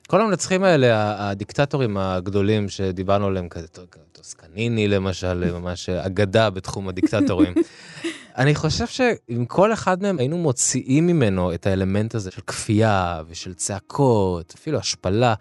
כל 0.08 0.20
המנצחים 0.20 0.64
האלה, 0.64 1.14
הדיקטטורים 1.30 1.96
הגדולים 1.96 2.68
שדיברנו 2.68 3.26
עליהם, 3.26 3.48
כזה 3.48 3.66
טוסקניני 4.12 4.88
למשל, 4.88 5.52
ממש 5.52 5.88
אגדה 5.88 6.50
בתחום 6.50 6.88
הדיקטטורים. 6.88 7.54
אני 8.38 8.54
חושב 8.54 8.86
שאם 8.86 9.44
כל 9.48 9.72
אחד 9.72 10.02
מהם 10.02 10.18
היינו 10.18 10.38
מוציאים 10.38 11.06
ממנו 11.06 11.54
את 11.54 11.66
האלמנט 11.66 12.14
הזה 12.14 12.30
של 12.30 12.40
כפייה 12.40 13.22
ושל 13.28 13.54
צעקות, 13.54 14.54
אפילו 14.58 14.78
השפלה, 14.78 15.34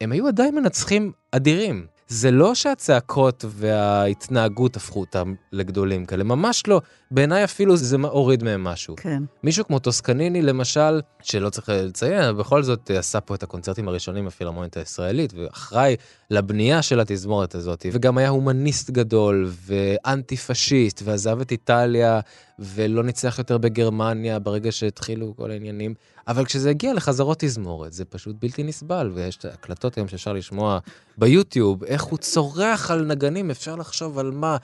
הם 0.00 0.12
היו 0.12 0.26
עדיין 0.26 0.54
מנצחים 0.54 1.12
אדירים. 1.32 1.86
זה 2.08 2.30
לא 2.30 2.54
שהצעקות 2.54 3.44
וההתנהגות 3.48 4.76
הפכו 4.76 5.00
אותם 5.00 5.34
לגדולים 5.52 6.06
כאלה, 6.06 6.24
ממש 6.24 6.62
לא. 6.66 6.80
בעיניי 7.10 7.44
אפילו 7.44 7.76
זה 7.76 7.96
הוריד 8.02 8.42
מהם 8.42 8.64
משהו. 8.64 8.96
כן. 8.96 9.22
מישהו 9.42 9.64
כמו 9.66 9.78
טוסקניני, 9.78 10.42
למשל, 10.42 11.00
שלא 11.22 11.50
צריך 11.50 11.68
לציין, 11.68 12.36
בכל 12.36 12.62
זאת 12.62 12.90
עשה 12.90 13.20
פה 13.20 13.34
את 13.34 13.42
הקונצרטים 13.42 13.88
הראשונים 13.88 14.26
בפילהרמונית 14.26 14.76
הישראלית, 14.76 15.32
ואחראי 15.36 15.96
לבנייה 16.30 16.82
של 16.82 17.00
התזמורת 17.00 17.54
הזאת, 17.54 17.86
וגם 17.92 18.18
היה 18.18 18.28
הומניסט 18.28 18.90
גדול 18.90 19.50
ואנטי 19.66 20.36
פשיסט, 20.36 21.02
ועזב 21.04 21.40
את 21.40 21.50
איטליה 21.50 22.20
ולא 22.58 23.02
ניצח 23.02 23.38
יותר 23.38 23.58
בגרמניה 23.58 24.38
ברגע 24.38 24.72
שהתחילו 24.72 25.34
כל 25.36 25.50
העניינים. 25.50 25.94
אבל 26.28 26.44
כשזה 26.44 26.70
הגיע 26.70 26.94
לחזרות 26.94 27.38
תזמורת, 27.40 27.92
זה 27.92 28.04
פשוט 28.04 28.36
בלתי 28.38 28.62
נסבל, 28.62 29.10
ויש 29.14 29.36
את 29.36 29.44
ההקלטות 29.44 29.96
היום 29.96 30.08
שאפשר 30.08 30.32
לשמוע 30.32 30.78
ביוטיוב, 31.18 31.84
איך 31.84 32.02
הוא 32.02 32.18
צורח 32.18 32.90
על 32.90 33.04
נגנים, 33.04 33.50
אפשר 33.50 33.76
לחשוב 33.76 34.18
על 34.18 34.30
מה. 34.30 34.56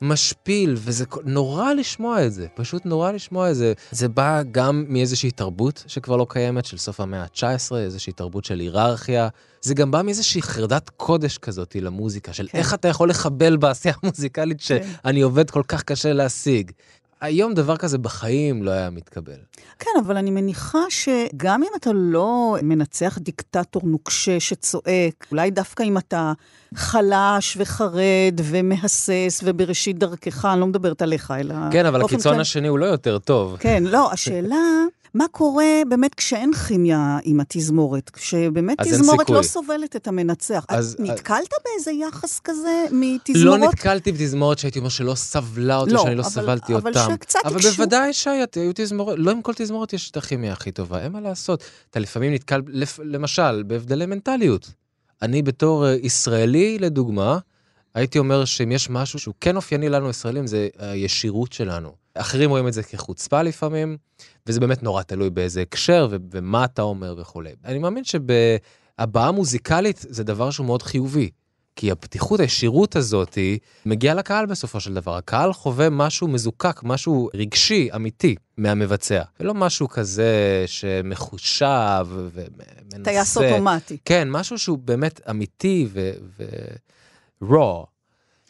משפיל, 0.00 0.74
וזה 0.76 1.04
נורא 1.24 1.72
לשמוע 1.72 2.26
את 2.26 2.32
זה, 2.32 2.46
פשוט 2.54 2.86
נורא 2.86 3.12
לשמוע 3.12 3.50
את 3.50 3.56
זה. 3.56 3.72
זה 3.90 4.08
בא 4.08 4.42
גם 4.52 4.84
מאיזושהי 4.88 5.30
תרבות 5.30 5.84
שכבר 5.86 6.16
לא 6.16 6.26
קיימת, 6.28 6.64
של 6.64 6.78
סוף 6.78 7.00
המאה 7.00 7.22
ה-19, 7.22 7.76
איזושהי 7.76 8.12
תרבות 8.12 8.44
של 8.44 8.60
היררכיה. 8.60 9.28
זה 9.60 9.74
גם 9.74 9.90
בא 9.90 10.02
מאיזושהי 10.02 10.42
חרדת 10.42 10.90
קודש 10.96 11.38
כזאת 11.38 11.76
למוזיקה, 11.80 12.32
של 12.32 12.48
כן. 12.52 12.58
איך 12.58 12.74
אתה 12.74 12.88
יכול 12.88 13.10
לחבל 13.10 13.56
בעשייה 13.56 13.94
המוזיקלית 14.02 14.62
כן. 14.62 14.82
שאני 15.04 15.20
עובד 15.20 15.50
כל 15.50 15.62
כך 15.68 15.82
קשה 15.82 16.12
להשיג. 16.12 16.70
היום 17.24 17.54
דבר 17.54 17.76
כזה 17.76 17.98
בחיים 17.98 18.62
לא 18.62 18.70
היה 18.70 18.90
מתקבל. 18.90 19.38
כן, 19.78 19.90
אבל 20.06 20.16
אני 20.16 20.30
מניחה 20.30 20.78
שגם 20.88 21.62
אם 21.62 21.68
אתה 21.76 21.90
לא 21.94 22.56
מנצח 22.62 23.18
דיקטטור 23.18 23.82
נוקשה 23.84 24.40
שצועק, 24.40 25.26
אולי 25.30 25.50
דווקא 25.50 25.82
אם 25.82 25.98
אתה 25.98 26.32
חלש 26.74 27.56
וחרד 27.60 28.40
ומהסס 28.44 29.40
ובראשית 29.44 29.98
דרכך, 29.98 30.44
אני 30.44 30.60
לא 30.60 30.66
מדברת 30.66 31.02
עליך, 31.02 31.30
אלא... 31.30 31.54
כן, 31.70 31.86
אבל 31.86 32.02
הקיצון 32.02 32.34
כן... 32.34 32.40
השני 32.40 32.68
הוא 32.68 32.78
לא 32.78 32.86
יותר 32.86 33.18
טוב. 33.18 33.56
כן, 33.60 33.84
לא, 33.86 34.12
השאלה... 34.12 34.56
מה 35.14 35.24
קורה 35.30 35.82
באמת 35.88 36.14
כשאין 36.14 36.52
כימיה 36.52 37.18
עם 37.22 37.40
התזמורת? 37.40 38.10
כשבאמת 38.10 38.80
תזמורת 38.80 39.30
לא 39.30 39.42
סובלת 39.42 39.96
את 39.96 40.08
המנצח. 40.08 40.64
אז, 40.68 40.96
נתקלת 40.98 41.52
אז... 41.52 41.58
באיזה 41.64 41.90
יחס 41.92 42.40
כזה 42.44 42.84
מתזמורות? 42.92 43.60
לא 43.60 43.68
נתקלתי 43.68 44.12
בתזמורת 44.12 44.58
שהייתי 44.58 44.78
אומר 44.78 44.88
שלא 44.88 45.14
סבלה 45.14 45.76
אותי, 45.76 45.92
לא, 45.92 46.02
שאני 46.02 46.14
לא 46.14 46.22
אבל, 46.22 46.30
סבלתי 46.30 46.74
אבל 46.74 46.90
אותם. 46.90 47.12
שקצת 47.14 47.38
אבל 47.44 47.56
הקשו... 47.56 47.70
בוודאי 47.70 48.12
שהיו 48.12 48.46
תזמורות, 48.74 49.14
לא 49.18 49.30
עם 49.30 49.42
כל 49.42 49.52
תזמורת 49.56 49.92
יש 49.92 50.10
את 50.10 50.16
הכימיה 50.16 50.52
הכי 50.52 50.72
טובה, 50.72 51.02
אין 51.02 51.12
מה 51.12 51.20
לעשות. 51.20 51.64
אתה 51.90 52.00
לפעמים 52.00 52.32
נתקל, 52.34 52.62
למשל, 53.04 53.62
בהבדלי 53.62 54.06
מנטליות. 54.06 54.70
אני 55.22 55.42
בתור 55.42 55.86
אה, 55.86 55.96
ישראלי, 56.02 56.78
לדוגמה, 56.78 57.38
הייתי 57.94 58.18
אומר 58.18 58.44
שאם 58.44 58.72
יש 58.72 58.90
משהו 58.90 59.18
שהוא 59.18 59.34
כן 59.40 59.56
אופייני 59.56 59.88
לנו 59.88 60.10
ישראלים, 60.10 60.46
זה 60.46 60.68
הישירות 60.78 61.52
שלנו. 61.52 62.03
אחרים 62.14 62.50
רואים 62.50 62.68
את 62.68 62.72
זה 62.72 62.82
כחוצפה 62.82 63.42
לפעמים, 63.42 63.96
וזה 64.46 64.60
באמת 64.60 64.82
נורא 64.82 65.02
תלוי 65.02 65.30
באיזה 65.30 65.62
הקשר 65.62 66.08
ומה 66.30 66.64
אתה 66.64 66.82
אומר 66.82 67.14
וכולי. 67.18 67.50
אני 67.64 67.78
מאמין 67.78 68.04
שבהבעה 68.04 69.32
מוזיקלית 69.32 70.04
זה 70.08 70.24
דבר 70.24 70.50
שהוא 70.50 70.66
מאוד 70.66 70.82
חיובי. 70.82 71.30
כי 71.76 71.90
הפתיחות, 71.90 72.40
הישירות 72.40 72.96
הזאת, 72.96 73.38
מגיעה 73.86 74.14
לקהל 74.14 74.46
בסופו 74.46 74.80
של 74.80 74.94
דבר. 74.94 75.16
הקהל 75.16 75.52
חווה 75.52 75.90
משהו 75.90 76.28
מזוקק, 76.28 76.80
משהו 76.82 77.28
רגשי, 77.34 77.88
אמיתי, 77.94 78.34
מהמבצע. 78.56 79.22
ולא 79.40 79.54
משהו 79.54 79.88
כזה 79.88 80.64
שמחושב 80.66 82.06
ומנסה. 82.10 83.04
טייס 83.04 83.36
אוטומטי. 83.36 83.96
כן, 84.04 84.30
משהו 84.30 84.58
שהוא 84.58 84.78
באמת 84.78 85.20
אמיתי 85.30 85.88
ו... 85.92 86.12
ו... 86.38 86.44
raw, 87.44 87.86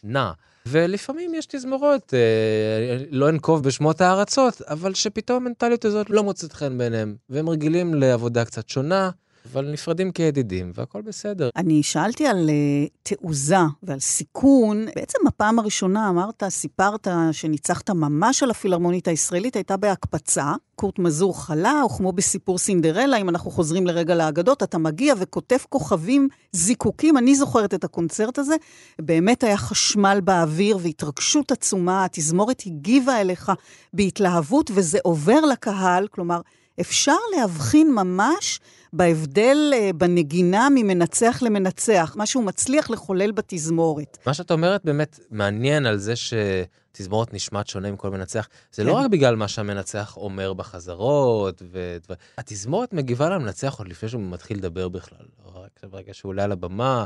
נע. 0.04 0.32
ולפעמים 0.68 1.34
יש 1.34 1.46
תזמורות, 1.46 2.14
אה, 2.14 3.04
לא 3.10 3.28
אנקוב 3.28 3.62
בשמות 3.62 4.00
הארצות, 4.00 4.62
אבל 4.62 4.94
שפתאום 4.94 5.36
המנטליות 5.36 5.84
הזאת 5.84 6.10
לא 6.10 6.22
מוצאת 6.24 6.52
חן 6.52 6.78
בעיניהם, 6.78 7.16
והם 7.30 7.48
רגילים 7.48 7.94
לעבודה 7.94 8.44
קצת 8.44 8.68
שונה, 8.68 9.10
אבל 9.52 9.70
נפרדים 9.70 10.12
כידידים, 10.12 10.72
והכל 10.74 11.02
בסדר. 11.02 11.48
אני 11.56 11.82
שאלתי 11.82 12.26
על 12.26 12.48
uh, 12.48 12.90
תעוזה 13.02 13.56
ועל 13.82 14.00
סיכון. 14.00 14.86
בעצם 14.96 15.18
הפעם 15.26 15.58
הראשונה 15.58 16.08
אמרת, 16.08 16.42
סיפרת 16.48 17.08
שניצחת 17.32 17.90
ממש 17.90 18.42
על 18.42 18.50
הפילהרמונית 18.50 19.08
הישראלית, 19.08 19.56
הייתה 19.56 19.76
בהקפצה. 19.76 20.52
קורט 20.76 20.98
מזור 20.98 21.44
חלה, 21.44 21.82
או 21.82 21.88
כמו 21.88 22.12
בסיפור 22.12 22.58
סינדרלה, 22.58 23.16
אם 23.16 23.28
אנחנו 23.28 23.50
חוזרים 23.50 23.86
לרגע 23.86 24.14
לאגדות, 24.14 24.62
אתה 24.62 24.78
מגיע 24.78 25.14
וכותב 25.18 25.56
כוכבים, 25.68 26.28
זיקוקים. 26.52 27.16
אני 27.16 27.34
זוכרת 27.34 27.74
את 27.74 27.84
הקונצרט 27.84 28.38
הזה. 28.38 28.56
באמת 29.00 29.44
היה 29.44 29.56
חשמל 29.56 30.20
באוויר 30.24 30.78
והתרגשות 30.82 31.52
עצומה, 31.52 32.04
התזמורת 32.04 32.62
הגיבה 32.66 33.20
אליך 33.20 33.52
בהתלהבות, 33.92 34.70
וזה 34.74 34.98
עובר 35.02 35.40
לקהל, 35.40 36.06
כלומר, 36.10 36.40
אפשר 36.80 37.16
להבחין 37.36 37.94
ממש 37.94 38.60
בהבדל 38.92 39.56
אה, 39.74 39.90
בנגינה 39.94 40.68
ממנצח 40.74 41.42
למנצח, 41.42 42.14
מה 42.18 42.26
שהוא 42.26 42.44
מצליח 42.44 42.90
לחולל 42.90 43.32
בתזמורת. 43.32 44.18
מה 44.26 44.34
שאת 44.34 44.50
אומרת 44.50 44.84
באמת 44.84 45.20
מעניין 45.30 45.86
על 45.86 45.98
זה 45.98 46.14
שתזמורת 46.16 47.34
נשמעת 47.34 47.66
שונה 47.66 47.92
מכל 47.92 48.10
מנצח. 48.10 48.48
זה 48.72 48.84
לא 48.84 48.88
כן. 48.92 48.98
לא 48.98 49.04
רק 49.04 49.10
בגלל 49.10 49.36
מה 49.36 49.48
שהמנצח 49.48 50.16
אומר 50.16 50.52
בחזרות, 50.52 51.62
ודבר... 51.70 52.14
התזמורת 52.38 52.92
מגיבה 52.92 53.30
למנצח 53.30 53.78
עוד 53.78 53.88
לפני 53.88 54.08
שהוא 54.08 54.22
מתחיל 54.30 54.58
לדבר 54.58 54.88
בכלל. 54.88 55.26
רק 55.54 55.80
ברגע 55.90 56.14
שהוא 56.14 56.30
עולה 56.30 56.44
על 56.44 56.52
הבמה, 56.52 57.04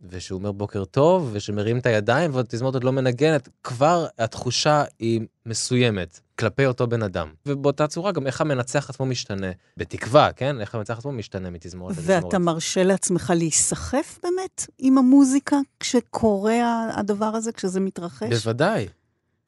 ושהוא 0.00 0.38
אומר 0.38 0.52
בוקר 0.52 0.84
טוב, 0.84 1.30
ושמרים 1.32 1.78
את 1.78 1.86
הידיים, 1.86 2.34
והתזמורת 2.34 2.74
עוד 2.74 2.84
לא 2.84 2.92
מנגנת, 2.92 3.48
כבר 3.62 4.06
התחושה 4.18 4.84
היא 4.98 5.20
מסוימת 5.46 6.20
כלפי 6.38 6.66
אותו 6.66 6.86
בן 6.86 7.02
אדם. 7.02 7.28
ובאותה 7.46 7.86
צורה 7.86 8.12
גם 8.12 8.26
איך 8.26 8.40
המנצח 8.40 8.90
עצמו 8.90 9.06
משתנה, 9.06 9.50
בתקווה, 9.76 10.32
כן? 10.32 10.60
איך 10.60 10.74
המנצח 10.74 10.98
עצמו 10.98 11.12
משתנה 11.12 11.50
מתזמורת 11.50 11.96
לתזמורת. 11.96 12.24
ואתה 12.24 12.38
מרשה 12.38 12.82
לעצמך 12.82 13.32
להיסחף 13.36 14.18
באמת 14.22 14.66
עם 14.78 14.98
המוזיקה 14.98 15.56
כשקורה 15.80 16.88
הדבר 16.94 17.26
הזה, 17.26 17.52
כשזה 17.52 17.80
מתרחש? 17.80 18.28
בוודאי, 18.28 18.88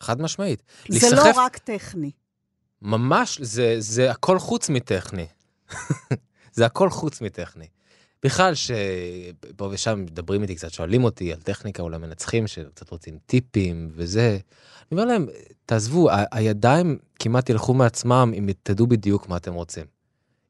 חד 0.00 0.22
משמעית. 0.22 0.62
זה 0.88 1.06
לא 1.06 1.12
להיסחף... 1.12 1.36
לא 1.36 1.42
רק 1.42 1.58
טכני. 1.58 2.10
ממש, 2.82 3.40
זה, 3.42 3.76
זה 3.78 4.10
הכל 4.10 4.38
חוץ 4.38 4.68
מטכני. 4.68 5.26
זה 6.56 6.66
הכל 6.66 6.90
חוץ 6.90 7.20
מטכני. 7.20 7.66
בכלל, 8.26 8.54
שפה 8.54 9.68
ושם 9.70 10.02
מדברים 10.02 10.42
איתי 10.42 10.54
קצת, 10.54 10.70
שואלים 10.70 11.04
אותי 11.04 11.32
על 11.32 11.40
טכניקה 11.40 11.82
או 11.82 11.88
למנצחים, 11.88 12.46
שקצת 12.46 12.90
רוצים 12.90 13.18
טיפים 13.26 13.88
וזה. 13.92 14.38
אני 14.92 15.00
אומר 15.00 15.04
להם, 15.04 15.26
תעזבו, 15.66 16.08
הידיים 16.32 16.98
כמעט 17.18 17.50
ילכו 17.50 17.74
מעצמם 17.74 18.32
אם 18.34 18.48
תדעו 18.62 18.86
בדיוק 18.86 19.28
מה 19.28 19.36
אתם 19.36 19.54
רוצים. 19.54 19.84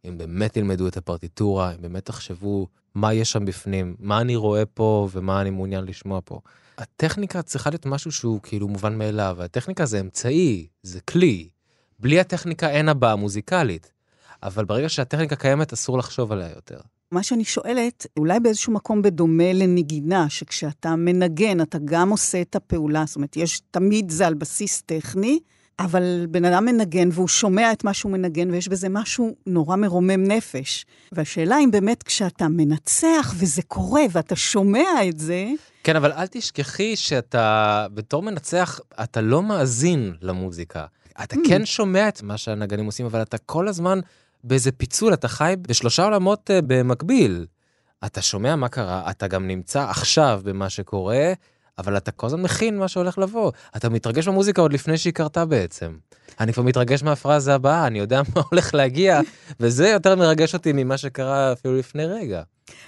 אם 0.09 0.19
באמת 0.19 0.57
ילמדו 0.57 0.89
את 0.89 0.97
הפרטיטורה, 0.97 1.75
אם 1.75 1.83
באמת 1.83 2.05
תחשבו 2.05 2.67
מה 2.95 3.15
יש 3.15 3.33
שם 3.33 3.45
בפנים, 3.45 3.97
מה 3.99 4.21
אני 4.21 4.37
רואה 4.37 4.67
פה 4.67 5.09
ומה 5.13 5.41
אני 5.41 5.51
מעוניין 5.51 5.85
לשמוע 5.85 6.21
פה. 6.25 6.41
הטכניקה 6.79 7.43
צריכה 7.43 7.71
להיות 7.71 7.87
משהו 7.87 8.13
שהוא 8.13 8.41
כאילו 8.43 8.69
מובן 8.69 8.99
מאליו, 8.99 9.37
הטכניקה 9.41 9.87
זה 9.87 10.01
אמצעי, 10.01 10.67
זה 10.83 11.01
כלי. 11.01 11.49
בלי 11.99 12.21
הטכניקה 12.21 12.71
אין 12.71 12.89
הבעה 12.89 13.17
מוזיקלית. 13.17 13.93
אבל 14.43 14.65
ברגע 14.65 14.89
שהטכניקה 14.89 15.37
קיימת, 15.37 15.73
אסור 15.73 15.99
לחשוב 15.99 16.33
עליה 16.33 16.51
יותר. 16.51 16.81
מה 17.13 17.23
שאני 17.23 17.45
שואלת, 17.45 18.07
אולי 18.19 18.41
באיזשהו 18.41 18.73
מקום 18.73 19.03
בדומה 19.03 19.53
לנגינה, 19.53 20.29
שכשאתה 20.29 20.97
מנגן, 20.97 21.61
אתה 21.61 21.79
גם 21.85 22.11
עושה 22.11 22.41
את 22.41 22.57
הפעולה, 22.57 23.05
זאת 23.07 23.17
אומרת, 23.17 23.37
יש, 23.37 23.61
תמיד 23.71 24.11
זה 24.11 24.27
על 24.27 24.35
בסיס 24.35 24.83
טכני, 24.87 25.39
אבל 25.79 26.27
בן 26.31 26.45
אדם 26.45 26.65
מנגן 26.65 27.09
והוא 27.13 27.29
שומע 27.29 27.73
את 27.73 27.85
מה 27.85 27.95
שהוא 27.95 28.13
מנגן, 28.13 28.51
ויש 28.51 28.69
בזה 28.69 28.89
משהו 28.89 29.37
נורא 29.47 29.77
מרומם 29.77 30.25
נפש. 30.25 30.87
והשאלה 31.13 31.59
אם 31.59 31.71
באמת 31.71 32.03
כשאתה 32.03 32.49
מנצח 32.49 33.35
וזה 33.37 33.63
קורה 33.63 34.03
ואתה 34.13 34.37
שומע 34.37 34.89
את 35.09 35.19
זה... 35.19 35.47
כן, 35.85 35.97
אבל 35.97 36.13
אל 36.13 36.27
תשכחי 36.27 36.97
שאתה, 36.97 37.87
בתור 37.95 38.23
מנצח, 38.23 38.81
אתה 39.03 39.21
לא 39.21 39.43
מאזין 39.43 40.15
למוזיקה. 40.23 40.85
אתה 41.23 41.37
mm. 41.37 41.49
כן 41.49 41.67
שומע 41.67 42.09
את 42.09 42.23
מה 42.23 42.37
שהנגנים 42.37 42.87
עושים, 42.87 43.07
אבל 43.07 43.23
אתה 43.23 43.39
כל 43.39 43.69
הזמן 43.69 44.01
באיזה 44.47 44.73
פיצול, 44.73 45.15
אתה 45.15 45.29
חי 45.29 45.55
בשלושה 45.61 46.05
עולמות 46.05 46.51
uh, 46.51 46.65
במקביל. 46.67 47.47
אתה 48.05 48.23
שומע 48.23 48.57
מה 48.57 48.69
קרה, 48.69 49.11
אתה 49.11 49.27
גם 49.27 49.47
נמצא 49.47 49.83
עכשיו 49.83 50.41
במה 50.45 50.71
שקורה, 50.71 51.33
אבל 51.79 51.97
אתה 51.97 52.11
כל 52.11 52.27
הזמן 52.27 52.43
מכין 52.43 52.79
מה 52.79 52.89
שהולך 52.89 53.19
לבוא. 53.19 53.53
אתה 53.77 53.89
מתרגש 53.89 54.29
במוזיקה 54.29 54.63
עוד 54.63 54.73
לפני 54.73 54.99
שהיא 54.99 55.13
קרתה 55.13 55.45
בעצם. 55.45 55.97
אני 56.41 56.53
כבר 56.53 56.63
מתרגש 56.63 57.03
מהפרזה 57.03 57.55
הבאה, 57.55 57.87
אני 57.87 57.99
יודע 57.99 58.23
מה 58.35 58.43
הולך 58.51 58.75
להגיע, 58.75 59.21
וזה 59.61 59.89
יותר 59.89 60.17
מרגש 60.17 60.55
אותי 60.55 60.73
ממה 60.73 60.99
שקרה 60.99 61.53
אפילו 61.53 61.77
לפני 61.77 62.07
רגע. 62.07 62.43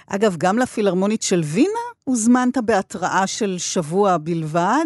אגב, 0.07 0.35
גם 0.37 0.57
לפילהרמונית 0.59 1.21
של 1.21 1.41
וינה 1.45 1.79
הוזמנת 2.03 2.57
בהתראה 2.65 3.27
של 3.27 3.55
שבוע 3.57 4.17
בלבד. 4.17 4.85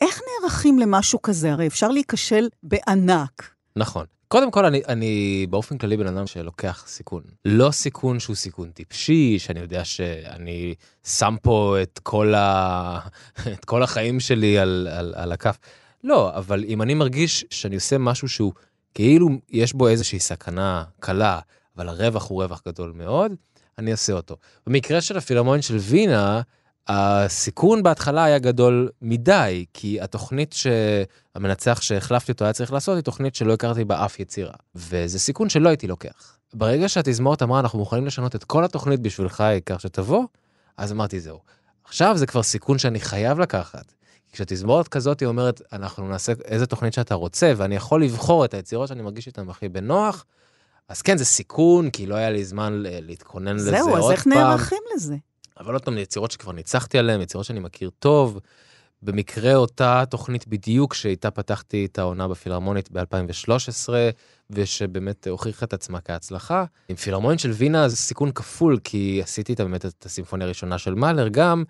איך 0.00 0.20
נערכים 0.40 0.78
למשהו 0.78 1.22
כזה? 1.22 1.52
הרי 1.52 1.66
אפשר 1.66 1.88
להיכשל 1.88 2.48
בענק. 2.62 3.50
נכון. 3.76 4.06
קודם 4.32 4.50
כל, 4.50 4.64
אני, 4.64 4.82
אני 4.88 5.46
באופן 5.50 5.78
כללי 5.78 5.96
בן 5.96 6.06
אדם 6.06 6.26
שלוקח 6.26 6.84
סיכון. 6.86 7.22
לא 7.44 7.70
סיכון 7.70 8.20
שהוא 8.20 8.36
סיכון 8.36 8.70
טיפשי, 8.70 9.38
שאני 9.38 9.60
יודע 9.60 9.84
שאני 9.84 10.74
שם 11.06 11.36
פה 11.42 11.76
את 11.82 12.00
כל, 12.02 12.34
ה... 12.34 12.98
את 13.54 13.64
כל 13.64 13.82
החיים 13.82 14.20
שלי 14.20 14.58
על, 14.58 14.88
על, 14.92 15.14
על 15.16 15.32
הכף. 15.32 15.58
לא, 16.04 16.36
אבל 16.36 16.64
אם 16.64 16.82
אני 16.82 16.94
מרגיש 16.94 17.44
שאני 17.50 17.74
עושה 17.74 17.98
משהו 17.98 18.28
שהוא 18.28 18.52
כאילו 18.94 19.28
יש 19.50 19.72
בו 19.72 19.88
איזושהי 19.88 20.18
סכנה 20.18 20.84
קלה, 21.00 21.40
אבל 21.76 21.88
הרווח 21.88 22.30
הוא 22.30 22.42
רווח 22.42 22.62
גדול 22.68 22.92
מאוד, 22.96 23.32
אני 23.78 23.90
אעשה 23.90 24.12
אותו. 24.12 24.36
במקרה 24.66 25.00
של 25.00 25.16
הפילהרמונית 25.16 25.64
של 25.64 25.76
וינה, 25.76 26.40
הסיכון 26.88 27.82
בהתחלה 27.82 28.24
היה 28.24 28.38
גדול 28.38 28.88
מדי, 29.02 29.64
כי 29.74 30.00
התוכנית 30.00 30.52
שהמנצח 30.52 31.80
שהחלפתי 31.80 32.32
אותו 32.32 32.44
היה 32.44 32.52
צריך 32.52 32.72
לעשות 32.72 32.94
היא 32.94 33.04
תוכנית 33.04 33.34
שלא 33.34 33.52
הכרתי 33.52 33.84
בה 33.84 34.04
אף 34.04 34.20
יצירה. 34.20 34.54
וזה 34.74 35.18
סיכון 35.18 35.48
שלא 35.48 35.68
הייתי 35.68 35.86
לוקח. 35.86 36.38
ברגע 36.54 36.88
שהתזמורת 36.88 37.42
אמרה, 37.42 37.60
אנחנו 37.60 37.78
מוכנים 37.78 38.06
לשנות 38.06 38.36
את 38.36 38.44
כל 38.44 38.64
התוכנית 38.64 39.00
בשבילך, 39.00 39.40
העיקר 39.40 39.78
שתבוא, 39.78 40.24
אז 40.76 40.92
אמרתי, 40.92 41.20
זהו. 41.20 41.38
עכשיו 41.84 42.16
זה 42.16 42.26
כבר 42.26 42.42
סיכון 42.42 42.78
שאני 42.78 43.00
חייב 43.00 43.38
לקחת. 43.38 43.92
כשתזמורת 44.32 44.88
כזאת 44.88 45.20
היא 45.20 45.26
אומרת, 45.26 45.62
אנחנו 45.72 46.08
נעשה 46.08 46.32
איזה 46.44 46.66
תוכנית 46.66 46.92
שאתה 46.92 47.14
רוצה, 47.14 47.52
ואני 47.56 47.76
יכול 47.76 48.04
לבחור 48.04 48.44
את 48.44 48.54
היצירות 48.54 48.88
שאני 48.88 49.02
מרגיש 49.02 49.26
איתן 49.26 49.48
הכי 49.48 49.68
בנוח, 49.68 50.24
אז 50.88 51.02
כן, 51.02 51.16
זה 51.16 51.24
סיכון, 51.24 51.90
כי 51.90 52.06
לא 52.06 52.14
היה 52.14 52.30
לי 52.30 52.44
זמן 52.44 52.72
להתכונן 52.86 53.56
לזה 53.56 53.80
עוד 53.80 53.90
פעם. 53.90 53.94
זהו, 54.00 54.04
אז 54.06 54.10
איך 54.10 54.26
נערכים 54.26 54.82
לזה? 54.94 55.16
אבל 55.60 55.72
עוד 55.72 55.84
פעם, 55.84 55.98
יצירות 55.98 56.30
שכבר 56.30 56.52
ניצחתי 56.52 56.98
עליהן, 56.98 57.20
יצירות 57.20 57.46
שאני 57.46 57.60
מכיר 57.60 57.90
טוב. 57.98 58.40
במקרה 59.02 59.54
אותה 59.54 60.02
תוכנית 60.10 60.48
בדיוק 60.48 60.94
שאיתה 60.94 61.30
פתחתי 61.30 61.84
את 61.84 61.98
העונה 61.98 62.28
בפילהרמונית 62.28 62.88
ב-2013, 62.92 63.88
ושבאמת 64.50 65.26
הוכיחה 65.26 65.66
את 65.66 65.72
עצמה 65.72 66.00
כהצלחה. 66.00 66.64
עם 66.88 66.96
פילהרמונית 66.96 67.40
של 67.40 67.50
וינה 67.50 67.88
זה 67.88 67.96
סיכון 67.96 68.32
כפול, 68.32 68.78
כי 68.84 69.20
עשיתי 69.22 69.52
איתה 69.52 69.64
באמת 69.64 69.86
את 69.86 70.06
הסימפוניה 70.06 70.44
הראשונה 70.44 70.78
של 70.78 70.94
מאלר 70.94 71.28
גם, 71.28 71.64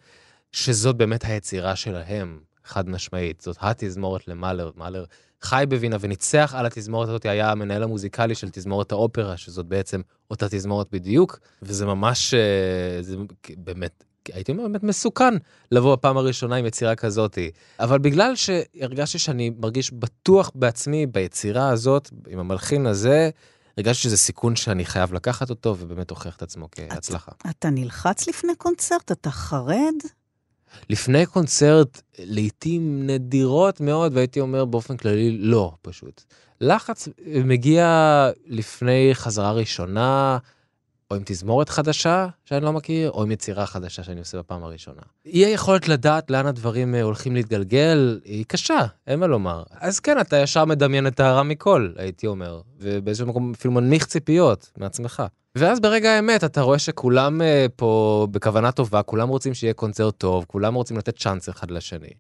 שזאת 0.53 0.97
באמת 0.97 1.25
היצירה 1.25 1.77
שלהם, 1.77 2.41
חד 2.65 2.89
משמעית. 2.89 3.41
זאת 3.41 3.57
התזמורת 3.61 4.29
למאלר, 4.29 4.71
מאלר 4.77 5.05
חי 5.43 5.65
בווינה 5.69 5.97
וניצח 6.01 6.55
על 6.57 6.67
התזמורת 6.67 7.09
הזאת, 7.09 7.27
היה 7.27 7.51
המנהל 7.51 7.83
המוזיקלי 7.83 8.35
של 8.35 8.49
תזמורת 8.53 8.93
האופרה, 8.93 9.37
שזאת 9.37 9.67
בעצם 9.67 10.01
אותה 10.31 10.49
תזמורת 10.49 10.87
בדיוק, 10.93 11.39
וזה 11.63 11.87
ממש, 11.87 12.35
אה, 12.35 13.03
זה 13.03 13.17
באמת, 13.57 14.05
הייתי 14.33 14.53
אומר 14.53 14.63
באמת 14.63 14.83
מסוכן 14.83 15.35
לבוא 15.73 15.95
בפעם 15.95 16.17
הראשונה 16.17 16.57
עם 16.57 16.67
יצירה 16.67 16.95
כזאתי. 16.95 17.51
אבל 17.81 17.99
בגלל 17.99 18.37
שהרגשתי 18.37 19.19
שאני 19.19 19.51
מרגיש 19.51 19.93
בטוח 19.93 20.51
בעצמי 20.55 21.07
ביצירה 21.07 21.69
הזאת, 21.69 22.11
עם 22.29 22.39
המלחין 22.39 22.87
הזה, 22.87 23.31
הרגשתי 23.79 24.03
שזה 24.03 24.17
סיכון 24.17 24.57
שאני 24.57 24.85
חייב 24.85 25.15
לקחת 25.15 25.51
אותו, 25.51 25.77
ובאמת 25.79 26.11
הוכיח 26.11 26.37
את 26.37 26.43
עצמו 26.43 26.69
כהצלחה. 26.71 27.33
אתה, 27.39 27.51
אתה 27.51 27.71
נלחץ 27.71 28.29
לפני 28.29 28.53
קונצרט? 28.59 29.13
אתה 29.13 29.31
חרד? 29.31 29.95
לפני 30.91 31.27
קונצרט, 31.27 32.03
לעיתים 32.19 33.07
נדירות 33.07 33.81
מאוד, 33.81 34.17
והייתי 34.17 34.41
אומר 34.41 34.65
באופן 34.65 34.97
כללי, 34.97 35.39
לא, 35.39 35.73
פשוט. 35.83 36.23
לחץ 36.61 37.09
מגיע 37.45 38.31
לפני 38.47 39.11
חזרה 39.13 39.53
ראשונה, 39.53 40.39
או 41.13 41.17
עם 41.17 41.23
תזמורת 41.25 41.69
חדשה 41.69 42.27
שאני 42.45 42.65
לא 42.65 42.73
מכיר, 42.73 43.11
או 43.11 43.23
עם 43.23 43.31
יצירה 43.31 43.67
חדשה 43.67 44.03
שאני 44.03 44.21
עושה 44.21 44.39
בפעם 44.39 44.65
הראשונה. 44.65 45.03
אי 45.27 45.47
היכולת 45.47 45.89
לדעת 45.89 46.31
לאן 46.31 46.47
הדברים 46.47 46.95
אה, 46.95 47.03
הולכים 47.03 47.35
להתגלגל 47.35 48.21
היא 48.25 48.45
קשה, 48.49 48.87
אין 49.07 49.21
מה 49.21 49.27
לומר. 49.27 49.63
אז 49.71 50.01
כן, 50.01 50.21
אתה 50.21 50.37
ישר 50.37 50.65
מדמיין 50.65 51.07
את 51.07 51.21
הרע 51.21 51.43
מכל, 51.43 51.93
הייתי 51.97 52.27
אומר, 52.27 52.61
ובאיזשהו 52.79 53.27
מקום 53.27 53.53
אפילו 53.59 53.75
מנמיך 53.75 54.07
ציפיות 54.07 54.71
מעצמך. 54.77 55.23
ואז 55.57 55.81
ברגע 55.81 56.11
האמת 56.11 56.45
אתה 56.45 56.61
רואה 56.61 56.79
שכולם 56.79 57.41
uh, 57.41 57.45
פה 57.77 58.27
בכוונה 58.31 58.73
טובה, 58.73 59.03
כולם 59.03 59.29
רוצים 59.29 59.55
שיהיה 59.55 59.75
קונצרט 59.75 60.15
טוב, 60.19 60.45
כולם 60.49 60.75
רוצים 60.75 60.97
לתת 60.97 61.19
צ'אנס 61.19 61.49
אחד 61.49 61.71
לשני. 61.71 62.11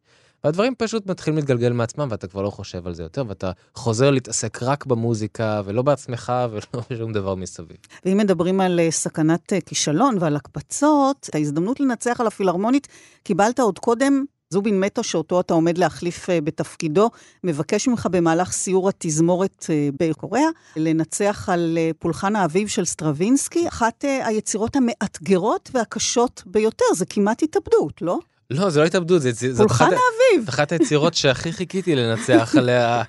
והדברים 0.45 0.75
פשוט 0.79 1.07
מתחילים 1.07 1.37
להתגלגל 1.37 1.73
מעצמם 1.73 2.09
ואתה 2.11 2.27
כבר 2.27 2.43
לא 2.43 2.51
חושב 2.51 2.87
על 2.87 2.95
זה 2.95 3.03
יותר 3.03 3.25
ואתה 3.29 3.51
חוזר 3.75 4.11
להתעסק 4.11 4.63
רק 4.63 4.87
במוזיקה 4.87 5.63
ולא 5.65 5.83
בעצמך 5.83 6.33
ולא 6.51 6.83
בשום 6.91 7.13
דבר 7.13 7.35
מסביב. 7.35 7.77
ואם 8.05 8.19
מדברים 8.19 8.61
על 8.61 8.81
אה, 8.89 8.91
סכנת 8.91 9.53
אה, 9.53 9.57
כישלון 9.67 10.17
ועל 10.21 10.37
הקפצות, 10.37 11.27
את 11.31 11.35
ההזדמנות 11.35 11.81
לנצח 11.81 12.21
על 12.21 12.27
הפילהרמונית 12.27 12.89
קיבלת 13.23 13.61
עוד 13.61 13.79
קודם 13.79 14.25
זובין 14.53 14.81
מהטה, 14.81 15.05
שאותו 15.05 15.41
אתה 15.41 15.55
עומד 15.55 15.79
להחליף 15.79 16.29
אה, 16.29 16.33
בתפקידו, 16.45 17.11
מבקש 17.45 17.89
ממך 17.89 18.09
במהלך 18.11 18.53
סיור 18.53 18.89
התזמורת 18.89 19.63
אה, 19.63 19.97
בקוריאה, 20.01 20.49
לנצח 20.77 21.49
על 21.53 21.79
אה, 21.79 21.95
פולחן 21.99 22.37
האביב 22.37 22.69
של 22.69 22.85
סטרווינסקי, 22.85 23.69
אחת 23.69 24.05
היצירות 24.25 24.77
המאתגרות 24.77 25.71
והקשות 25.75 26.43
ביותר, 26.47 26.85
זה 26.97 27.07
כמעט 27.07 27.43
התאבדות, 27.43 28.03
לא? 28.03 28.19
לא, 28.51 28.71
זה 28.71 28.81
לא 28.81 28.85
התאבדות, 28.85 29.23
זה... 29.23 29.57
פולחן 29.57 29.85
האביב. 29.85 30.49
אחת 30.49 30.73
היצירות 30.73 31.15
שהכי 31.15 31.53
חיכיתי 31.53 31.97
לנצח 31.97 32.55
עליה. 32.59 33.03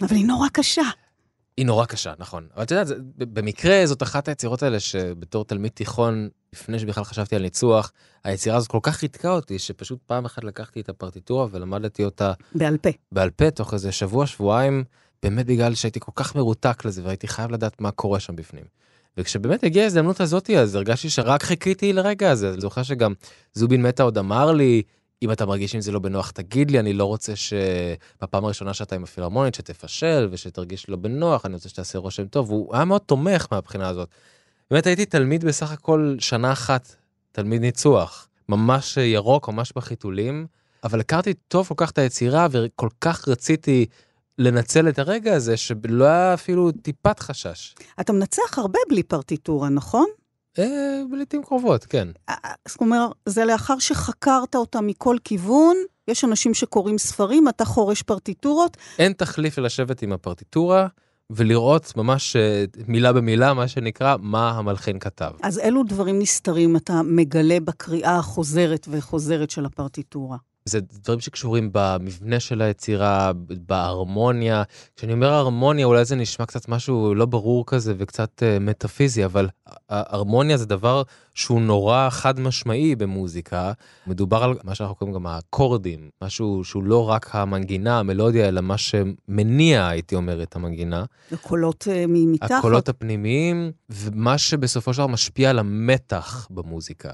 אבל 0.00 0.16
היא 0.16 0.26
נורא 0.26 0.48
קשה. 0.52 0.82
היא 1.56 1.66
נורא 1.66 1.84
קשה, 1.84 2.12
נכון. 2.18 2.46
אבל 2.54 2.62
את 2.62 2.70
יודעת, 2.70 2.86
במקרה 3.16 3.86
זאת 3.86 4.02
אחת 4.02 4.28
היצירות 4.28 4.62
האלה 4.62 4.80
שבתור 4.80 5.44
תלמיד 5.44 5.70
תיכון, 5.74 6.28
לפני 6.56 6.78
שבכלל 6.78 7.04
חשבתי 7.04 7.36
על 7.36 7.42
ניצוח, 7.42 7.92
היצירה 8.24 8.56
הזאת 8.56 8.68
כל 8.68 8.78
כך 8.82 9.02
ריתקה 9.02 9.30
אותי, 9.30 9.58
שפשוט 9.58 9.98
פעם 10.06 10.24
אחת 10.24 10.44
לקחתי 10.44 10.80
את 10.80 10.88
הפרטיטורה 10.88 11.46
ולמדתי 11.50 12.04
אותה... 12.04 12.32
בעל 12.54 12.76
פה. 12.76 12.90
בעל 13.12 13.30
פה, 13.30 13.50
תוך 13.50 13.74
איזה 13.74 13.92
שבוע, 13.92 14.26
שבועיים, 14.26 14.84
באמת 15.22 15.46
בגלל 15.46 15.74
שהייתי 15.74 16.00
כל 16.00 16.12
כך 16.14 16.34
מרותק 16.34 16.84
לזה, 16.84 17.02
והייתי 17.04 17.28
חייב 17.28 17.50
לדעת 17.50 17.80
מה 17.80 17.90
קורה 17.90 18.20
שם 18.20 18.36
בפנים. 18.36 18.64
וכשבאמת 19.16 19.64
הגיעה 19.64 19.84
ההזדמנות 19.84 20.20
הזאתי, 20.20 20.58
אז 20.58 20.74
הרגשתי 20.74 21.10
שרק 21.10 21.42
חיכיתי 21.42 21.92
לרגע 21.92 22.30
הזה. 22.30 22.50
אני 22.52 22.60
זוכר 22.60 22.82
שגם 22.82 23.14
זובין 23.54 23.82
מטה 23.82 24.02
עוד 24.02 24.18
אמר 24.18 24.52
לי, 24.52 24.82
אם 25.22 25.32
אתה 25.32 25.46
מרגיש 25.46 25.74
עם 25.74 25.80
זה 25.80 25.92
לא 25.92 25.98
בנוח, 25.98 26.30
תגיד 26.30 26.70
לי, 26.70 26.80
אני 26.80 26.92
לא 26.92 27.04
רוצה 27.04 27.32
שבפעם 27.36 28.44
הראשונה 28.44 28.74
שאתה 28.74 28.94
עם 28.94 29.02
הפילהרמונית, 29.02 29.54
שתפשל 29.54 30.28
ושתרגיש 30.30 30.88
לא 30.88 30.96
בנוח, 30.96 31.46
אני 31.46 31.54
רוצה 31.54 31.68
שתעשה 31.68 31.98
רושם 31.98 32.26
טוב. 32.26 32.50
הוא 32.50 32.74
היה 32.74 32.84
מאוד 32.84 33.00
תומך 33.00 33.46
מהבחינה 33.50 33.88
הזאת. 33.88 34.08
באמת 34.70 34.86
הייתי 34.86 35.06
תלמיד 35.06 35.44
בסך 35.44 35.72
הכל 35.72 36.16
שנה 36.18 36.52
אחת, 36.52 36.96
תלמיד 37.32 37.60
ניצוח. 37.60 38.28
ממש 38.48 38.96
ירוק, 38.96 39.48
ממש 39.48 39.72
בחיתולים, 39.76 40.46
אבל 40.84 41.00
הכרתי 41.00 41.34
טוב 41.34 41.68
כל 41.68 41.74
כך 41.76 41.90
את 41.90 41.98
היצירה 41.98 42.46
וכל 42.50 42.88
כך 43.00 43.28
רציתי 43.28 43.86
לנצל 44.38 44.88
את 44.88 44.98
הרגע 44.98 45.34
הזה 45.34 45.56
שלא 45.56 46.04
היה 46.04 46.34
אפילו 46.34 46.72
טיפת 46.72 47.18
חשש. 47.18 47.74
אתה 48.00 48.12
מנצח 48.12 48.58
הרבה 48.58 48.78
בלי 48.88 49.02
פרטיטורה, 49.02 49.68
נכון? 49.68 50.06
אה, 50.58 51.02
לעיתים 51.12 51.42
קרובות, 51.42 51.84
כן. 51.84 52.08
אה, 52.28 52.34
אה, 52.44 52.50
זאת 52.68 52.80
אומרת, 52.80 53.10
זה 53.26 53.44
לאחר 53.44 53.78
שחקרת 53.78 54.54
אותה 54.54 54.80
מכל 54.80 55.16
כיוון, 55.24 55.76
יש 56.08 56.24
אנשים 56.24 56.54
שקוראים 56.54 56.98
ספרים, 56.98 57.48
אתה 57.48 57.64
חורש 57.64 58.02
פרטיטורות. 58.02 58.76
אין 58.98 59.12
תחליף 59.12 59.58
לשבת 59.58 60.02
עם 60.02 60.12
הפרטיטורה. 60.12 60.86
ולראות 61.30 61.92
ממש 61.96 62.36
מילה 62.88 63.12
במילה, 63.12 63.54
מה 63.54 63.68
שנקרא, 63.68 64.16
מה 64.20 64.50
המלחין 64.50 64.98
כתב. 64.98 65.30
אז 65.42 65.58
אילו 65.58 65.82
דברים 65.82 66.18
נסתרים 66.18 66.76
אתה 66.76 67.02
מגלה 67.04 67.60
בקריאה 67.60 68.16
החוזרת 68.16 68.88
וחוזרת 68.90 69.50
של 69.50 69.64
הפרטיטורה? 69.66 70.36
זה 70.68 70.80
דברים 70.80 71.20
שקשורים 71.20 71.70
במבנה 71.72 72.40
של 72.40 72.62
היצירה, 72.62 73.32
בהרמוניה. 73.66 74.62
כשאני 74.96 75.12
אומר 75.12 75.32
הרמוניה, 75.32 75.86
אולי 75.86 76.04
זה 76.04 76.16
נשמע 76.16 76.46
קצת 76.46 76.68
משהו 76.68 77.14
לא 77.14 77.26
ברור 77.26 77.66
כזה 77.66 77.94
וקצת 77.98 78.42
uh, 78.42 78.62
מטאפיזי, 78.62 79.24
אבל 79.24 79.48
הרמוניה 79.88 80.56
זה 80.56 80.66
דבר 80.66 81.02
שהוא 81.34 81.60
נורא 81.60 82.10
חד 82.10 82.40
משמעי 82.40 82.96
במוזיקה. 82.96 83.72
מדובר 84.06 84.42
על 84.42 84.54
מה 84.64 84.74
שאנחנו 84.74 84.96
קוראים 84.96 85.14
גם 85.14 85.26
האקורדים, 85.26 86.10
משהו 86.22 86.64
שהוא 86.64 86.84
לא 86.84 87.08
רק 87.08 87.34
המנגינה, 87.34 87.98
המלודיה, 87.98 88.48
אלא 88.48 88.60
מה 88.60 88.78
שמניע, 88.78 89.88
הייתי 89.88 90.14
אומר, 90.14 90.42
את 90.42 90.56
המנגינה. 90.56 91.04
הקולות 91.32 91.86
uh, 91.86 92.06
מתחת. 92.08 92.50
הקולות 92.50 92.88
הפנימיים, 92.88 93.72
ומה 93.90 94.38
שבסופו 94.38 94.92
של 94.92 94.98
דבר 94.98 95.06
משפיע 95.06 95.50
על 95.50 95.58
המתח 95.58 96.48
במוזיקה. 96.50 97.10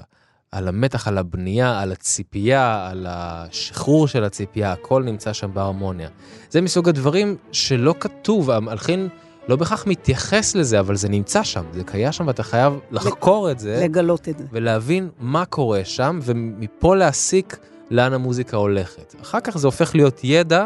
על 0.53 0.67
המתח, 0.67 1.07
על 1.07 1.17
הבנייה, 1.17 1.79
על 1.79 1.91
הציפייה, 1.91 2.87
על 2.91 3.05
השחרור 3.09 4.07
של 4.07 4.23
הציפייה, 4.23 4.71
הכל 4.71 5.03
נמצא 5.03 5.33
שם 5.33 5.53
בהרמוניה. 5.53 6.09
זה 6.49 6.61
מסוג 6.61 6.89
הדברים 6.89 7.35
שלא 7.51 7.95
כתוב, 7.99 8.51
המלחין 8.51 9.09
לא 9.47 9.55
בהכרח 9.55 9.87
מתייחס 9.87 10.55
לזה, 10.55 10.79
אבל 10.79 10.95
זה 10.95 11.09
נמצא 11.09 11.43
שם, 11.43 11.63
זה 11.73 11.83
קיים 11.83 12.11
שם 12.11 12.27
ואתה 12.27 12.43
חייב 12.43 12.73
לחקור 12.91 13.51
את 13.51 13.59
זה. 13.59 13.79
לגלות 13.83 14.29
את 14.29 14.37
זה. 14.37 14.45
ולהבין 14.51 15.09
מה 15.19 15.45
קורה 15.45 15.85
שם, 15.85 16.19
ומפה 16.23 16.95
להסיק 16.95 17.57
לאן 17.91 18.13
המוזיקה 18.13 18.57
הולכת. 18.57 19.15
אחר 19.21 19.39
כך 19.39 19.57
זה 19.57 19.67
הופך 19.67 19.95
להיות 19.95 20.19
ידע 20.23 20.65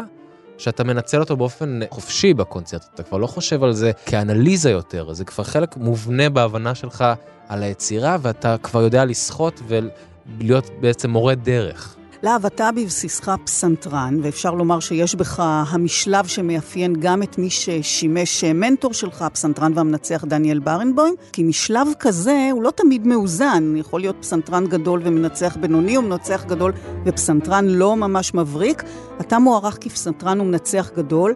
שאתה 0.58 0.84
מנצל 0.84 1.20
אותו 1.20 1.36
באופן 1.36 1.80
חופשי 1.90 2.34
בקונצרט, 2.34 2.86
אתה 2.94 3.02
כבר 3.02 3.18
לא 3.18 3.26
חושב 3.26 3.64
על 3.64 3.72
זה 3.72 3.92
כאנליזה 4.06 4.70
יותר, 4.70 5.12
זה 5.12 5.24
כבר 5.24 5.44
חלק 5.44 5.76
מובנה 5.76 6.30
בהבנה 6.30 6.74
שלך 6.74 7.04
על 7.48 7.62
היצירה, 7.62 8.16
ואתה 8.22 8.56
כבר 8.62 8.82
יודע 8.82 9.04
לשחות 9.04 9.60
ולהיות 9.68 10.70
בעצם 10.80 11.10
מורה 11.10 11.34
דרך. 11.34 11.97
להב, 12.22 12.46
אתה 12.46 12.70
בבסיסך 12.72 13.30
פסנתרן, 13.44 14.18
ואפשר 14.22 14.50
לומר 14.50 14.80
שיש 14.80 15.14
בך 15.14 15.42
המשלב 15.44 16.26
שמאפיין 16.26 16.94
גם 17.00 17.22
את 17.22 17.38
מי 17.38 17.50
ששימש 17.50 18.44
מנטור 18.44 18.92
שלך, 18.92 19.22
הפסנתרן 19.22 19.72
והמנצח 19.74 20.24
דניאל 20.24 20.58
ברנבוים, 20.58 21.14
כי 21.32 21.42
משלב 21.42 21.88
כזה 21.98 22.48
הוא 22.52 22.62
לא 22.62 22.70
תמיד 22.70 23.06
מאוזן. 23.06 23.74
יכול 23.76 24.00
להיות 24.00 24.16
פסנתרן 24.20 24.66
גדול 24.66 25.00
ומנצח 25.04 25.56
בינוני, 25.60 25.96
או 25.96 26.02
מנצח 26.02 26.44
גדול 26.44 26.72
ופסנתרן 27.04 27.64
לא 27.64 27.96
ממש 27.96 28.34
מבריק. 28.34 28.82
אתה 29.20 29.38
מוערך 29.38 29.78
כפסנתרן 29.80 30.40
ומנצח 30.40 30.90
גדול. 30.96 31.34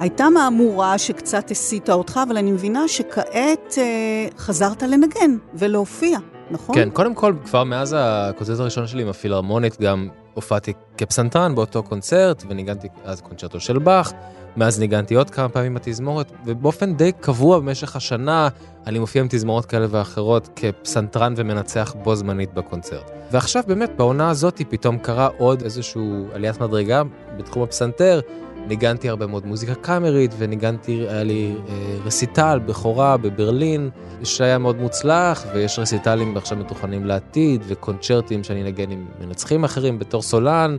הייתה 0.00 0.30
מהמורה 0.30 0.98
שקצת 0.98 1.50
הסיטה 1.50 1.92
אותך, 1.92 2.20
אבל 2.28 2.36
אני 2.36 2.52
מבינה 2.52 2.88
שכעת 2.88 3.74
אה, 3.78 4.26
חזרת 4.38 4.82
לנגן 4.82 5.36
ולהופיע, 5.54 6.18
נכון? 6.50 6.74
כן, 6.74 6.90
קודם 6.90 7.14
כל, 7.14 7.34
כבר 7.44 7.64
מאז 7.64 7.96
הקונצרט 7.98 8.60
הראשון 8.60 8.86
שלי 8.86 9.02
עם 9.02 9.08
הפילהרמונית, 9.08 9.80
גם 9.80 10.08
הופעתי 10.34 10.72
כפסנתרן 10.98 11.54
באותו 11.54 11.82
קונצרט, 11.82 12.44
וניגנתי 12.48 12.88
אז 13.04 13.20
קונצ'רטו 13.20 13.60
של 13.60 13.78
באך. 13.78 14.12
מאז 14.56 14.80
ניגנתי 14.80 15.14
עוד 15.14 15.30
כמה 15.30 15.48
פעמים 15.48 15.74
בתזמורת, 15.74 16.32
ובאופן 16.46 16.94
די 16.94 17.12
קבוע 17.20 17.58
במשך 17.58 17.96
השנה 17.96 18.48
אני 18.86 18.98
מופיע 18.98 19.22
עם 19.22 19.28
תזמורות 19.30 19.66
כאלה 19.66 19.86
ואחרות 19.90 20.48
כפסנתרן 20.56 21.34
ומנצח 21.36 21.94
בו 22.02 22.16
זמנית 22.16 22.54
בקונצרט. 22.54 23.10
ועכשיו 23.30 23.62
באמת 23.66 23.90
בעונה 23.96 24.30
הזאת 24.30 24.62
פתאום 24.68 24.98
קרה 24.98 25.28
עוד 25.38 25.62
איזשהו 25.62 26.26
עליית 26.32 26.60
מדרגה 26.60 27.02
בתחום 27.36 27.62
הפסנתר. 27.62 28.20
ניגנתי 28.66 29.08
הרבה 29.08 29.26
מאוד 29.26 29.46
מוזיקה 29.46 29.74
קאמרית 29.74 30.34
וניגנתי, 30.38 31.06
היה 31.08 31.22
לי 31.22 31.54
אה, 31.68 31.74
רסיטל 32.04 32.60
בכורה 32.66 33.16
בברלין 33.16 33.90
שהיה 34.24 34.58
מאוד 34.58 34.76
מוצלח 34.76 35.46
ויש 35.54 35.78
רסיטלים 35.78 36.36
עכשיו 36.36 36.58
מתוכננים 36.58 37.06
לעתיד 37.06 37.62
וקונצ'רטים 37.66 38.44
שאני 38.44 38.62
נגן 38.62 38.90
עם 38.90 39.06
מנצחים 39.20 39.64
אחרים 39.64 39.98
בתור 39.98 40.22
סולן. 40.22 40.76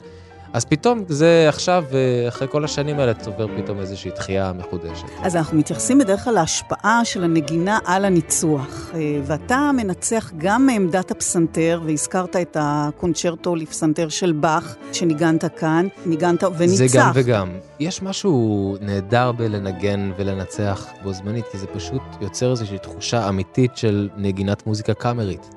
אז 0.53 0.65
פתאום 0.65 1.03
זה 1.07 1.45
עכשיו, 1.49 1.83
אחרי 2.27 2.47
כל 2.47 2.63
השנים 2.63 2.99
האלה, 2.99 3.13
צובר 3.13 3.47
פתאום 3.57 3.79
איזושהי 3.79 4.11
דחייה 4.11 4.53
מחודשת. 4.53 5.05
אז 5.21 5.35
אנחנו 5.35 5.57
מתייחסים 5.57 5.99
בדרך 5.99 6.23
כלל 6.23 6.33
להשפעה 6.33 7.05
של 7.05 7.23
הנגינה 7.23 7.79
על 7.85 8.05
הניצוח. 8.05 8.91
אה, 8.93 8.99
ואתה 9.23 9.71
מנצח 9.77 10.31
גם 10.37 10.65
מעמדת 10.65 11.11
הפסנתר, 11.11 11.81
והזכרת 11.85 12.35
את 12.35 12.57
הקונצ'רטו 12.59 13.55
לפסנתר 13.55 14.09
של 14.09 14.31
באך, 14.31 14.75
שניגנת 14.91 15.45
כאן, 15.59 15.87
ניגנת 16.05 16.43
וניצח. 16.43 16.75
זה 16.75 16.87
גם 16.97 17.11
וגם. 17.13 17.49
יש 17.79 18.01
משהו 18.01 18.75
נהדר 18.81 19.31
בלנגן 19.31 20.11
ולנצח 20.17 20.87
בו 21.03 21.13
זמנית, 21.13 21.45
כי 21.51 21.57
זה 21.57 21.67
פשוט 21.67 22.01
יוצר 22.21 22.51
איזושהי 22.51 22.77
תחושה 22.77 23.29
אמיתית 23.29 23.77
של 23.77 24.09
נגינת 24.17 24.67
מוזיקה 24.67 24.93
קאמרית. 24.93 25.49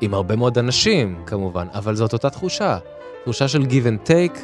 עם 0.00 0.14
הרבה 0.14 0.36
מאוד 0.36 0.58
אנשים, 0.58 1.22
כמובן, 1.26 1.66
אבל 1.74 1.94
זאת 1.94 2.12
אותה 2.12 2.30
תחושה. 2.30 2.78
תחושה 3.28 3.48
של 3.48 3.62
give 3.62 3.84
and 3.84 4.08
take, 4.08 4.38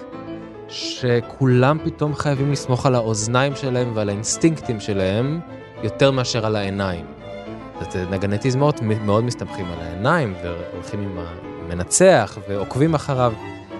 שכולם 0.69 1.79
פתאום 1.85 2.15
חייבים 2.15 2.53
לסמוך 2.53 2.87
על 2.87 2.95
האוזניים 2.95 3.57
שלהם 3.57 3.93
ועל 3.95 4.09
האינסטינקטים 4.09 4.81
שלהם, 4.81 5.41
יותר 5.83 6.11
מאשר 6.11 6.47
על 6.47 6.57
העיניים. 6.57 7.07
זאת 7.81 7.97
נגני 8.11 8.37
תזמורת 8.41 8.83
מאוד 8.83 9.25
מסתמכים 9.25 9.67
על 9.67 9.79
העיניים, 9.81 10.35
והולכים 10.43 11.01
עם 11.01 11.19
המנצח, 11.19 12.39
ועוקבים 12.49 12.95
אחריו. 12.95 13.33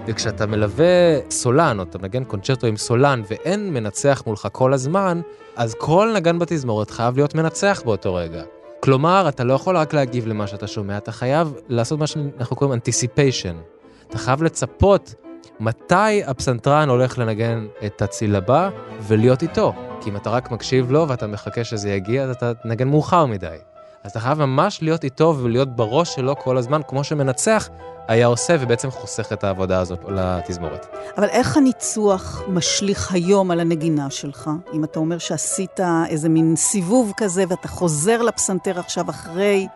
וכשאתה 0.07 0.45
מלווה 0.45 1.19
סולן, 1.29 1.79
או 1.79 1.83
אתה 1.83 1.97
מנגן 1.97 2.23
קונצ'רטו 2.23 2.67
עם 2.67 2.77
סולן, 2.77 3.21
ואין 3.29 3.73
מנצח 3.73 4.23
מולך 4.25 4.47
כל 4.51 4.73
הזמן, 4.73 5.21
אז 5.55 5.75
כל 5.77 6.11
נגן 6.15 6.39
בתזמורת 6.39 6.91
חייב 6.91 7.15
להיות 7.15 7.35
מנצח 7.35 7.81
באותו 7.85 8.15
רגע. 8.15 8.43
כלומר, 8.79 9.25
אתה 9.29 9.43
לא 9.43 9.53
יכול 9.53 9.77
רק 9.77 9.93
להגיב 9.93 10.27
למה 10.27 10.47
שאתה 10.47 10.67
שומע, 10.67 10.97
אתה 10.97 11.11
חייב 11.11 11.53
לעשות 11.69 11.99
מה 11.99 12.07
שאנחנו 12.07 12.55
קוראים 12.55 12.79
anticipation. 12.79 13.74
אתה 14.09 14.17
חייב 14.17 14.43
לצפות 14.43 15.13
מתי 15.59 16.23
הפסנתרן 16.25 16.89
הולך 16.89 17.17
לנגן 17.17 17.65
את 17.85 18.01
הציל 18.01 18.35
הבא 18.35 18.69
ולהיות 19.01 19.43
איתו. 19.43 19.73
כי 20.01 20.09
אם 20.09 20.15
אתה 20.15 20.29
רק 20.29 20.51
מקשיב 20.51 20.91
לו 20.91 21.07
ואתה 21.07 21.27
מחכה 21.27 21.63
שזה 21.63 21.89
יגיע, 21.89 22.23
אז 22.23 22.29
אתה 22.29 22.53
תנגן 22.53 22.87
מאוחר 22.87 23.25
מדי. 23.25 23.57
אז 24.03 24.11
אתה 24.11 24.19
חייב 24.19 24.39
ממש 24.39 24.81
להיות 24.81 25.03
איתו 25.03 25.35
ולהיות 25.41 25.75
בראש 25.75 26.15
שלו 26.15 26.35
כל 26.35 26.57
הזמן, 26.57 26.81
כמו 26.87 27.03
שמנצח 27.03 27.69
היה 28.07 28.27
עושה, 28.27 28.55
ובעצם 28.59 28.91
חוסך 28.91 29.33
את 29.33 29.43
העבודה 29.43 29.79
הזאת 29.79 29.99
לתזמורת. 30.07 30.87
אבל 31.17 31.27
איך 31.27 31.57
הניצוח 31.57 32.43
משליך 32.47 33.11
היום 33.11 33.51
על 33.51 33.59
הנגינה 33.59 34.09
שלך? 34.09 34.49
אם 34.73 34.83
אתה 34.83 34.99
אומר 34.99 35.17
שעשית 35.17 35.79
איזה 36.09 36.29
מין 36.29 36.55
סיבוב 36.55 37.13
כזה 37.17 37.43
ואתה 37.49 37.67
חוזר 37.67 38.21
לפסנתר 38.21 38.79
עכשיו 38.79 39.09
אחרי 39.09 39.67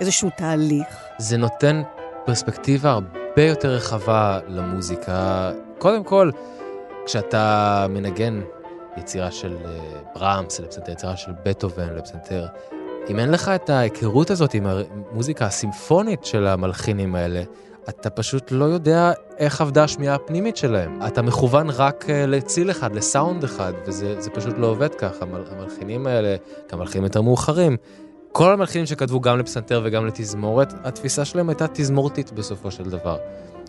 איזשהו 0.00 0.30
תהליך. 0.36 0.86
זה 1.18 1.36
נותן 1.36 1.82
פרספקטיבה 2.24 2.90
הרבה 2.90 3.25
הרבה 3.36 3.48
יותר 3.48 3.68
רחבה 3.68 4.40
למוזיקה. 4.48 5.52
קודם 5.78 6.04
כל, 6.04 6.30
כשאתה 7.06 7.86
מנגן 7.90 8.40
יצירה 8.96 9.30
של 9.30 9.56
אה, 9.64 10.00
ברמס 10.14 10.60
לפסנתר, 10.60 10.92
יצירה 10.92 11.16
של 11.16 11.32
בטהובן 11.44 11.94
לפסנתר, 11.96 12.46
אם 13.10 13.18
אין 13.18 13.30
לך 13.30 13.48
את 13.48 13.70
ההיכרות 13.70 14.30
הזאת 14.30 14.54
עם 14.54 14.66
המוזיקה 14.66 15.46
הסימפונית 15.46 16.24
של 16.24 16.46
המלחינים 16.46 17.14
האלה, 17.14 17.42
אתה 17.88 18.10
פשוט 18.10 18.52
לא 18.52 18.64
יודע 18.64 19.12
איך 19.38 19.60
עבדה 19.60 19.84
השמיעה 19.84 20.14
הפנימית 20.14 20.56
שלהם. 20.56 20.98
אתה 21.06 21.22
מכוון 21.22 21.70
רק 21.70 22.10
אה, 22.10 22.26
לציל 22.26 22.70
אחד, 22.70 22.94
לסאונד 22.94 23.44
אחד, 23.44 23.72
וזה 23.86 24.30
פשוט 24.34 24.54
לא 24.58 24.66
עובד 24.66 24.94
ככה. 24.94 25.24
המלחינים 25.50 26.06
האלה, 26.06 26.36
גם 26.72 26.78
מלחינים 26.78 27.04
יותר 27.04 27.22
מאוחרים, 27.22 27.76
כל 28.36 28.52
המלחינים 28.52 28.86
שכתבו 28.86 29.20
גם 29.20 29.38
לפסנתר 29.38 29.82
וגם 29.84 30.06
לתזמורת, 30.06 30.74
התפיסה 30.84 31.24
שלהם 31.24 31.48
הייתה 31.48 31.66
תזמורתית 31.72 32.32
בסופו 32.32 32.70
של 32.70 32.84
דבר. 32.84 33.16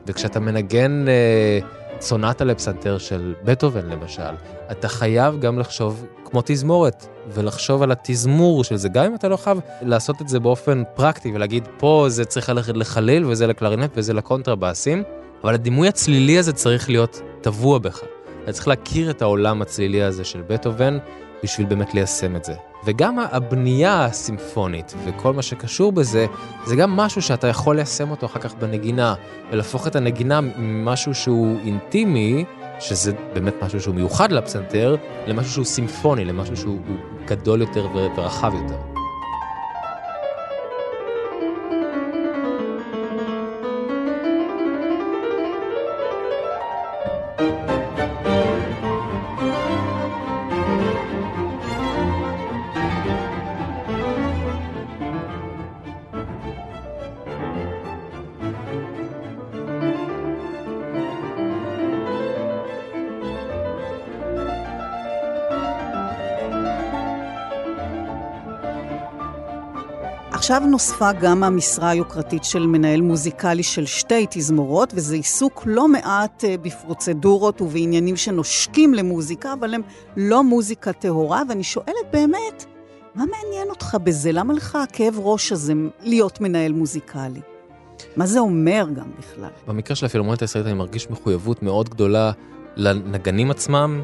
וכשאתה 0.08 0.40
מנגן 0.40 1.06
אה, 1.08 1.60
סונטה 2.02 2.46
לפסנתר 2.46 2.98
של 2.98 3.34
בטהובן 3.44 3.86
למשל, 3.86 4.34
אתה 4.72 4.88
חייב 4.88 5.40
גם 5.40 5.60
לחשוב 5.60 6.06
כמו 6.26 6.42
תזמורת, 6.46 7.08
ולחשוב 7.34 7.84
על 7.84 7.92
התזמור 7.92 8.64
של 8.64 8.76
זה, 8.76 8.90
גם 8.90 9.06
אם 9.06 9.16
אתה 9.16 9.28
לא 9.28 9.38
חייב 9.38 9.60
לעשות 9.82 10.22
את 10.22 10.28
זה 10.28 10.40
באופן 10.40 10.84
פרקטי 10.96 11.32
ולהגיד 11.34 11.68
פה 11.78 12.06
זה 12.08 12.26
צריך 12.26 12.50
ללכת 12.50 12.78
לחליל 12.78 13.26
וזה 13.26 13.48
לקלרינט 13.48 13.92
וזה 13.96 14.14
לקונטרבאסים, 14.14 15.04
אבל 15.44 15.54
הדימוי 15.54 15.88
הצלילי 15.88 16.38
הזה 16.38 16.54
צריך 16.54 16.90
להיות 16.90 17.22
טבוע 17.42 17.80
בך. 17.80 18.00
אתה 18.44 18.52
צריך 18.52 18.68
להכיר 18.68 19.10
את 19.10 19.22
העולם 19.22 19.62
הצלילי 19.62 20.04
הזה 20.04 20.24
של 20.24 20.42
בטהובן 20.48 20.98
בשביל 21.44 21.68
באמת 21.68 21.94
ליישם 21.94 22.36
את 22.36 22.44
זה. 22.44 22.54
וגם 22.86 23.20
הבנייה 23.20 24.06
הסימפונית 24.06 24.94
וכל 25.06 25.34
מה 25.34 25.42
שקשור 25.42 25.92
בזה, 25.92 26.26
זה 26.66 26.76
גם 26.76 26.92
משהו 26.92 27.22
שאתה 27.22 27.48
יכול 27.48 27.76
ליישם 27.76 28.12
אותו 28.12 28.26
אחר 28.26 28.40
כך 28.40 28.54
בנגינה, 28.56 29.16
ולהפוך 29.52 29.88
את 29.88 29.96
הנגינה 29.96 30.42
ממשהו 30.42 31.14
שהוא 31.14 31.58
אינטימי, 31.66 32.46
שזה 32.80 33.12
באמת 33.34 33.54
משהו 33.62 33.82
שהוא 33.82 33.96
מיוחד 33.96 34.32
לפסנתר, 34.32 34.96
למשהו 35.28 35.52
שהוא 35.52 35.66
סימפוני, 35.66 36.26
למשהו 36.26 36.58
שהוא 36.58 36.80
גדול 37.26 37.62
יותר 37.62 37.88
ורחב 37.96 38.54
יותר. 38.54 38.87
עכשיו 70.48 70.68
נוספה 70.68 71.12
גם 71.12 71.44
המשרה 71.44 71.90
היוקרתית 71.90 72.44
של 72.44 72.68
מנהל 72.68 73.02
מוזיקלי 73.02 73.64
של 73.64 73.86
שתי 73.86 74.26
תזמורות, 74.30 74.94
וזה 74.96 75.16
עיסוק 75.16 75.64
לא 75.66 75.88
מעט 75.88 76.44
אה, 76.44 76.56
בפרוצדורות 76.62 77.62
ובעניינים 77.62 78.16
שנושקים 78.16 78.94
למוזיקה, 78.94 79.54
אבל 79.54 79.74
הם 79.74 79.82
לא 80.18 80.44
מוזיקה 80.44 80.94
טהורה, 80.94 81.42
ואני 81.50 81.64
שואלת 81.64 82.12
באמת, 82.14 82.66
מה 83.16 83.24
מעניין 83.26 83.70
אותך 83.70 83.98
בזה? 84.04 84.32
למה 84.32 84.54
לך 84.54 84.76
הכאב 84.76 85.20
ראש 85.20 85.52
הזה 85.52 85.74
להיות 86.02 86.42
מנהל 86.42 86.72
מוזיקלי? 86.72 87.42
מה 88.16 88.26
זה 88.26 88.40
אומר 88.40 88.88
גם 88.96 89.12
בכלל? 89.20 89.50
במקרה 89.68 89.96
של 89.96 90.06
הפילמונית 90.06 90.42
הישראלית 90.42 90.68
אני 90.68 90.78
מרגיש 90.78 91.10
מחויבות 91.10 91.64
מאוד 91.64 91.90
גדולה 91.90 92.32
לנגנים 92.76 93.52
עצמם, 93.52 94.02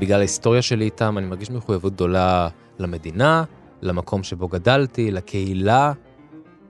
בגלל 0.00 0.18
ההיסטוריה 0.18 0.62
שלי 0.62 0.84
איתם, 0.84 1.18
אני 1.18 1.26
מרגיש 1.26 1.50
מחויבות 1.50 1.92
גדולה 1.92 2.48
למדינה, 2.78 3.44
למקום 3.84 4.22
שבו 4.22 4.48
גדלתי, 4.48 5.10
לקהילה 5.10 5.92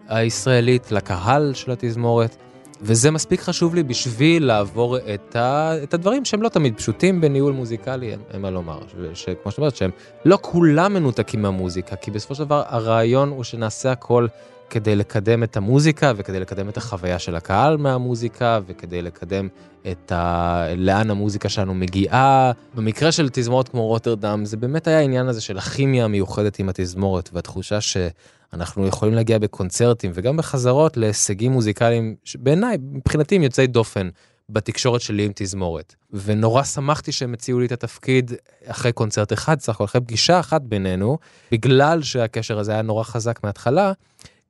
הישראלית, 0.08 0.92
לקהל 0.92 1.54
של 1.54 1.70
התזמורת, 1.70 2.36
וזה 2.80 3.10
מספיק 3.10 3.40
חשוב 3.40 3.74
לי 3.74 3.82
בשביל 3.82 4.46
לעבור 4.46 4.96
את, 4.98 5.36
ה, 5.36 5.72
את 5.82 5.94
הדברים 5.94 6.24
שהם 6.24 6.42
לא 6.42 6.48
תמיד 6.48 6.76
פשוטים 6.76 7.20
בניהול 7.20 7.52
מוזיקלי, 7.52 8.16
אין 8.30 8.40
מה 8.40 8.50
לומר, 8.50 8.78
שכמו 9.14 9.50
שאת 9.50 9.58
אומרת, 9.58 9.76
שהם 9.76 9.90
לא 10.24 10.38
כולם 10.42 10.94
מנותקים 10.94 11.42
מהמוזיקה, 11.42 11.96
כי 11.96 12.10
בסופו 12.10 12.34
של 12.34 12.44
דבר 12.44 12.62
הרעיון 12.66 13.28
הוא 13.28 13.44
שנעשה 13.44 13.92
הכל 13.92 14.26
כדי 14.74 14.96
לקדם 14.96 15.42
את 15.42 15.56
המוזיקה 15.56 16.12
וכדי 16.16 16.40
לקדם 16.40 16.68
את 16.68 16.76
החוויה 16.76 17.18
של 17.18 17.36
הקהל 17.36 17.76
מהמוזיקה 17.76 18.60
וכדי 18.66 19.02
לקדם 19.02 19.48
את 19.90 20.12
ה... 20.12 20.66
לאן 20.76 21.10
המוזיקה 21.10 21.48
שלנו 21.48 21.74
מגיעה. 21.74 22.52
במקרה 22.74 23.12
של 23.12 23.28
תזמורת 23.32 23.68
כמו 23.68 23.86
רוטרדם 23.86 24.44
זה 24.44 24.56
באמת 24.56 24.86
היה 24.86 24.98
העניין 24.98 25.28
הזה 25.28 25.40
של 25.40 25.58
הכימיה 25.58 26.04
המיוחדת 26.04 26.58
עם 26.58 26.68
התזמורת 26.68 27.30
והתחושה 27.32 27.80
שאנחנו 27.80 28.86
יכולים 28.86 29.14
להגיע 29.14 29.38
בקונצרטים 29.38 30.10
וגם 30.14 30.36
בחזרות 30.36 30.96
להישגים 30.96 31.52
מוזיקליים 31.52 32.14
שבעיניי 32.24 32.76
מבחינתי 32.80 33.36
הם 33.36 33.42
יוצאי 33.42 33.66
דופן 33.66 34.08
בתקשורת 34.48 35.00
שלי 35.00 35.24
עם 35.24 35.32
תזמורת. 35.34 35.94
ונורא 36.12 36.62
שמחתי 36.62 37.12
שהם 37.12 37.34
הציעו 37.34 37.60
לי 37.60 37.66
את 37.66 37.72
התפקיד 37.72 38.32
אחרי 38.66 38.92
קונצרט 38.92 39.32
אחד, 39.32 39.60
סך 39.60 39.74
הכל 39.74 39.84
אחרי 39.84 40.00
פגישה 40.00 40.40
אחת 40.40 40.62
בינינו, 40.62 41.18
בגלל 41.52 42.02
שהקשר 42.02 42.58
הזה 42.58 42.72
היה 42.72 42.82
נורא 42.82 43.04
חזק 43.04 43.40
מההתחלה, 43.44 43.92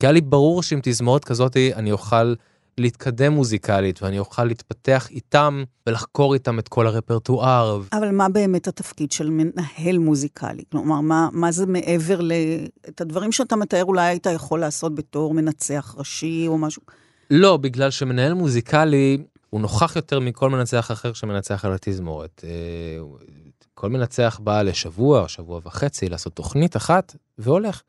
כי 0.04 0.08
היה 0.08 0.12
לי 0.12 0.20
ברור 0.20 0.62
שעם 0.62 0.80
תזמורת 0.82 1.24
כזאת 1.24 1.56
אני 1.56 1.92
אוכל 1.92 2.34
להתקדם 2.78 3.32
מוזיקלית 3.32 4.02
ואני 4.02 4.18
אוכל 4.18 4.44
להתפתח 4.44 5.08
איתם 5.10 5.64
ולחקור 5.86 6.34
איתם 6.34 6.58
את 6.58 6.68
כל 6.68 6.86
הרפרטואר. 6.86 7.80
אבל 7.92 8.10
מה 8.10 8.28
באמת 8.28 8.68
התפקיד 8.68 9.12
של 9.12 9.30
מנהל 9.30 9.98
מוזיקלי? 9.98 10.62
כלומר, 10.72 11.00
מה, 11.00 11.28
מה 11.32 11.52
זה 11.52 11.66
מעבר 11.66 12.20
ל... 12.20 12.32
את 12.88 13.00
הדברים 13.00 13.32
שאתה 13.32 13.56
מתאר 13.56 13.84
אולי 13.84 14.06
היית 14.06 14.26
יכול 14.26 14.60
לעשות 14.60 14.94
בתור 14.94 15.34
מנצח 15.34 15.94
ראשי 15.98 16.44
או 16.48 16.58
משהו? 16.58 16.82
לא, 17.30 17.56
בגלל 17.56 17.90
שמנהל 17.90 18.34
מוזיקלי 18.34 19.18
הוא 19.50 19.60
נוכח 19.60 19.96
יותר 19.96 20.20
מכל 20.20 20.50
מנצח 20.50 20.90
אחר 20.90 21.12
שמנצח 21.12 21.64
על 21.64 21.72
התזמורת. 21.72 22.44
אה, 22.44 23.04
כל 23.74 23.88
מנצח 23.88 24.40
בא 24.42 24.62
לשבוע, 24.62 25.28
שבוע 25.28 25.60
וחצי, 25.64 26.08
לעשות 26.08 26.32
תוכנית 26.32 26.76
אחת 26.76 27.16
והולך. 27.38 27.82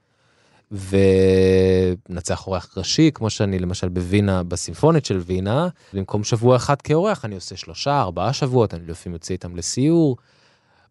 ונצח 0.71 2.47
אורח 2.47 2.77
ראשי, 2.77 3.11
כמו 3.13 3.29
שאני 3.29 3.59
למשל 3.59 3.89
בווינה, 3.89 4.43
בסימפונית 4.43 5.05
של 5.05 5.17
וינה, 5.17 5.67
במקום 5.93 6.23
שבוע 6.23 6.55
אחד 6.55 6.81
כאורח 6.81 7.25
אני 7.25 7.35
עושה 7.35 7.57
שלושה, 7.57 8.01
ארבעה 8.01 8.33
שבועות, 8.33 8.73
אני 8.73 8.87
לפעמים 8.87 9.13
יוצא 9.13 9.33
איתם 9.33 9.55
לסיור. 9.55 10.17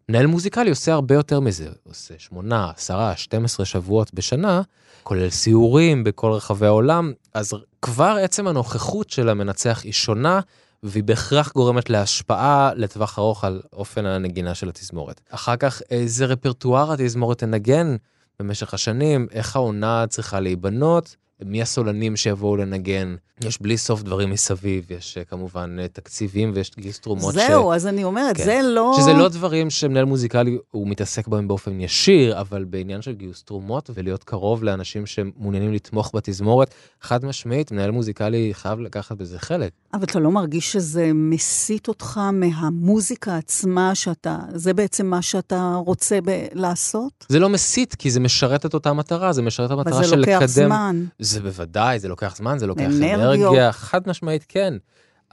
מנהל 0.09 0.25
מוזיקלי 0.25 0.69
עושה 0.69 0.93
הרבה 0.93 1.15
יותר 1.15 1.39
מזה, 1.39 1.69
עושה 1.83 2.13
שמונה, 2.17 2.71
עשרה, 2.75 3.15
12 3.15 3.65
שבועות 3.65 4.13
בשנה, 4.13 4.61
כולל 5.03 5.29
סיורים 5.29 6.03
בכל 6.03 6.31
רחבי 6.31 6.65
העולם, 6.65 7.13
אז 7.33 7.53
כבר 7.81 8.17
עצם 8.21 8.47
הנוכחות 8.47 9.09
של 9.09 9.29
המנצח 9.29 9.81
היא 9.83 9.93
שונה, 9.93 10.39
והיא 10.83 11.03
בהכרח 11.03 11.51
גורמת 11.53 11.89
להשפעה 11.89 12.71
לטווח 12.75 13.19
ארוך 13.19 13.43
על 13.43 13.61
אופן 13.73 14.05
הנגינה 14.05 14.55
של 14.55 14.69
התזמורת. 14.69 15.21
אחר 15.29 15.55
כך, 15.55 15.81
איזה 15.91 16.25
רפרטואר 16.25 16.91
התזמורת 16.91 17.37
תנגן, 17.37 17.95
במשך 18.39 18.73
השנים, 18.73 19.27
איך 19.31 19.55
העונה 19.55 20.05
צריכה 20.09 20.39
להיבנות, 20.39 21.15
מי 21.41 21.61
הסולנים 21.61 22.15
שיבואו 22.15 22.55
לנגן. 22.55 23.15
יש 23.41 23.61
בלי 23.61 23.77
סוף 23.77 24.03
דברים 24.03 24.29
מסביב, 24.29 24.91
יש 24.91 25.17
אה, 25.17 25.23
כמובן 25.23 25.77
אה, 25.79 25.87
תקציבים 25.87 26.51
ויש 26.55 26.71
גיוס 26.77 26.99
תרומות. 26.99 27.33
זהו, 27.33 27.71
ש... 27.71 27.75
אז 27.75 27.87
אני 27.87 28.03
אומרת, 28.03 28.37
כן. 28.37 28.43
זה 28.43 28.59
לא... 28.63 28.95
שזה 28.99 29.13
לא 29.13 29.29
דברים 29.29 29.69
שמנהל 29.69 30.05
מוזיקלי 30.05 30.57
הוא 30.71 30.87
מתעסק 30.87 31.27
בהם 31.27 31.47
באופן 31.47 31.79
ישיר, 31.79 32.39
אבל 32.39 32.63
בעניין 32.63 33.01
של 33.01 33.13
גיוס 33.13 33.43
תרומות 33.43 33.89
ולהיות 33.93 34.23
קרוב 34.23 34.63
לאנשים 34.63 35.05
שמעוניינים 35.05 35.73
לתמוך 35.73 36.11
בתזמורת, 36.13 36.73
חד 37.01 37.25
משמעית, 37.25 37.71
מנהל 37.71 37.91
מוזיקלי 37.91 38.49
חייב 38.53 38.79
לקחת 38.79 39.17
בזה 39.17 39.39
חלק. 39.39 39.71
אבל 39.95 40.03
אתה 40.03 40.19
לא 40.19 40.31
מרגיש 40.31 40.71
שזה 40.71 41.11
מסיט 41.13 41.87
אותך 41.87 42.19
מהמוזיקה 42.33 43.37
עצמה, 43.37 43.95
שאתה, 43.95 44.39
זה 44.53 44.73
בעצם 44.73 45.05
מה 45.05 45.21
שאתה 45.21 45.75
רוצה 45.85 46.19
ב- 46.25 46.45
לעשות? 46.53 47.25
זה 47.29 47.39
לא 47.39 47.49
מסיט, 47.49 47.95
כי 47.95 48.11
זה 48.11 48.19
משרת 48.19 48.65
את 48.65 48.73
אותה 48.73 48.93
מטרה, 48.93 49.33
זה 49.33 49.41
משרת 49.41 49.71
את 49.71 49.77
המטרה 49.77 50.03
של 50.03 50.19
לקדם... 50.19 50.35
אבל 50.35 50.47
זה 50.47 50.63
לוקח 50.63 50.69
זמן. 50.69 51.05
זה 51.19 51.41
בוודאי, 51.41 51.99
זה 51.99 52.07
לוקח 52.07 52.35
זמן, 52.35 52.57
זה 52.59 52.67
לוקח 52.67 52.83
אנרגיה, 52.83 53.71
חד 53.71 54.01
משמעית 54.09 54.45
כן. 54.47 54.73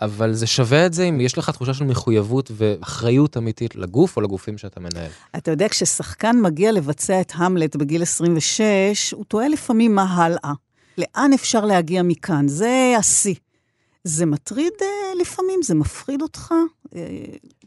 אבל 0.01 0.33
זה 0.33 0.47
שווה 0.47 0.87
את 0.87 0.93
זה 0.93 1.05
אם 1.05 1.21
יש 1.21 1.39
לך 1.39 1.51
תחושה 1.51 1.75
של 1.75 1.85
מחויבות 1.85 2.51
ואחריות 2.57 3.37
אמיתית 3.37 3.77
לגוף 3.77 4.17
או 4.17 4.23
לגופים 4.23 4.59
שאתה 4.59 4.81
מנהל. 4.81 5.11
אתה 5.37 5.51
יודע, 5.51 5.69
כששחקן 5.69 6.37
מגיע 6.43 6.73
לבצע 6.73 7.21
את 7.21 7.33
המלט 7.35 7.77
בגיל 7.77 8.03
26, 8.03 9.13
הוא 9.13 9.25
תוהה 9.25 9.49
לפעמים 9.49 9.95
מה 9.95 10.15
הלאה. 10.15 10.53
לאן 10.99 11.33
אפשר 11.33 11.65
להגיע 11.65 12.03
מכאן? 12.03 12.49
זה 12.49 12.95
השיא. 12.99 13.35
זה 14.05 14.27
מטריד 14.27 14.73
אה, 14.83 14.87
לפעמים, 15.21 15.61
זה 15.63 15.75
מפחיד 15.75 16.23
אותך. 16.23 16.55
אה, 16.97 17.25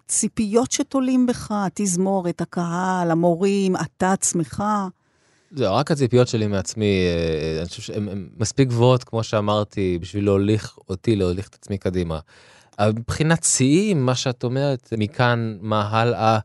ציפיות 0.08 0.72
שתולים 0.72 1.26
בך, 1.26 1.52
התזמורת, 1.52 2.42
הקהל, 2.42 3.12
המורים, 3.12 3.76
אתה 3.76 4.12
עצמך. 4.12 4.64
זה 5.52 5.70
רק 5.70 5.92
הציפיות 5.92 6.28
שלי 6.28 6.48
מעצמי, 6.48 6.86
אה, 6.86 7.60
אני 7.60 7.70
חושב 7.70 7.82
שהן 7.82 8.30
מספיק 8.38 8.68
גבוהות, 8.68 9.04
כמו 9.04 9.24
שאמרתי, 9.24 9.98
בשביל 10.02 10.26
להוליך 10.26 10.78
אותי, 10.90 11.16
להוליך 11.16 11.48
את 11.48 11.56
עצמי 11.56 11.78
קדימה. 11.78 12.20
מבחינת 12.82 13.44
שיאים, 13.44 14.06
מה 14.06 14.16
שאת 14.16 14.44
אומרת, 14.44 14.94
מכאן, 14.98 15.58
מה 15.62 15.90
הלאה, 15.90 16.40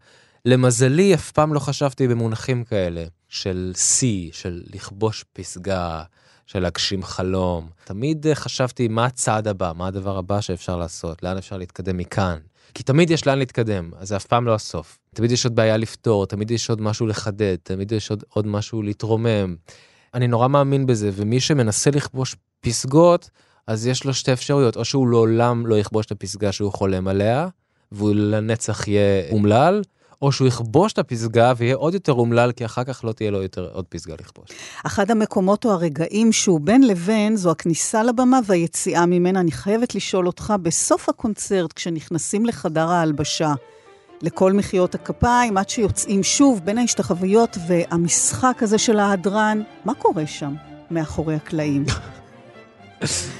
למזלי, 0.44 1.14
אף 1.14 1.30
פעם 1.30 1.54
לא 1.54 1.58
חשבתי 1.58 2.08
במונחים 2.08 2.64
כאלה, 2.64 3.04
של 3.28 3.72
שיא, 3.76 4.30
של 4.32 4.62
לכבוש 4.74 5.24
פסגה, 5.32 6.02
של 6.50 6.58
להגשים 6.58 7.02
חלום. 7.02 7.68
תמיד 7.84 8.26
חשבתי 8.34 8.88
מה 8.88 9.04
הצעד 9.04 9.48
הבא, 9.48 9.72
מה 9.76 9.86
הדבר 9.86 10.18
הבא 10.18 10.40
שאפשר 10.40 10.76
לעשות, 10.76 11.22
לאן 11.22 11.36
אפשר 11.36 11.56
להתקדם 11.56 11.96
מכאן. 11.96 12.38
כי 12.74 12.82
תמיד 12.82 13.10
יש 13.10 13.26
לאן 13.26 13.38
להתקדם, 13.38 13.90
אז 13.98 14.08
זה 14.08 14.16
אף 14.16 14.26
פעם 14.26 14.46
לא 14.46 14.54
הסוף. 14.54 14.98
תמיד 15.14 15.30
יש 15.30 15.44
עוד 15.44 15.54
בעיה 15.54 15.76
לפתור, 15.76 16.26
תמיד 16.26 16.50
יש 16.50 16.70
עוד 16.70 16.80
משהו 16.80 17.06
לחדד, 17.06 17.56
תמיד 17.62 17.92
יש 17.92 18.10
עוד, 18.10 18.24
עוד 18.28 18.46
משהו 18.46 18.82
להתרומם. 18.82 19.56
אני 20.14 20.26
נורא 20.26 20.48
מאמין 20.48 20.86
בזה, 20.86 21.10
ומי 21.12 21.40
שמנסה 21.40 21.90
לכבוש 21.90 22.36
פסגות, 22.60 23.30
אז 23.66 23.86
יש 23.86 24.04
לו 24.04 24.14
שתי 24.14 24.32
אפשרויות, 24.32 24.76
או 24.76 24.84
שהוא 24.84 25.08
לעולם 25.08 25.66
לא 25.66 25.78
יכבוש 25.78 26.06
את 26.06 26.12
הפסגה 26.12 26.52
שהוא 26.52 26.72
חולם 26.72 27.08
עליה, 27.08 27.48
והוא 27.92 28.14
לנצח 28.14 28.88
יהיה 28.88 29.30
אומלל, 29.30 29.82
או 30.22 30.32
שהוא 30.32 30.48
יכבוש 30.48 30.92
את 30.92 30.98
הפסגה 30.98 31.52
ויהיה 31.56 31.76
עוד 31.76 31.94
יותר 31.94 32.12
אומלל, 32.12 32.52
כי 32.52 32.64
אחר 32.64 32.84
כך 32.84 33.04
לא 33.04 33.12
תהיה 33.12 33.30
לו 33.30 33.42
יותר 33.42 33.68
עוד 33.72 33.84
פסגה 33.88 34.14
לכבוש. 34.20 34.50
אחד 34.86 35.10
המקומות 35.10 35.64
או 35.64 35.70
הרגעים 35.70 36.32
שהוא 36.32 36.60
בין 36.60 36.86
לבין, 36.86 37.36
זו 37.36 37.50
הכניסה 37.50 38.02
לבמה 38.02 38.40
והיציאה 38.46 39.06
ממנה. 39.06 39.40
אני 39.40 39.52
חייבת 39.52 39.94
לשאול 39.94 40.26
אותך, 40.26 40.54
בסוף 40.62 41.08
הקונצרט, 41.08 41.72
כשנכנסים 41.72 42.46
לחדר 42.46 42.88
ההלבשה, 42.88 43.54
לכל 44.22 44.52
מחיאות 44.52 44.94
הכפיים, 44.94 45.56
עד 45.56 45.68
שיוצאים 45.68 46.22
שוב 46.22 46.60
בין 46.64 46.78
ההשתחוויות 46.78 47.56
והמשחק 47.68 48.62
הזה 48.62 48.78
של 48.78 48.98
ההדרן, 48.98 49.62
מה 49.84 49.94
קורה 49.94 50.26
שם, 50.26 50.54
מאחורי 50.90 51.34
הקלעים? 51.34 51.84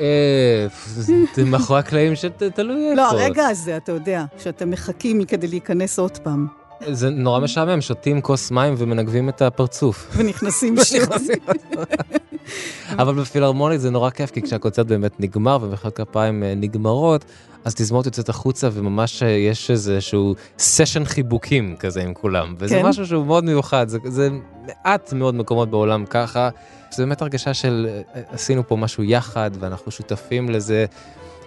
אה, 0.00 1.44
מאחורי 1.44 1.78
הקלעים 1.78 2.14
שתלוי 2.14 2.90
איפה. 2.90 2.94
לא, 2.94 3.10
הרגע 3.10 3.46
הזה, 3.46 3.76
אתה 3.76 3.92
יודע, 3.92 4.24
שאתם 4.38 4.70
מחכים 4.70 5.24
כדי 5.24 5.48
להיכנס 5.48 5.98
עוד 5.98 6.18
פעם. 6.18 6.59
זה 6.86 7.10
נורא 7.10 7.40
משעמם, 7.40 7.80
שותים 7.80 8.20
כוס 8.20 8.50
מים 8.50 8.74
ומנגבים 8.78 9.28
את 9.28 9.42
הפרצוף. 9.42 10.08
ונכנסים 10.16 10.76
שוב. 10.84 11.08
אבל 12.98 13.14
בפילהרמונית 13.14 13.80
זה 13.80 13.90
נורא 13.90 14.10
כיף, 14.10 14.30
כי 14.30 14.42
כשהקונצרט 14.42 14.86
באמת 14.86 15.20
נגמר 15.20 15.58
ומחיאות 15.60 15.96
כפיים 15.96 16.42
אה, 16.42 16.54
נגמרות, 16.56 17.24
אז 17.64 17.74
תזמורת 17.74 18.06
יוצאת 18.06 18.28
החוצה 18.28 18.68
וממש 18.72 19.22
אה, 19.22 19.28
יש 19.28 19.70
איזשהו 19.70 20.34
סשן 20.58 21.04
חיבוקים 21.04 21.76
כזה 21.76 22.02
עם 22.02 22.14
כולם. 22.14 22.54
וזה 22.58 22.74
כן. 22.74 22.86
משהו 22.86 23.06
שהוא 23.06 23.26
מאוד 23.26 23.44
מיוחד, 23.44 23.88
זה, 23.88 23.98
זה 24.04 24.28
מעט 24.66 25.12
מאוד 25.12 25.34
מקומות 25.34 25.70
בעולם 25.70 26.06
ככה. 26.06 26.48
זה 26.90 27.02
באמת 27.02 27.22
הרגשה 27.22 27.54
של 27.54 27.88
אה, 27.90 28.22
עשינו 28.32 28.68
פה 28.68 28.76
משהו 28.76 29.04
יחד 29.04 29.50
ואנחנו 29.58 29.92
שותפים 29.92 30.50
לזה. 30.50 30.86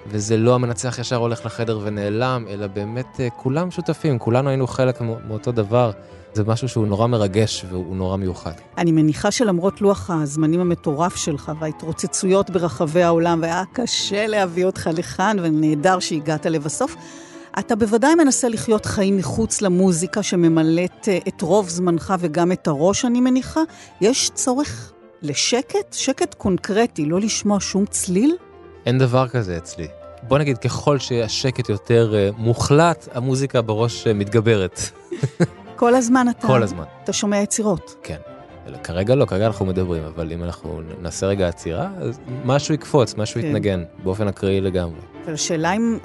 וזה 0.07 0.37
לא 0.37 0.55
המנצח 0.55 0.99
ישר 0.99 1.15
הולך 1.15 1.45
לחדר 1.45 1.79
ונעלם, 1.83 2.45
אלא 2.49 2.67
באמת 2.67 3.19
כולם 3.37 3.71
שותפים, 3.71 4.19
כולנו 4.19 4.49
היינו 4.49 4.67
חלק 4.67 5.01
מאותו 5.01 5.51
דבר. 5.51 5.91
זה 6.33 6.43
משהו 6.43 6.69
שהוא 6.69 6.87
נורא 6.87 7.07
מרגש 7.07 7.65
והוא 7.69 7.95
נורא 7.95 8.17
מיוחד. 8.17 8.51
אני 8.77 8.91
מניחה 8.91 9.31
שלמרות 9.31 9.81
לוח 9.81 10.09
הזמנים 10.09 10.59
המטורף 10.59 11.15
שלך 11.15 11.51
וההתרוצצויות 11.59 12.49
ברחבי 12.49 13.03
העולם, 13.03 13.39
והיה 13.41 13.63
קשה 13.73 14.27
להביא 14.27 14.65
אותך 14.65 14.89
לכאן, 14.93 15.37
ונהדר 15.41 15.99
שהגעת 15.99 16.45
לבסוף, 16.45 16.95
אתה 17.59 17.75
בוודאי 17.75 18.15
מנסה 18.15 18.49
לחיות 18.49 18.85
חיים 18.85 19.17
מחוץ 19.17 19.61
למוזיקה 19.61 20.23
שממלאת 20.23 21.07
אה, 21.07 21.17
את 21.27 21.41
רוב 21.41 21.69
זמנך 21.69 22.13
וגם 22.19 22.51
את 22.51 22.67
הראש, 22.67 23.05
אני 23.05 23.21
מניחה. 23.21 23.61
יש 24.01 24.31
צורך 24.33 24.91
לשקט? 25.21 25.93
שקט 25.93 26.33
קונקרטי, 26.33 27.05
לא 27.05 27.19
לשמוע 27.19 27.57
שום 27.59 27.85
צליל? 27.85 28.35
אין 28.85 28.97
דבר 28.97 29.27
כזה 29.27 29.57
אצלי. 29.57 29.87
בוא 30.27 30.37
נגיד, 30.37 30.57
ככל 30.57 30.99
שהשקט 30.99 31.69
יותר 31.69 32.13
uh, 32.13 32.35
מוחלט, 32.37 33.07
המוזיקה 33.13 33.61
בראש 33.61 34.07
uh, 34.07 34.13
מתגברת. 34.13 34.79
כל 35.75 35.95
הזמן 35.95 36.27
אתה... 36.29 36.47
כל 36.47 36.63
הזמן. 36.63 36.83
אתה 37.03 37.13
שומע 37.13 37.37
יצירות. 37.37 37.95
כן. 38.03 38.17
כרגע 38.83 39.15
לא, 39.15 39.25
כרגע 39.25 39.45
אנחנו 39.45 39.65
מדברים, 39.65 40.03
אבל 40.03 40.31
אם 40.31 40.43
אנחנו 40.43 40.81
נעשה 41.01 41.25
רגע 41.25 41.47
עצירה, 41.47 41.89
אז 41.97 42.19
משהו 42.45 42.73
יקפוץ, 42.73 43.15
משהו 43.15 43.41
כן. 43.41 43.47
יתנגן, 43.47 43.83
באופן 44.03 44.27
אקראי 44.27 44.61
לגמרי. 44.61 44.99
אבל 45.25 45.33
השאלה 45.33 45.73
אם 45.73 45.97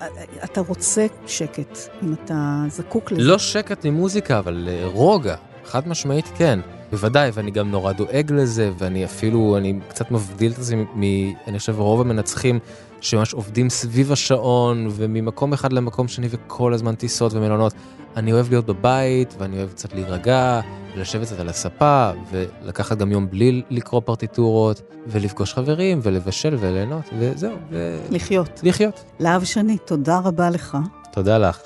אתה 0.45 0.61
רוצה 0.61 1.07
שקט, 1.27 1.79
אם 2.03 2.15
אתה 2.25 2.65
זקוק 2.69 3.13
לזה. 3.13 3.23
לא 3.23 3.39
שקט 3.39 3.87
ממוזיקה, 3.87 4.39
אבל 4.39 4.69
אה, 4.71 4.87
רוגע, 4.87 5.37
חד 5.65 5.89
משמעית 5.89 6.27
כן. 6.37 6.61
בוודאי, 6.91 7.31
ואני 7.35 7.51
גם 7.51 7.71
נורא 7.71 7.93
דואג 7.93 8.33
לזה, 8.33 8.71
ואני 8.79 9.05
אפילו, 9.05 9.57
אני 9.57 9.79
קצת 9.89 10.11
מבדיל 10.11 10.53
את 10.53 10.63
זה 10.63 10.77
מ... 10.77 11.03
אני 11.47 11.59
חושב 11.59 11.79
רוב 11.79 12.01
המנצחים 12.01 12.59
שממש 13.01 13.35
עובדים 13.35 13.71
סביב 13.71 14.13
השעון, 14.13 14.89
וממקום 14.91 15.53
אחד 15.53 15.73
למקום 15.73 16.09
שני, 16.09 16.27
וכל 16.31 16.75
הזמן 16.75 16.95
טיסות 16.95 17.33
ומלונות. 17.35 17.73
אני 18.17 18.33
אוהב 18.33 18.51
להיות 18.51 18.67
בבית, 18.67 19.35
ואני 19.39 19.59
אוהב 19.59 19.71
קצת 19.71 19.95
להירגע, 19.95 20.61
לשבת 20.97 21.27
קצת 21.27 21.41
על 21.41 21.49
הספה, 21.49 22.11
ולקחת 22.31 22.99
גם 22.99 23.13
יום 23.13 23.31
בלי 23.31 23.63
לקרוא 23.71 24.01
פרטיטורות, 24.05 24.83
ולפגוש 25.07 25.55
חברים, 25.55 26.01
ולבשל 26.03 26.57
וליהנות, 26.61 27.05
וזהו. 27.19 27.57
ו... 27.71 27.99
לחיות. 28.11 28.61
לחיות. 28.63 29.05
להב 29.21 29.45
שני, 29.45 29.79
תודה 29.79 30.19
רבה 30.25 30.51
לך. 30.51 30.79
תודה 31.13 31.39
לך. 31.39 31.61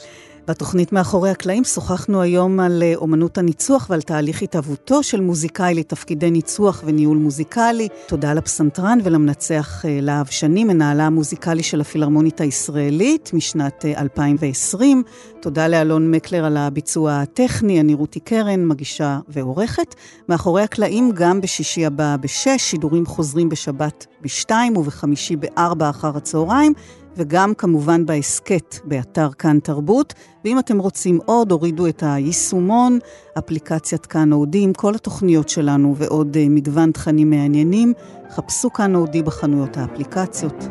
בתוכנית 0.52 0.92
מאחורי 0.92 1.30
הקלעים 1.30 1.64
שוחחנו 1.64 2.22
היום 2.22 2.60
על 2.60 2.82
אה, 2.82 2.92
אומנות 2.96 3.38
הניצוח 3.38 3.86
ועל 3.90 4.02
תהליך 4.02 4.42
התהוותו 4.42 5.02
של 5.02 5.20
מוזיקאי 5.20 5.74
לתפקידי 5.74 6.30
ניצוח 6.30 6.82
וניהול 6.86 7.16
מוזיקלי. 7.16 7.88
תודה 8.06 8.34
לפסנתרן 8.34 8.98
ולמנצח 9.04 9.84
אה, 9.84 9.98
להב 10.02 10.26
שני, 10.26 10.64
מנהלה 10.64 11.06
המוזיקלי 11.06 11.62
של 11.62 11.80
הפילהרמונית 11.80 12.40
הישראלית 12.40 13.30
משנת 13.34 13.84
2020. 13.84 15.02
אה, 15.06 15.12
תודה 15.40 15.68
לאלון 15.68 16.10
מקלר 16.10 16.44
על 16.44 16.56
הביצוע 16.56 17.20
הטכני, 17.20 17.80
אני 17.80 17.94
רותי 17.94 18.20
קרן, 18.20 18.66
מגישה 18.66 19.18
ועורכת. 19.28 19.94
מאחורי 20.28 20.62
הקלעים 20.62 21.10
גם 21.14 21.40
בשישי 21.40 21.86
הבא 21.86 22.16
בשש, 22.20 22.58
שידורים 22.58 23.06
חוזרים 23.06 23.48
בשבת 23.48 24.06
בשתיים 24.22 24.76
ובחמישי 24.76 25.36
בארבע 25.36 25.90
אחר 25.90 26.16
הצהריים. 26.16 26.72
וגם 27.16 27.54
כמובן 27.54 28.06
בהסכת 28.06 28.76
באתר 28.84 29.32
כאן 29.32 29.58
תרבות. 29.58 30.14
ואם 30.44 30.58
אתם 30.58 30.78
רוצים 30.78 31.18
עוד, 31.26 31.52
הורידו 31.52 31.86
את 31.86 32.02
היישומון, 32.06 32.98
אפליקציית 33.38 34.06
כאן 34.06 34.32
אודי 34.32 34.62
עם 34.62 34.72
כל 34.72 34.94
התוכניות 34.94 35.48
שלנו 35.48 35.96
ועוד 35.96 36.36
אה, 36.36 36.46
מגוון 36.48 36.92
תכנים 36.92 37.30
מעניינים. 37.30 37.92
חפשו 38.30 38.72
כאן 38.72 38.94
אודי 38.94 39.22
בחנויות 39.22 39.76
האפליקציות. 39.76 40.64